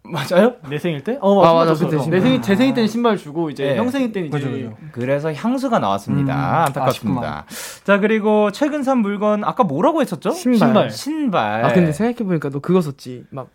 맞아요? 0.03 0.55
내 0.69 0.77
생일 0.77 1.05
때? 1.05 1.17
어, 1.21 1.41
아, 1.41 1.53
맞아, 1.53 1.71
맞아, 1.71 1.85
그때 1.85 1.95
내 1.95 2.03
신발. 2.03 2.21
생일 2.21 2.41
제 2.41 2.55
생일 2.57 2.73
때는 2.73 2.87
신발 2.89 3.15
주고 3.17 3.49
이제 3.49 3.69
네. 3.69 3.77
형 3.77 3.89
생일 3.89 4.11
때는 4.11 4.27
이제 4.27 4.37
그죠, 4.37 4.51
그죠. 4.51 4.77
그래서 4.91 5.31
향수가 5.33 5.79
나왔습니다. 5.79 6.33
음, 6.35 6.65
안타깝습니다. 6.67 7.45
자, 7.85 7.99
그리고 7.99 8.51
최근 8.51 8.83
산 8.83 8.97
물건 8.97 9.45
아까 9.45 9.63
뭐라고 9.63 10.01
했었죠? 10.01 10.31
신발. 10.31 10.91
신발. 10.91 11.63
아 11.63 11.71
근데 11.71 11.93
생각해 11.93 12.17
보니까 12.27 12.49
너 12.49 12.59
그거 12.59 12.81
썼지. 12.81 13.23
막 13.29 13.47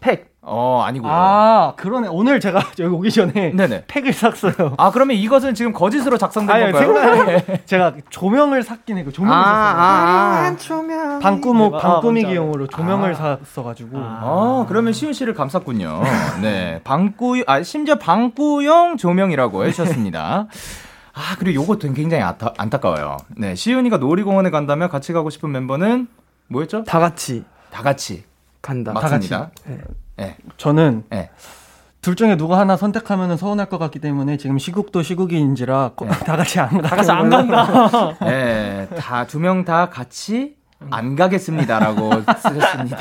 팩. 0.00 0.35
어, 0.48 0.82
아니고요. 0.86 1.10
아, 1.12 1.72
그러네. 1.76 2.06
오늘 2.08 2.38
제가 2.38 2.60
여기 2.78 2.94
오기 2.94 3.10
전에 3.10 3.50
네네. 3.50 3.84
팩을 3.88 4.12
샀어요. 4.12 4.74
아, 4.78 4.92
그러면 4.92 5.16
이것은 5.16 5.54
지금 5.54 5.72
거짓으로 5.72 6.18
작성된 6.18 6.54
아니, 6.54 6.72
건가요? 6.72 6.94
생각에 6.94 7.62
제가 7.66 7.94
조명을 8.10 8.62
샀긴 8.62 8.96
해요. 8.98 9.10
조명을 9.10 9.36
아, 9.36 9.42
샀어요. 9.42 9.82
아, 9.82 10.46
아. 10.46 10.56
조명. 10.56 11.18
방꾸목, 11.18 11.74
아, 11.74 11.78
방꾸미기용으로 11.78 12.68
조명을 12.68 13.12
아. 13.14 13.38
샀어 13.44 13.64
가지고. 13.64 13.98
아, 13.98 14.64
그러면 14.68 14.92
시훈 14.92 15.12
씨를 15.12 15.34
감쌌군요. 15.34 16.02
네. 16.40 16.80
방구, 16.84 17.42
아, 17.48 17.62
심지어 17.64 17.96
방구용 17.96 18.98
조명이라고 18.98 19.64
해 19.66 19.72
주셨습니다. 19.72 20.46
아, 21.12 21.36
그리고 21.40 21.62
요것도 21.62 21.92
굉장히 21.92 22.22
안타, 22.22 22.52
안타까워요. 22.56 23.16
네. 23.36 23.56
시훈이가 23.56 23.96
놀이공원에 23.96 24.50
간다면 24.50 24.88
같이 24.90 25.12
가고 25.12 25.28
싶은 25.30 25.50
멤버는 25.50 26.06
뭐였죠? 26.48 26.84
다 26.84 27.00
같이 27.00 27.44
다 27.70 27.82
같이. 27.82 28.24
간다. 28.62 28.92
맞습니다. 28.92 29.50
네. 29.66 29.78
네. 30.16 30.36
저는 30.56 31.04
네. 31.10 31.30
둘 32.00 32.14
중에 32.16 32.36
누구 32.36 32.54
하나 32.54 32.76
선택하면 32.76 33.36
서운할 33.36 33.68
것 33.68 33.78
같기 33.78 33.98
때문에 33.98 34.36
지금 34.36 34.58
시국도 34.58 35.02
시국인지라 35.02 35.92
꼭 35.96 36.06
다 36.24 36.36
같이 36.36 36.60
안 36.60 36.80
가. 36.80 36.88
다 36.88 36.96
같이 36.96 37.10
안 37.10 37.28
간다. 37.30 38.16
네. 38.20 38.88
다, 38.98 39.26
두 39.26 39.38
명 39.40 39.64
다 39.64 39.88
같이 39.90 40.55
안 40.90 41.16
가겠습니다라고 41.16 42.10
쓰셨습니다. 42.36 42.96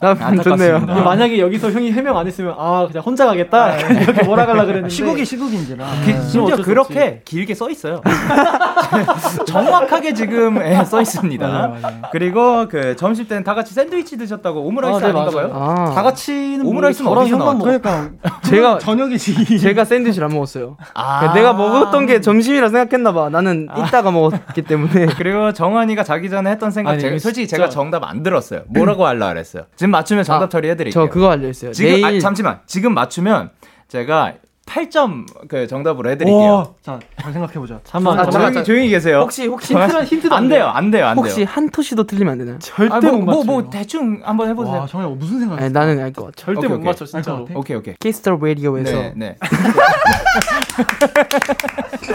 나 0.00 0.08
안타깝습니다. 0.10 0.42
좋네요. 0.42 0.78
만약에 1.04 1.38
여기서 1.38 1.70
형이 1.70 1.92
해명 1.92 2.16
안 2.16 2.26
했으면 2.26 2.54
아 2.58 2.86
그냥 2.86 3.02
혼자 3.04 3.26
가겠다 3.26 3.78
약간 3.78 3.96
이렇게 4.02 4.22
몰아가려 4.24 4.64
그랬는데 4.64 4.88
시국이 4.88 5.24
시국인지라. 5.24 5.84
기- 6.04 6.12
심지어 6.12 6.44
어쩔 6.44 6.56
수 6.58 6.62
그렇게 6.64 7.20
길게 7.24 7.54
써 7.54 7.68
있어요. 7.70 8.00
정확하게 9.46 10.14
지금 10.14 10.58
예, 10.64 10.82
써 10.84 11.00
있습니다. 11.00 11.46
맞아요, 11.46 11.76
맞아요. 11.80 11.96
그리고 12.12 12.68
그 12.68 12.96
점심 12.96 13.26
때는 13.28 13.44
다 13.44 13.54
같이 13.54 13.74
샌드위치 13.74 14.16
드셨다고 14.16 14.62
오므라이스 14.62 15.04
아, 15.04 15.08
네. 15.08 15.12
봐요? 15.12 15.50
아, 15.54 15.92
다 15.94 16.02
같이는 16.02 16.64
오므라이스는. 16.64 17.10
어디서 17.10 17.36
나왔죠? 17.36 17.58
먹- 17.58 17.64
그러니까 17.64 18.10
제가 18.42 18.78
저녁이지. 18.78 19.58
제가 19.58 19.84
샌드위치를 19.84 20.26
안 20.28 20.32
먹었어요. 20.34 20.76
아. 20.94 21.20
그러니까 21.20 21.34
내가 21.34 21.52
먹었던 21.52 22.06
게 22.06 22.20
점심이라 22.20 22.68
생각했나 22.70 23.12
봐. 23.12 23.28
나는 23.28 23.68
이따가 23.86 24.10
먹었기 24.10 24.62
때문에. 24.62 25.06
그리고 25.18 25.52
정환이가 25.52 26.04
자기 26.04 26.30
전에 26.30 26.53
했던 26.54 26.70
생각 26.70 26.92
아니, 26.92 27.00
제가 27.00 27.18
솔직히 27.18 27.46
진짜- 27.46 27.64
제가 27.64 27.68
정답 27.70 28.02
안 28.04 28.22
들었어요. 28.22 28.62
뭐라고 28.68 29.06
하려 29.06 29.28
그랬어요. 29.28 29.64
지금 29.76 29.90
맞추면 29.90 30.24
정답 30.24 30.46
아, 30.46 30.48
처리해 30.48 30.76
드릴게요. 30.76 31.04
저 31.06 31.10
그거 31.10 31.30
알려 31.30 31.48
있어요. 31.48 31.72
지금 31.72 31.90
내일 31.92 32.04
아, 32.04 32.18
잠시만. 32.20 32.60
지금 32.66 32.94
맞추면 32.94 33.50
제가 33.88 34.34
8점 34.66 35.26
그 35.48 35.66
정답으로 35.66 36.10
해 36.10 36.16
드릴게요. 36.16 36.52
와, 36.54 36.66
자, 36.82 36.98
잘 37.20 37.32
생각해보자. 37.32 37.80
잠만 37.84 38.18
아, 38.18 38.30
조용히 38.30 38.64
조용히 38.64 38.88
계세요. 38.88 39.20
혹시 39.20 39.46
혹시 39.46 39.74
힌트는 39.74 40.04
힌트도 40.04 40.34
안 40.34 40.48
돼요. 40.48 40.66
안 40.66 40.90
돼요. 40.90 41.06
안 41.06 41.14
돼요. 41.16 41.22
혹시 41.24 41.44
한 41.44 41.68
토시도 41.68 42.04
틀리면 42.06 42.32
안 42.32 42.38
되나요? 42.38 42.58
절대 42.60 42.94
아, 42.94 43.00
뭐, 43.00 43.12
못 43.12 43.18
뭐, 43.24 43.34
맞춰. 43.36 43.44
뭐 43.52 43.70
대충 43.70 44.22
한번 44.24 44.48
해 44.48 44.54
보세요. 44.54 44.78
와, 44.80 44.86
정말 44.86 45.10
무슨 45.16 45.40
생각? 45.40 45.60
아니, 45.60 45.70
나는 45.70 46.00
알 46.02 46.12
것 46.12 46.24
같아. 46.26 46.36
절대 46.36 46.60
오케이, 46.60 46.68
못 46.70 46.74
오케이. 46.76 46.86
맞춰 46.86 47.04
진짜로. 47.04 47.46
오케이, 47.54 47.76
오케이. 47.76 47.94
Kiss 48.00 48.21
the 48.21 48.36
Radio에서 48.36 48.90
네, 48.90 49.12
네. 49.16 49.36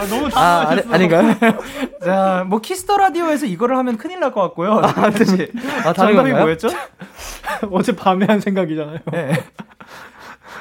너무 0.08 0.28
아 0.34 0.66
아니, 0.68 0.82
아닌가요? 0.92 1.34
자, 2.04 2.44
뭐 2.48 2.60
Kiss 2.60 2.81
the 2.81 2.96
Radio에서 2.96 3.46
이거를 3.46 3.76
하면 3.78 3.96
큰일 3.96 4.18
날 4.20 4.30
것 4.32 4.42
같고요. 4.42 4.74
아, 4.74 4.86
아 4.86 5.10
다른 5.10 5.14
정답이 5.94 6.14
건가요? 6.14 6.42
뭐였죠? 6.44 6.68
어제 7.72 7.94
밤에 7.96 8.26
한 8.26 8.40
생각이잖아요. 8.40 8.98
네. 9.12 9.32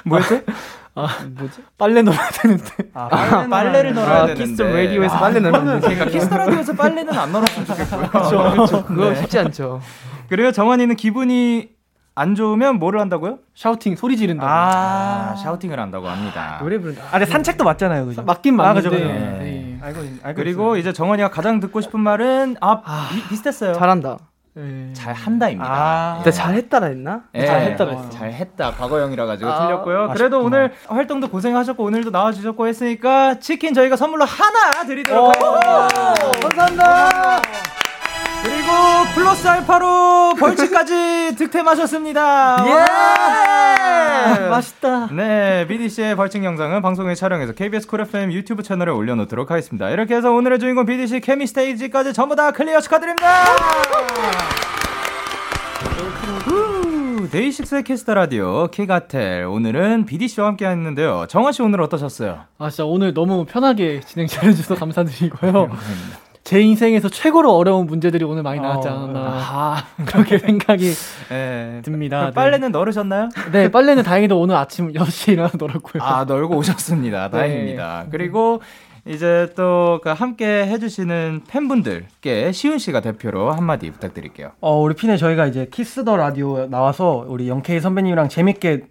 뭐였 0.06 0.26
죠? 0.96 1.08
뭐지? 1.38 1.64
빨래 1.78 2.02
넣어야 2.02 2.30
되는데. 2.30 2.66
아, 2.94 3.08
아, 3.12 3.48
빨래 3.48 3.82
를 3.84 3.94
넣어야 3.94 4.10
아, 4.24 4.26
되는데. 4.28 4.44
Kiss 4.44 4.55
the 4.55 4.64
Radio에서 4.66 5.16
아, 5.16 5.20
빨래 5.20 5.40
넣으면 5.40 5.80
그러니까 5.82 6.06
Kiss 6.06 6.24
the 6.24 6.38
Radio에서 6.38 6.74
빨래는 6.74 7.14
안 7.18 7.32
넣었으면 7.32 7.66
좋겠고요. 7.66 8.10
그렇죠. 8.10 8.86
그거 8.86 9.16
쉽지 9.16 9.40
않죠. 9.40 9.82
그리고 10.28 10.52
정환이는 10.52 10.96
기분이 10.96 11.70
안 12.16 12.36
좋으면 12.36 12.80
뭐를 12.80 13.00
한다고요? 13.00 13.40
shouting 13.56 13.96
소리 13.96 14.18
지른다. 14.18 14.46
아, 14.46 15.36
shouting을 15.38 15.80
한다고 15.80 16.10
합니다. 16.10 16.58
노래 16.62 16.78
부른다. 16.78 17.04
아, 17.08 17.12
근데 17.12 17.26
산책도 17.28 17.64
맞잖아요, 17.64 18.06
그죠? 18.08 18.24
맞긴 18.24 18.60
아, 18.60 18.64
맞는데. 18.74 18.90
그죠, 18.90 19.02
그죠. 19.02 19.14
네. 19.14 19.80
알고, 19.82 20.02
있- 20.04 20.26
알고 20.26 20.36
그리고 20.36 20.76
이제 20.76 20.92
정환이가 20.92 21.30
가장 21.30 21.62
듣고 21.62 21.80
싶은 21.80 22.00
말은 22.02 22.58
아, 22.60 22.82
비, 23.10 23.30
비슷했어요. 23.30 23.74
잘한다. 23.74 24.18
네. 24.60 24.94
잘 24.94 25.14
한다입니다. 25.14 25.70
아. 25.72 26.14
근데 26.16 26.32
잘했다라 26.32 26.88
했나? 26.88 27.22
예, 27.36 27.46
잘했다라 27.46 27.92
했어. 27.92 28.10
잘했다. 28.10 28.72
과거형이라 28.72 29.26
가지고 29.26 29.50
아, 29.50 29.66
틀렸고요. 29.68 30.10
그래도 30.14 30.38
아쉽구나. 30.40 30.46
오늘 30.46 30.74
활동도 30.88 31.30
고생하셨고 31.30 31.84
오늘도 31.84 32.10
나와주셨고 32.12 32.68
했으니까 32.68 33.40
치킨 33.40 33.74
저희가 33.74 33.96
선물로 33.96 34.26
하나 34.26 34.84
드리도록 34.86 35.28
하겠습니다. 35.30 35.88
감사합니다. 36.42 37.42
그리고 37.42 37.69
플러스 39.16 39.48
알파로 39.48 40.36
벌칙까지 40.40 41.36
득템하셨습니다. 41.38 42.66
예! 42.68 44.50
맛있다. 44.50 45.08
네, 45.12 45.66
BDC의 45.68 46.16
벌칙 46.16 46.44
영상은 46.44 46.82
방송에 46.82 47.16
촬영해서 47.16 47.54
KBS 47.54 47.88
Cool 47.88 48.02
FM 48.02 48.32
유튜브 48.32 48.64
채널에 48.64 48.92
올려놓도록 48.92 49.52
하겠습니다. 49.52 49.90
이렇게 49.90 50.16
해서 50.16 50.32
오늘의 50.32 50.60
주인공 50.60 50.86
BDC 50.86 51.22
케미 51.22 51.48
스테이지까지 51.48 52.14
전부 52.14 52.36
다 52.36 52.52
클리어 52.52 52.80
축하드립니다. 52.82 53.44
후, 56.46 57.30
DAY6의 57.32 57.84
Kiss 57.84 58.01
the 58.01 58.14
Radio 58.14 58.68
키가텔 58.68 59.44
오늘은 59.46 60.06
BDC와 60.06 60.48
함께 60.48 60.66
했는데요. 60.68 61.26
정환 61.30 61.52
씨 61.54 61.62
오늘 61.62 61.82
어떠셨어요? 61.82 62.42
아 62.58 62.70
진짜 62.70 62.86
오늘 62.86 63.14
너무 63.14 63.46
편하게 63.46 64.00
진행 64.02 64.28
잘해주셔서 64.28 64.76
감사드리고요. 64.80 65.70
제 66.50 66.60
인생에서 66.62 67.10
최고로 67.10 67.56
어려운 67.56 67.86
문제들이 67.86 68.26
오늘 68.26 68.42
많이 68.42 68.60
나왔지 68.60 68.88
않았나 68.88 69.20
아, 69.20 69.84
그렇게 70.04 70.40
생각이 70.40 70.94
네. 71.30 71.80
듭니다. 71.84 72.26
네. 72.26 72.32
빨래는 72.32 72.72
널으셨나요? 72.72 73.30
네 73.52 73.70
빨래는 73.70 74.02
다행히도 74.02 74.40
오늘 74.40 74.56
아침 74.56 74.92
6시에 74.94 75.34
일어나더라고요. 75.34 76.02
아, 76.02 76.26
널고 76.26 76.58
오셨습니다. 76.58 77.30
다행입니다. 77.30 78.08
그리고 78.10 78.64
이제 79.06 79.54
또그 79.56 80.10
함께 80.10 80.66
해주시는 80.66 81.42
팬분들께 81.48 82.52
시훈 82.52 82.80
씨가 82.80 83.02
대표로 83.02 83.52
한마디 83.52 83.92
부탁드릴게요. 83.92 84.54
어, 84.60 84.76
우리 84.82 84.96
핀에 84.96 85.18
저희가 85.18 85.46
이제 85.46 85.68
키스 85.72 86.04
더 86.04 86.18
라디오 86.18 86.66
나와서 86.66 87.26
우리 87.28 87.48
영케이 87.48 87.80
선배님이랑 87.80 88.28
재밌게 88.28 88.88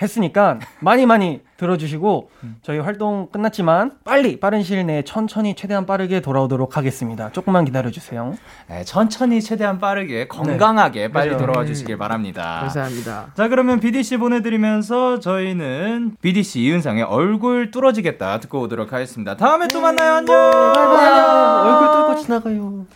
했으니까 0.00 0.60
많이 0.78 1.06
많이 1.06 1.40
들어주시고 1.60 2.30
저희 2.62 2.78
활동 2.78 3.28
끝났지만 3.30 3.92
빨리 4.04 4.40
빠른 4.40 4.62
시일 4.62 4.86
내에 4.86 5.02
천천히 5.02 5.54
최대한 5.54 5.84
빠르게 5.84 6.20
돌아오도록 6.20 6.76
하겠습니다. 6.78 7.30
조금만 7.32 7.66
기다려주세요. 7.66 8.34
네, 8.68 8.82
천천히 8.84 9.42
최대한 9.42 9.78
빠르게 9.78 10.26
건강하게 10.26 11.12
빨리 11.12 11.30
그죠. 11.30 11.44
돌아와 11.46 11.66
주시길 11.66 11.98
바랍니다. 11.98 12.58
감사합니다. 12.60 13.26
자 13.36 13.48
그러면 13.48 13.78
BDC 13.78 14.16
보내드리면서 14.16 15.20
저희는 15.20 16.16
BDC 16.22 16.60
이은상의 16.62 17.02
얼굴 17.04 17.70
뚫어지겠다 17.70 18.40
듣고 18.40 18.60
오도록 18.62 18.92
하겠습니다. 18.94 19.36
다음에 19.36 19.68
또 19.68 19.80
만나요. 19.82 20.14
안녕. 20.14 20.34
얼굴 20.36 21.90
뚫고 21.92 22.22
지나가요. 22.22 22.86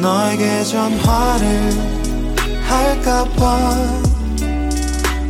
너에게 0.00 0.62
전화를 0.64 1.46
할까봐 2.68 4.09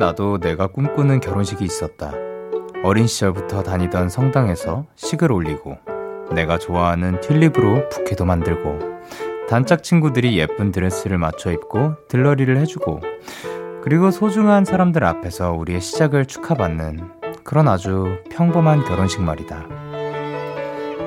나도 0.00 0.38
내가 0.38 0.66
꿈꾸는 0.66 1.20
결혼식이 1.20 1.62
있었다. 1.62 2.12
어린 2.84 3.06
시절부터 3.06 3.62
다니던 3.62 4.08
성당에서 4.08 4.86
식을 4.96 5.30
올리고 5.30 5.76
내가 6.32 6.58
좋아하는 6.58 7.20
튤립으로 7.20 7.86
부케도 7.90 8.24
만들고 8.24 8.78
단짝 9.46 9.82
친구들이 9.82 10.38
예쁜 10.38 10.72
드레스를 10.72 11.18
맞춰 11.18 11.52
입고 11.52 11.96
들러리를 12.08 12.56
해주고 12.56 13.00
그리고 13.82 14.10
소중한 14.10 14.64
사람들 14.64 15.04
앞에서 15.04 15.52
우리의 15.52 15.82
시작을 15.82 16.24
축하받는 16.24 17.10
그런 17.44 17.68
아주 17.68 18.22
평범한 18.30 18.84
결혼식 18.84 19.20
말이다. 19.20 19.66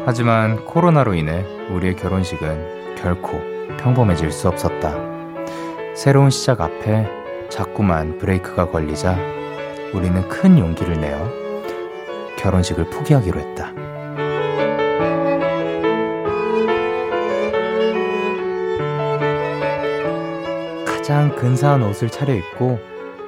하지만 0.06 0.66
코로나로 0.66 1.16
인해 1.16 1.44
우리의 1.72 1.96
결혼식은 1.96 2.96
결코 2.98 3.42
평범해질 3.80 4.32
수 4.32 4.48
없었다. 4.50 4.94
새로운 5.96 6.30
시작 6.30 6.62
앞에 6.62 7.23
자꾸만 7.54 8.18
브레이크가 8.18 8.72
걸리자 8.72 9.16
우리는 9.94 10.28
큰 10.28 10.58
용기를 10.58 11.00
내어 11.00 11.30
결혼식을 12.36 12.90
포기하기로 12.90 13.40
했다. 13.40 13.72
가장 20.84 21.36
근사한 21.36 21.84
옷을 21.84 22.10
차려입고 22.10 22.80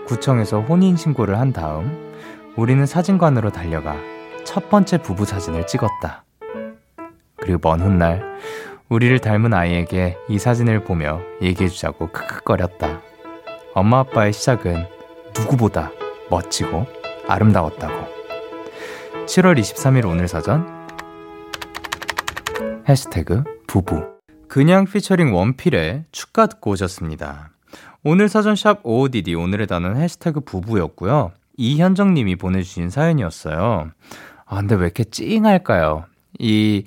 구청에서 0.07 0.61
혼인신고를 0.61 1.39
한 1.39 1.53
다음 1.53 2.15
우리는 2.55 2.83
사진관으로 2.83 3.51
달려가 3.51 3.95
첫 4.43 4.71
번째 4.71 5.03
부부 5.03 5.25
사진을 5.25 5.67
찍었다. 5.67 6.23
그리고 7.35 7.59
먼 7.61 7.79
훗날 7.79 8.23
우리를 8.89 9.19
닮은 9.19 9.53
아이에게 9.53 10.17
이 10.29 10.39
사진을 10.39 10.83
보며 10.83 11.21
얘기해주자고 11.43 12.07
크크거렸다. 12.07 13.14
엄마 13.77 13.99
아빠의 13.99 14.31
시작은 14.31 14.85
누구보다 15.37 15.91
멋지고 16.29 16.85
아름다웠다고. 17.27 17.93
7월 19.25 19.59
23일 19.59 20.07
오늘 20.07 20.29
사전 20.29 20.65
해시태그 22.87 23.43
부부 23.67 24.01
그냥 24.47 24.85
피처링 24.85 25.35
원필의 25.35 26.05
축가 26.13 26.47
듣고 26.47 26.71
오셨습니다. 26.71 27.49
오늘 28.05 28.29
사전 28.29 28.55
샵 28.55 28.79
OODD 28.85 29.35
오늘의 29.35 29.67
단어는 29.67 29.97
해시태그 29.97 30.39
부부였고요. 30.39 31.33
이현정 31.57 32.13
님이 32.13 32.37
보내주신 32.37 32.89
사연이었어요. 32.89 33.91
아 34.45 34.55
근데 34.55 34.75
왜 34.75 34.85
이렇게 34.85 35.03
찡할까요? 35.03 36.05
이 36.39 36.85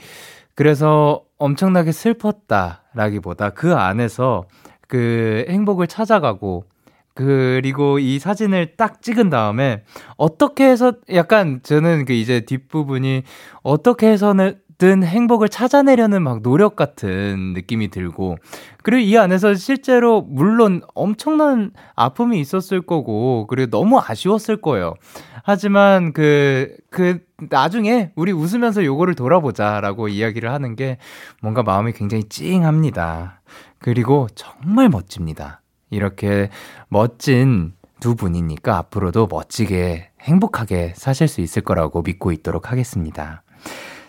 그래서 0.55 1.23
엄청나게 1.37 1.93
슬펐다 1.93 2.85
라기보다 2.95 3.51
그 3.51 3.75
안에서 3.75 4.47
그 4.89 5.45
행복을 5.51 5.87
찾아가고 5.87 6.65
그리고 7.19 7.99
이 7.99 8.21
사진을 8.21 8.77
딱 8.77 9.03
찍은 9.03 9.29
다음에 9.29 9.83
어떻게 10.17 10.69
해서 10.69 10.93
약간 11.13 11.59
저는 11.65 12.05
그 12.05 12.13
이제 12.13 12.43
뒷부분이 12.43 13.25
어떻게 13.65 14.07
해서는 14.07 14.61
든 14.79 15.03
행복을 15.03 15.49
찾아내려는 15.49 16.23
막 16.23 16.43
노력 16.43 16.77
같은 16.77 17.55
느낌이 17.55 17.89
들고 17.89 18.37
그리고 18.85 19.01
이 19.01 19.19
안에서 19.19 19.55
실제로 19.55 20.23
물론 20.23 20.83
엄청난 20.95 21.73
아픔이 21.97 22.39
있었을 22.39 22.83
거고 22.83 23.49
그리고 23.49 23.69
너무 23.69 23.99
아쉬웠을 23.99 24.61
거예요. 24.61 24.95
하지만 25.43 26.13
그, 26.13 26.73
그, 26.89 27.19
나중에 27.51 28.13
우리 28.15 28.31
웃으면서 28.31 28.85
요거를 28.85 29.17
돌아보자라고 29.17 30.07
이야기를 30.07 30.53
하는 30.53 30.77
게 30.77 30.99
뭔가 31.43 31.65
마음이 31.65 31.95
굉장히 31.95 32.23
찡합니다. 32.29 33.41
그리고 33.81 34.29
정말 34.37 34.89
멋집니다. 34.89 35.63
이렇게 35.91 36.51
멋진 36.89 37.73
두 38.01 38.15
분이니까 38.15 38.77
앞으로도 38.79 39.27
멋지게 39.29 40.11
행복하게 40.21 40.95
사실 40.97 41.29
수 41.29 41.41
있을 41.41 41.63
거라고 41.63 42.03
믿고 42.03 42.33
있도록 42.33 42.71
하겠습니다. 42.71 43.43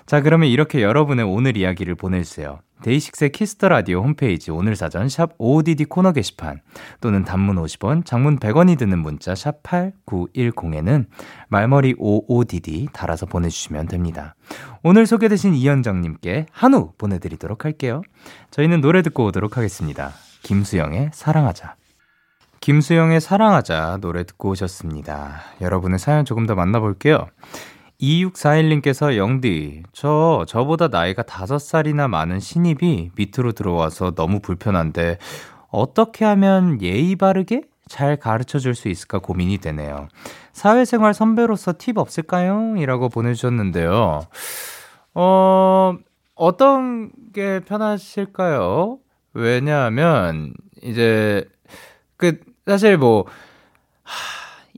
자, 0.05 0.21
그러면 0.21 0.49
이렇게 0.49 0.81
여러분의 0.81 1.25
오늘 1.25 1.55
이야기를 1.55 1.95
보내주세요. 1.95 2.59
DAY6의 2.81 3.31
Kiss 3.31 3.52
the 3.52 3.67
Radio 3.67 4.01
홈페이지 4.01 4.51
오늘 4.51 4.75
사전 4.75 5.09
샵 5.09 5.33
ODD 5.37 5.85
코너 5.85 6.13
게시판 6.13 6.61
또는 7.01 7.25
단문 7.25 7.57
50원, 7.57 8.05
장문 8.05 8.39
100원이 8.39 8.77
드는 8.77 8.99
문자 8.99 9.35
샵 9.35 9.61
8910에는 9.63 11.05
말머리 11.49 11.95
OODD 11.99 12.87
달아서 12.93 13.25
보내주시면 13.25 13.87
됩니다. 13.87 14.35
오늘 14.81 15.05
소개되신 15.05 15.53
이현정님께 15.53 16.47
한우 16.51 16.93
보내드리도록 16.97 17.65
할게요. 17.65 18.01
저희는 18.49 18.81
노래 18.81 19.01
듣고 19.01 19.25
오도록 19.25 19.57
하겠습니다. 19.57 20.13
김수영의 20.43 21.11
사랑하자. 21.13 21.75
김수영의 22.61 23.21
사랑하자 23.21 23.99
노래 24.01 24.23
듣고 24.23 24.49
오셨습니다. 24.49 25.41
여러분의 25.61 25.99
사연 25.99 26.25
조금 26.25 26.45
더 26.45 26.55
만나볼게요. 26.55 27.27
2641님께서 28.01 29.17
영디, 29.17 29.83
저, 29.91 30.45
저보다 30.47 30.87
나이가 30.87 31.23
5살이나 31.23 32.07
많은 32.07 32.39
신입이 32.39 33.11
밑으로 33.15 33.51
들어와서 33.51 34.11
너무 34.11 34.39
불편한데, 34.39 35.17
어떻게 35.69 36.25
하면 36.25 36.81
예의 36.81 37.15
바르게 37.17 37.63
잘 37.87 38.15
가르쳐 38.17 38.59
줄 38.59 38.75
수 38.75 38.87
있을까 38.87 39.19
고민이 39.19 39.57
되네요. 39.57 40.07
사회생활 40.53 41.13
선배로서 41.13 41.73
팁 41.77 41.97
없을까요? 41.97 42.75
이라고 42.77 43.09
보내주셨는데요. 43.09 44.21
어, 45.15 45.93
어떤 46.35 47.11
게 47.33 47.59
편하실까요? 47.61 48.99
왜냐하면, 49.39 50.53
이제, 50.83 51.45
그, 52.17 52.39
사실 52.65 52.97
뭐, 52.97 53.25
하, 54.03 54.13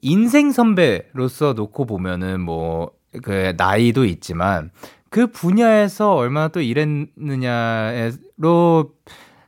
인생 0.02 0.52
선배로서 0.52 1.54
놓고 1.54 1.86
보면은 1.86 2.42
뭐, 2.42 2.92
그 3.24 3.54
나이도 3.58 4.06
있지만 4.06 4.72
그 5.10 5.28
분야에서 5.28 6.16
얼마나 6.16 6.48
또 6.48 6.62
일했느냐로 6.62 8.14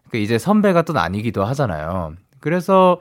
그 0.09 0.17
이제 0.17 0.37
선배가 0.37 0.81
또 0.81 0.91
나뉘기도 0.91 1.45
하잖아요. 1.45 2.15
그래서 2.41 2.99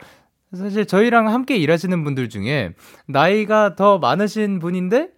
사실 0.55 0.85
저희랑 0.85 1.27
함께 1.27 1.57
일하시는 1.57 2.01
분들 2.05 2.29
중에 2.29 2.73
나이가 3.07 3.75
더 3.75 3.97
많으신 3.99 4.59
분인데 4.59 5.09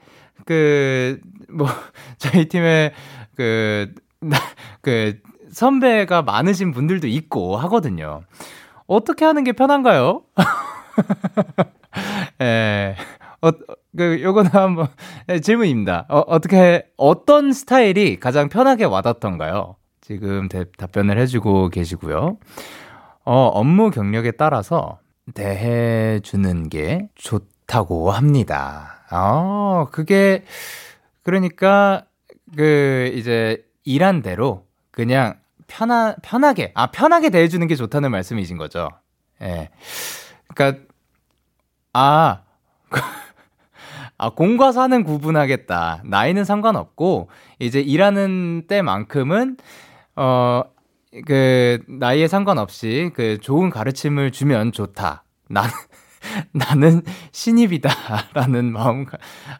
그 0.45 1.19
뭐 1.49 1.67
저희 2.17 2.45
팀에 2.47 2.93
그, 3.35 3.93
그 4.81 5.19
선배가 5.56 6.22
많으신 6.22 6.74
분들도 6.74 7.08
있고 7.08 7.56
하거든요. 7.56 8.24
어떻게 8.88 9.24
하는 9.24 9.45
게 9.45 9.53
편한가요? 9.53 10.24
예. 12.41 12.97
어, 13.41 13.51
그, 13.95 14.22
요거는 14.22 14.51
한번, 14.51 14.88
네, 15.28 15.39
질문입니다. 15.39 16.08
어, 16.10 16.20
어떻게, 16.28 16.86
어떤 16.97 17.53
스타일이 17.53 18.20
가장 18.20 18.49
편하게 18.49 18.84
와닿던가요? 18.84 19.78
지금 20.01 20.49
대, 20.49 20.66
답변을 20.78 21.18
해주고 21.20 21.70
계시고요. 21.70 22.38
어, 23.24 23.47
업무 23.47 23.91
경력에 23.91 24.32
따라서 24.32 24.99
대해주는 25.36 26.68
게 26.68 27.08
좋다고 27.16 28.12
합니다. 28.12 29.06
어, 29.10 29.88
그게, 29.89 30.43
그러니까, 31.24 32.03
그, 32.58 33.10
이제, 33.16 33.64
일한 33.86 34.22
대로 34.22 34.66
그냥 34.91 35.36
편하, 35.68 36.16
편하게, 36.22 36.72
아, 36.76 36.88
편하게 36.88 37.30
대해주는 37.30 37.66
게 37.68 37.76
좋다는 37.76 38.11
말씀이신 38.11 38.57
거죠. 38.57 38.89
예. 39.41 39.45
네. 39.45 39.70
그니까, 40.53 40.80
아, 41.93 42.41
아, 44.18 44.30
공과 44.30 44.72
사는 44.72 45.03
구분하겠다. 45.03 46.03
나이는 46.05 46.45
상관없고, 46.45 47.30
이제 47.59 47.82
일하는 47.82 48.63
때만큼은, 48.68 49.57
어, 50.16 50.63
그, 51.26 51.80
나이에 51.88 52.28
상관없이 52.28 53.11
그 53.13 53.38
좋은 53.39 53.70
가르침을 53.70 54.32
주면 54.32 54.72
좋다. 54.72 55.24
나는, 55.49 55.72
나는 56.51 57.01
신입이다 57.32 57.89
라는 58.34 58.72
마음 58.72 59.05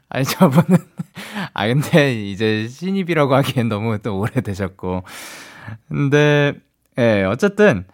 아니 0.10 0.26
저분은 0.26 0.78
아 1.53 1.68
근데 1.68 2.14
이제 2.14 2.68
신입이라고 2.68 3.36
하기엔 3.36 3.70
너무 3.70 3.97
또 3.99 4.20
오래되셨고 4.20 5.03
근데 5.88 6.53
예 6.97 7.24
어쨌든 7.24 7.86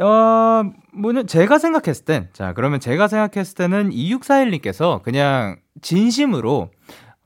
어 0.00 0.62
뭐는 0.92 1.26
제가 1.26 1.58
생각했을 1.58 2.04
땐 2.04 2.28
자 2.32 2.52
그러면 2.54 2.80
제가 2.80 3.08
생각했을 3.08 3.54
때는 3.56 3.90
2641님께서 3.90 5.02
그냥 5.02 5.56
진심으로 5.82 6.70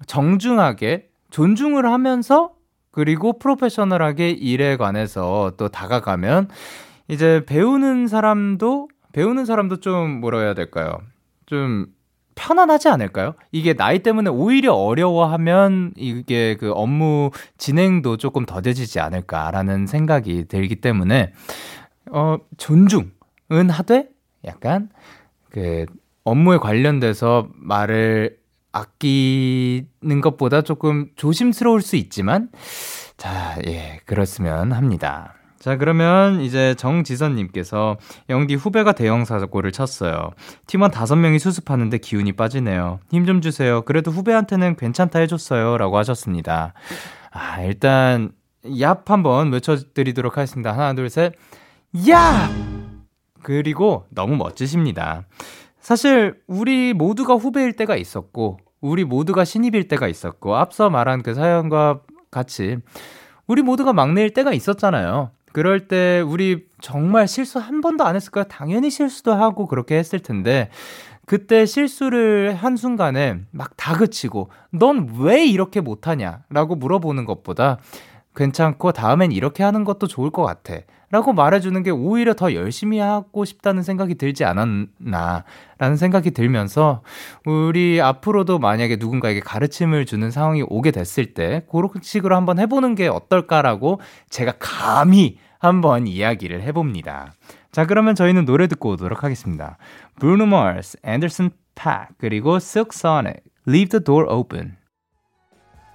정중하게 0.06 1.08
존중을 1.30 1.86
하면서 1.86 2.52
그리고 2.90 3.38
프로페셔널하게 3.38 4.30
일에 4.30 4.76
관해서 4.76 5.52
또 5.56 5.68
다가가면 5.68 6.48
이제 7.08 7.44
배우는 7.46 8.08
사람도 8.08 8.88
배우는 9.12 9.44
사람도 9.44 9.78
좀 9.80 10.20
뭐라 10.20 10.40
해야 10.40 10.54
될까요? 10.54 11.00
좀 11.46 11.86
편안하지 12.40 12.88
않을까요? 12.88 13.34
이게 13.52 13.74
나이 13.74 13.98
때문에 13.98 14.30
오히려 14.30 14.72
어려워하면 14.72 15.92
이게 15.96 16.56
그 16.56 16.72
업무 16.72 17.30
진행도 17.58 18.16
조금 18.16 18.46
더뎌지지 18.46 18.98
않을까라는 18.98 19.86
생각이 19.86 20.46
들기 20.48 20.76
때문에 20.76 21.32
어 22.10 22.38
존중은 22.56 23.68
하되 23.68 24.08
약간 24.46 24.88
그 25.50 25.84
업무에 26.24 26.56
관련돼서 26.56 27.48
말을 27.54 28.38
아끼는 28.72 30.20
것보다 30.22 30.62
조금 30.62 31.08
조심스러울 31.16 31.82
수 31.82 31.96
있지만 31.96 32.48
자, 33.18 33.58
예, 33.66 34.00
그렇으면 34.06 34.72
합니다. 34.72 35.34
자, 35.60 35.76
그러면 35.76 36.40
이제 36.40 36.74
정지선님께서 36.76 37.98
영디 38.30 38.54
후배가 38.54 38.92
대형 38.92 39.26
사고를 39.26 39.72
쳤어요. 39.72 40.30
팀원 40.66 40.90
다섯 40.90 41.16
명이 41.16 41.38
수습하는데 41.38 41.98
기운이 41.98 42.32
빠지네요. 42.32 42.98
힘 43.10 43.26
좀 43.26 43.42
주세요. 43.42 43.82
그래도 43.82 44.10
후배한테는 44.10 44.76
괜찮다 44.76 45.18
해줬어요. 45.18 45.76
라고 45.76 45.98
하셨습니다. 45.98 46.72
아, 47.30 47.60
일단, 47.60 48.32
얍 48.64 49.06
한번 49.06 49.52
외쳐드리도록 49.52 50.38
하겠습니다. 50.38 50.72
하나, 50.72 50.94
둘, 50.94 51.10
셋. 51.10 51.34
야! 52.08 52.48
그리고 53.42 54.06
너무 54.08 54.36
멋지십니다. 54.36 55.26
사실, 55.78 56.40
우리 56.46 56.94
모두가 56.94 57.34
후배일 57.34 57.74
때가 57.74 57.96
있었고, 57.96 58.58
우리 58.80 59.04
모두가 59.04 59.44
신입일 59.44 59.88
때가 59.88 60.08
있었고, 60.08 60.56
앞서 60.56 60.88
말한 60.88 61.22
그 61.22 61.34
사연과 61.34 62.00
같이, 62.30 62.78
우리 63.46 63.62
모두가 63.62 63.92
막내일 63.92 64.32
때가 64.32 64.52
있었잖아요. 64.52 65.32
그럴 65.52 65.88
때 65.88 66.20
우리 66.20 66.66
정말 66.80 67.26
실수 67.28 67.58
한 67.58 67.80
번도 67.80 68.04
안 68.04 68.16
했을까요? 68.16 68.44
당연히 68.44 68.90
실수도 68.90 69.34
하고 69.34 69.66
그렇게 69.66 69.96
했을 69.96 70.20
텐데 70.20 70.70
그때 71.26 71.66
실수를 71.66 72.54
한 72.54 72.76
순간에 72.76 73.40
막 73.50 73.76
다그치고 73.76 74.50
넌 74.72 75.14
왜 75.18 75.44
이렇게 75.46 75.80
못하냐? 75.80 76.40
라고 76.50 76.74
물어보는 76.74 77.24
것보다 77.24 77.78
괜찮고 78.36 78.92
다음엔 78.92 79.32
이렇게 79.32 79.62
하는 79.62 79.84
것도 79.84 80.06
좋을 80.06 80.30
것 80.30 80.42
같아. 80.42 80.74
라고 81.12 81.32
말해주는 81.32 81.82
게 81.82 81.90
오히려 81.90 82.34
더 82.34 82.54
열심히 82.54 83.00
하고 83.00 83.44
싶다는 83.44 83.82
생각이 83.82 84.14
들지 84.14 84.44
않았나. 84.44 85.44
라는 85.78 85.96
생각이 85.96 86.30
들면서 86.30 87.02
우리 87.44 88.00
앞으로도 88.00 88.60
만약에 88.60 88.96
누군가에게 88.96 89.40
가르침을 89.40 90.06
주는 90.06 90.30
상황이 90.30 90.62
오게 90.66 90.92
됐을 90.92 91.34
때 91.34 91.66
그런 91.70 91.90
식으로 92.00 92.36
한번 92.36 92.60
해보는 92.60 92.94
게 92.94 93.08
어떨까라고 93.08 94.00
제가 94.28 94.54
감히 94.60 95.38
한번 95.58 96.06
이야기를 96.06 96.62
해봅니다. 96.62 97.32
자, 97.72 97.86
그러면 97.86 98.14
저희는 98.14 98.44
노래 98.44 98.68
듣고 98.68 98.90
오도록 98.90 99.24
하겠습니다. 99.24 99.78
Bruno 100.18 100.44
Mars, 100.44 100.96
Anderson 101.04 101.50
Paak, 101.74 102.14
그리고 102.18 102.56
Silk 102.56 102.90
Sonic, 102.92 103.42
Leave 103.66 103.88
the 103.90 104.02
Door 104.02 104.32
Open. 104.32 104.79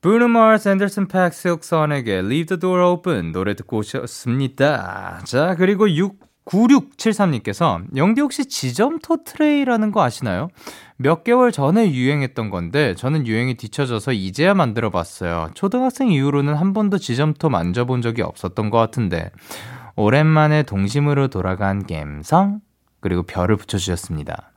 브루노 0.06 0.28
마스, 0.28 0.70
앤더슨 0.70 1.08
팩, 1.08 1.34
silk선에게 1.34 2.20
Leave 2.20 2.46
the 2.46 2.60
Door 2.60 2.84
Open 2.92 3.32
노래 3.32 3.56
듣고 3.56 3.78
오셨습니다. 3.78 5.22
자, 5.26 5.56
그리고 5.56 5.90
6 5.90 6.20
9673님께서 6.46 7.82
영디 7.96 8.22
혹시 8.22 8.46
지점 8.46 9.00
토 9.00 9.24
트레이라는 9.24 9.92
거 9.92 10.04
아시나요? 10.04 10.50
몇 10.98 11.24
개월 11.24 11.52
전에 11.52 11.92
유행했던 11.92 12.52
건데 12.52 12.94
저는 12.94 13.26
유행이 13.26 13.56
뒤쳐져서 13.56 14.14
이제야 14.14 14.54
만들어 14.54 14.92
봤어요. 14.92 15.50
초등학생 15.56 16.12
이후로는 16.12 16.54
한 16.54 16.74
번도 16.74 17.00
지점토 17.00 17.50
만져본 17.50 18.04
적이 18.04 18.22
없었던 18.22 18.70
것 18.70 18.78
같은데 18.78 19.32
오랜만에 19.96 20.62
동심으로 20.62 21.30
돌아간 21.30 21.84
갬성 21.84 22.60
그리고 23.00 23.24
별을 23.24 23.56
붙여주셨습니다. 23.56 24.52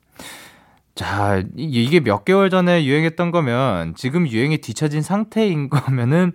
자, 0.98 1.44
이게 1.56 2.00
몇 2.00 2.24
개월 2.24 2.50
전에 2.50 2.84
유행했던 2.84 3.30
거면 3.30 3.94
지금 3.94 4.26
유행이 4.26 4.58
뒤처진 4.58 5.00
상태인 5.00 5.70
거면은 5.70 6.32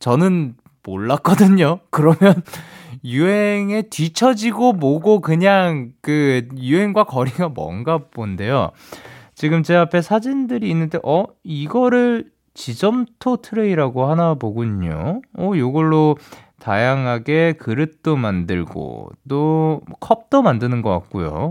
저는 0.00 0.56
몰랐거든요. 0.82 1.78
그러면 1.90 2.42
유행에 3.04 3.82
뒤처지고 3.82 4.72
뭐고 4.72 5.20
그냥 5.20 5.92
그 6.00 6.48
유행과 6.58 7.04
거리가 7.04 7.50
뭔가 7.50 7.98
본데요. 7.98 8.72
지금 9.36 9.62
제 9.62 9.76
앞에 9.76 10.02
사진들이 10.02 10.68
있는데 10.70 10.98
어 11.04 11.26
이거를 11.44 12.28
지점토 12.54 13.36
트레이라고 13.36 14.06
하나 14.06 14.34
보군요. 14.34 15.22
어 15.38 15.52
요걸로 15.54 16.16
다양하게 16.58 17.52
그릇도 17.52 18.16
만들고 18.16 19.10
또 19.28 19.80
컵도 20.00 20.42
만드는 20.42 20.82
것 20.82 20.90
같고요. 20.90 21.50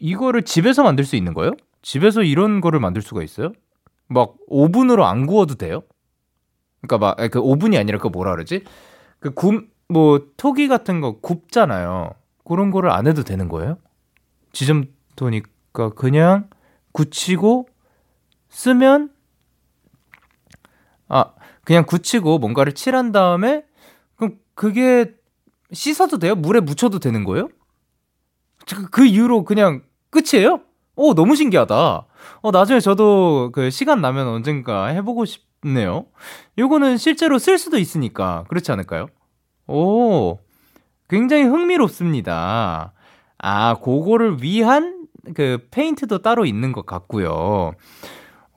이거를 0.00 0.44
집에서 0.44 0.82
만들 0.82 1.04
수 1.04 1.16
있는 1.16 1.34
거예요? 1.34 1.52
집에서 1.82 2.22
이런 2.22 2.60
거를 2.60 2.80
만들 2.80 3.02
수가 3.02 3.22
있어요? 3.22 3.52
막 4.08 4.34
오븐으로 4.48 5.04
안 5.06 5.26
구워도 5.26 5.54
돼요? 5.56 5.82
그러니까 6.82 6.98
막 6.98 7.28
그 7.30 7.38
오븐이 7.40 7.76
아니라 7.78 7.98
그 7.98 8.08
뭐라 8.08 8.32
그러지? 8.32 8.64
그 9.20 9.34
굽 9.34 9.68
뭐 9.88 10.24
토기 10.36 10.68
같은 10.68 11.00
거 11.00 11.18
굽잖아요. 11.20 12.12
그런 12.44 12.70
거를 12.70 12.90
안 12.90 13.08
해도 13.08 13.24
되는 13.24 13.48
거예요? 13.48 13.76
지점토니까 14.52 15.90
그냥 15.96 16.48
굳히고 16.92 17.68
쓰면 18.50 19.10
아 21.08 21.32
그냥 21.64 21.84
굳히고 21.86 22.38
뭔가를 22.38 22.72
칠한 22.72 23.10
다음에 23.10 23.64
그럼 24.14 24.38
그게 24.54 25.12
씻어도 25.72 26.18
돼요? 26.18 26.36
물에 26.36 26.60
묻혀도 26.60 27.00
되는 27.00 27.24
거예요? 27.24 27.48
그, 28.72 28.88
그 28.90 29.04
이후로 29.06 29.42
그냥 29.44 29.82
끝이에요? 30.10 30.60
오, 31.00 31.14
너무 31.14 31.34
신기하다. 31.34 32.04
어, 32.42 32.50
나중에 32.50 32.78
저도 32.78 33.52
그 33.54 33.70
시간 33.70 34.02
나면 34.02 34.28
언젠가 34.28 34.84
해보고 34.88 35.24
싶네요. 35.24 36.04
요거는 36.58 36.98
실제로 36.98 37.38
쓸 37.38 37.56
수도 37.56 37.78
있으니까, 37.78 38.44
그렇지 38.48 38.70
않을까요? 38.70 39.06
오, 39.66 40.36
굉장히 41.08 41.44
흥미롭습니다. 41.44 42.92
아, 43.38 43.74
그거를 43.76 44.42
위한 44.42 45.06
그 45.34 45.66
페인트도 45.70 46.18
따로 46.18 46.44
있는 46.44 46.72
것 46.72 46.84
같고요. 46.84 47.72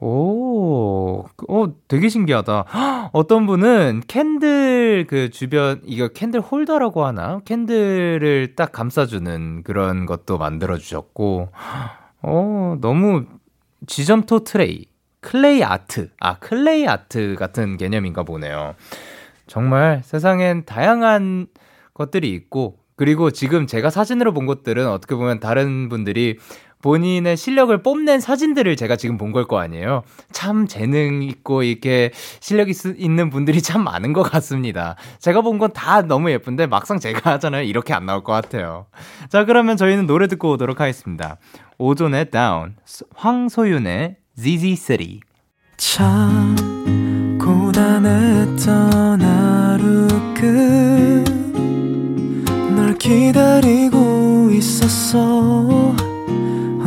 오, 0.02 1.24
어, 1.48 1.68
되게 1.88 2.10
신기하다. 2.10 3.12
어떤 3.14 3.46
분은 3.48 4.02
candle 4.10 5.06
그 5.08 5.30
주변, 5.30 5.80
이거 5.86 6.10
candle 6.10 6.42
holder라고 6.42 7.06
하나? 7.06 7.40
candle을 7.46 8.56
딱 8.58 8.74
감싸주는 8.74 9.64
그런 9.64 10.06
것도 10.06 10.38
만들어주셨고, 10.38 11.48
어, 12.24 12.78
너무 12.82 13.26
지점토 13.86 14.44
트레이, 14.44 14.86
clay 15.20 15.64
art, 15.64 16.10
아, 16.20 16.40
clay 16.40 16.88
art 16.88 17.36
같은 17.38 17.78
개념인가 17.78 18.24
보네요. 18.24 18.76
정말 19.46 20.02
세상엔 20.04 20.66
다양한 20.66 21.48
것들이 21.94 22.32
있고, 22.32 22.80
그리고 22.96 23.32
지금 23.32 23.68
제가 23.68 23.90
사진으로 23.90 24.34
본 24.34 24.46
것들은 24.46 24.88
어떻게 24.88 25.16
보면 25.16 25.40
다른 25.40 25.90
분들이 25.90 26.38
본인의 26.84 27.38
실력을 27.38 27.76
뽐낸 27.82 28.20
사진들을 28.20 28.76
제가 28.76 28.96
지금 28.98 29.18
본 29.18 29.32
걸 29.32 29.46
거 29.48 29.58
아니에요. 29.60 30.04
참 30.32 30.68
재능 30.68 31.24
있고 31.24 31.64
이렇게 31.64 32.12
실력 32.40 32.70
있, 32.70 32.76
있는 32.98 33.30
분들이 33.32 33.62
참 33.62 33.84
많은 33.84 34.14
것 34.14 34.22
같습니다. 34.24 34.96
제가 35.20 35.42
본 35.42 35.58
건 35.58 35.72
다 35.74 36.02
너무 36.04 36.30
예쁜데 36.30 36.68
막상 36.68 37.00
제가 37.00 37.32
하잖아요. 37.34 37.64
이렇게 37.64 37.94
안 37.94 38.06
나올 38.06 38.24
것 38.24 38.34
같아요. 38.34 38.86
자, 39.30 39.46
그러면 39.46 39.78
저희는 39.78 40.06
노래 40.06 40.28
듣고 40.28 40.52
오도록 40.52 40.80
하겠습니다. 40.82 41.38
오존의 41.80 42.30
Down, 42.32 42.76
황소윤의 43.16 44.18
ZZ 44.38 44.76
City. 44.76 45.20
참 45.78 46.56
고단했던 47.42 49.22
하루 49.22 50.08
끝 50.36 51.24
널 52.76 52.96
기다리고 52.98 54.50
있었어 54.52 55.96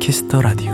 Kiss 0.00 0.23
the 0.23 0.40
Radio. 0.40 0.72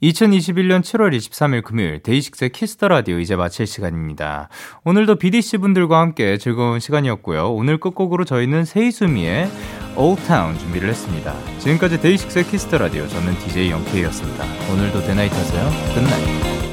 2021년 0.00 0.80
7월 0.80 1.14
23일 1.14 1.64
금요일 1.64 2.00
데이식스의 2.02 2.50
Kiss 2.50 2.71
the 2.71 2.86
Radio 2.86 3.18
이제 3.18 3.34
마칠 3.34 3.66
시간입니다. 3.66 4.48
오늘도 4.84 5.16
BDC 5.16 5.58
분들과 5.58 5.98
함께 6.00 6.38
즐거운 6.38 6.78
시간이었고요. 6.78 7.52
오늘 7.52 7.78
끝곡으로 7.78 8.24
저희는 8.24 8.64
세이수미의 8.64 9.50
Town 10.26 10.58
준비를 10.58 10.88
했습니다. 10.88 11.34
지금까지 11.58 12.00
데이식스의 12.00 12.46
Kiss 12.46 12.64
the 12.64 12.78
Radio 12.78 13.08
저는 13.08 13.34
DJ 13.40 13.70
영케이였습니다. 13.72 14.44
오늘도 14.72 15.02
대나잇 15.02 15.32
하세요. 15.32 15.70
끝나잇. 15.94 16.71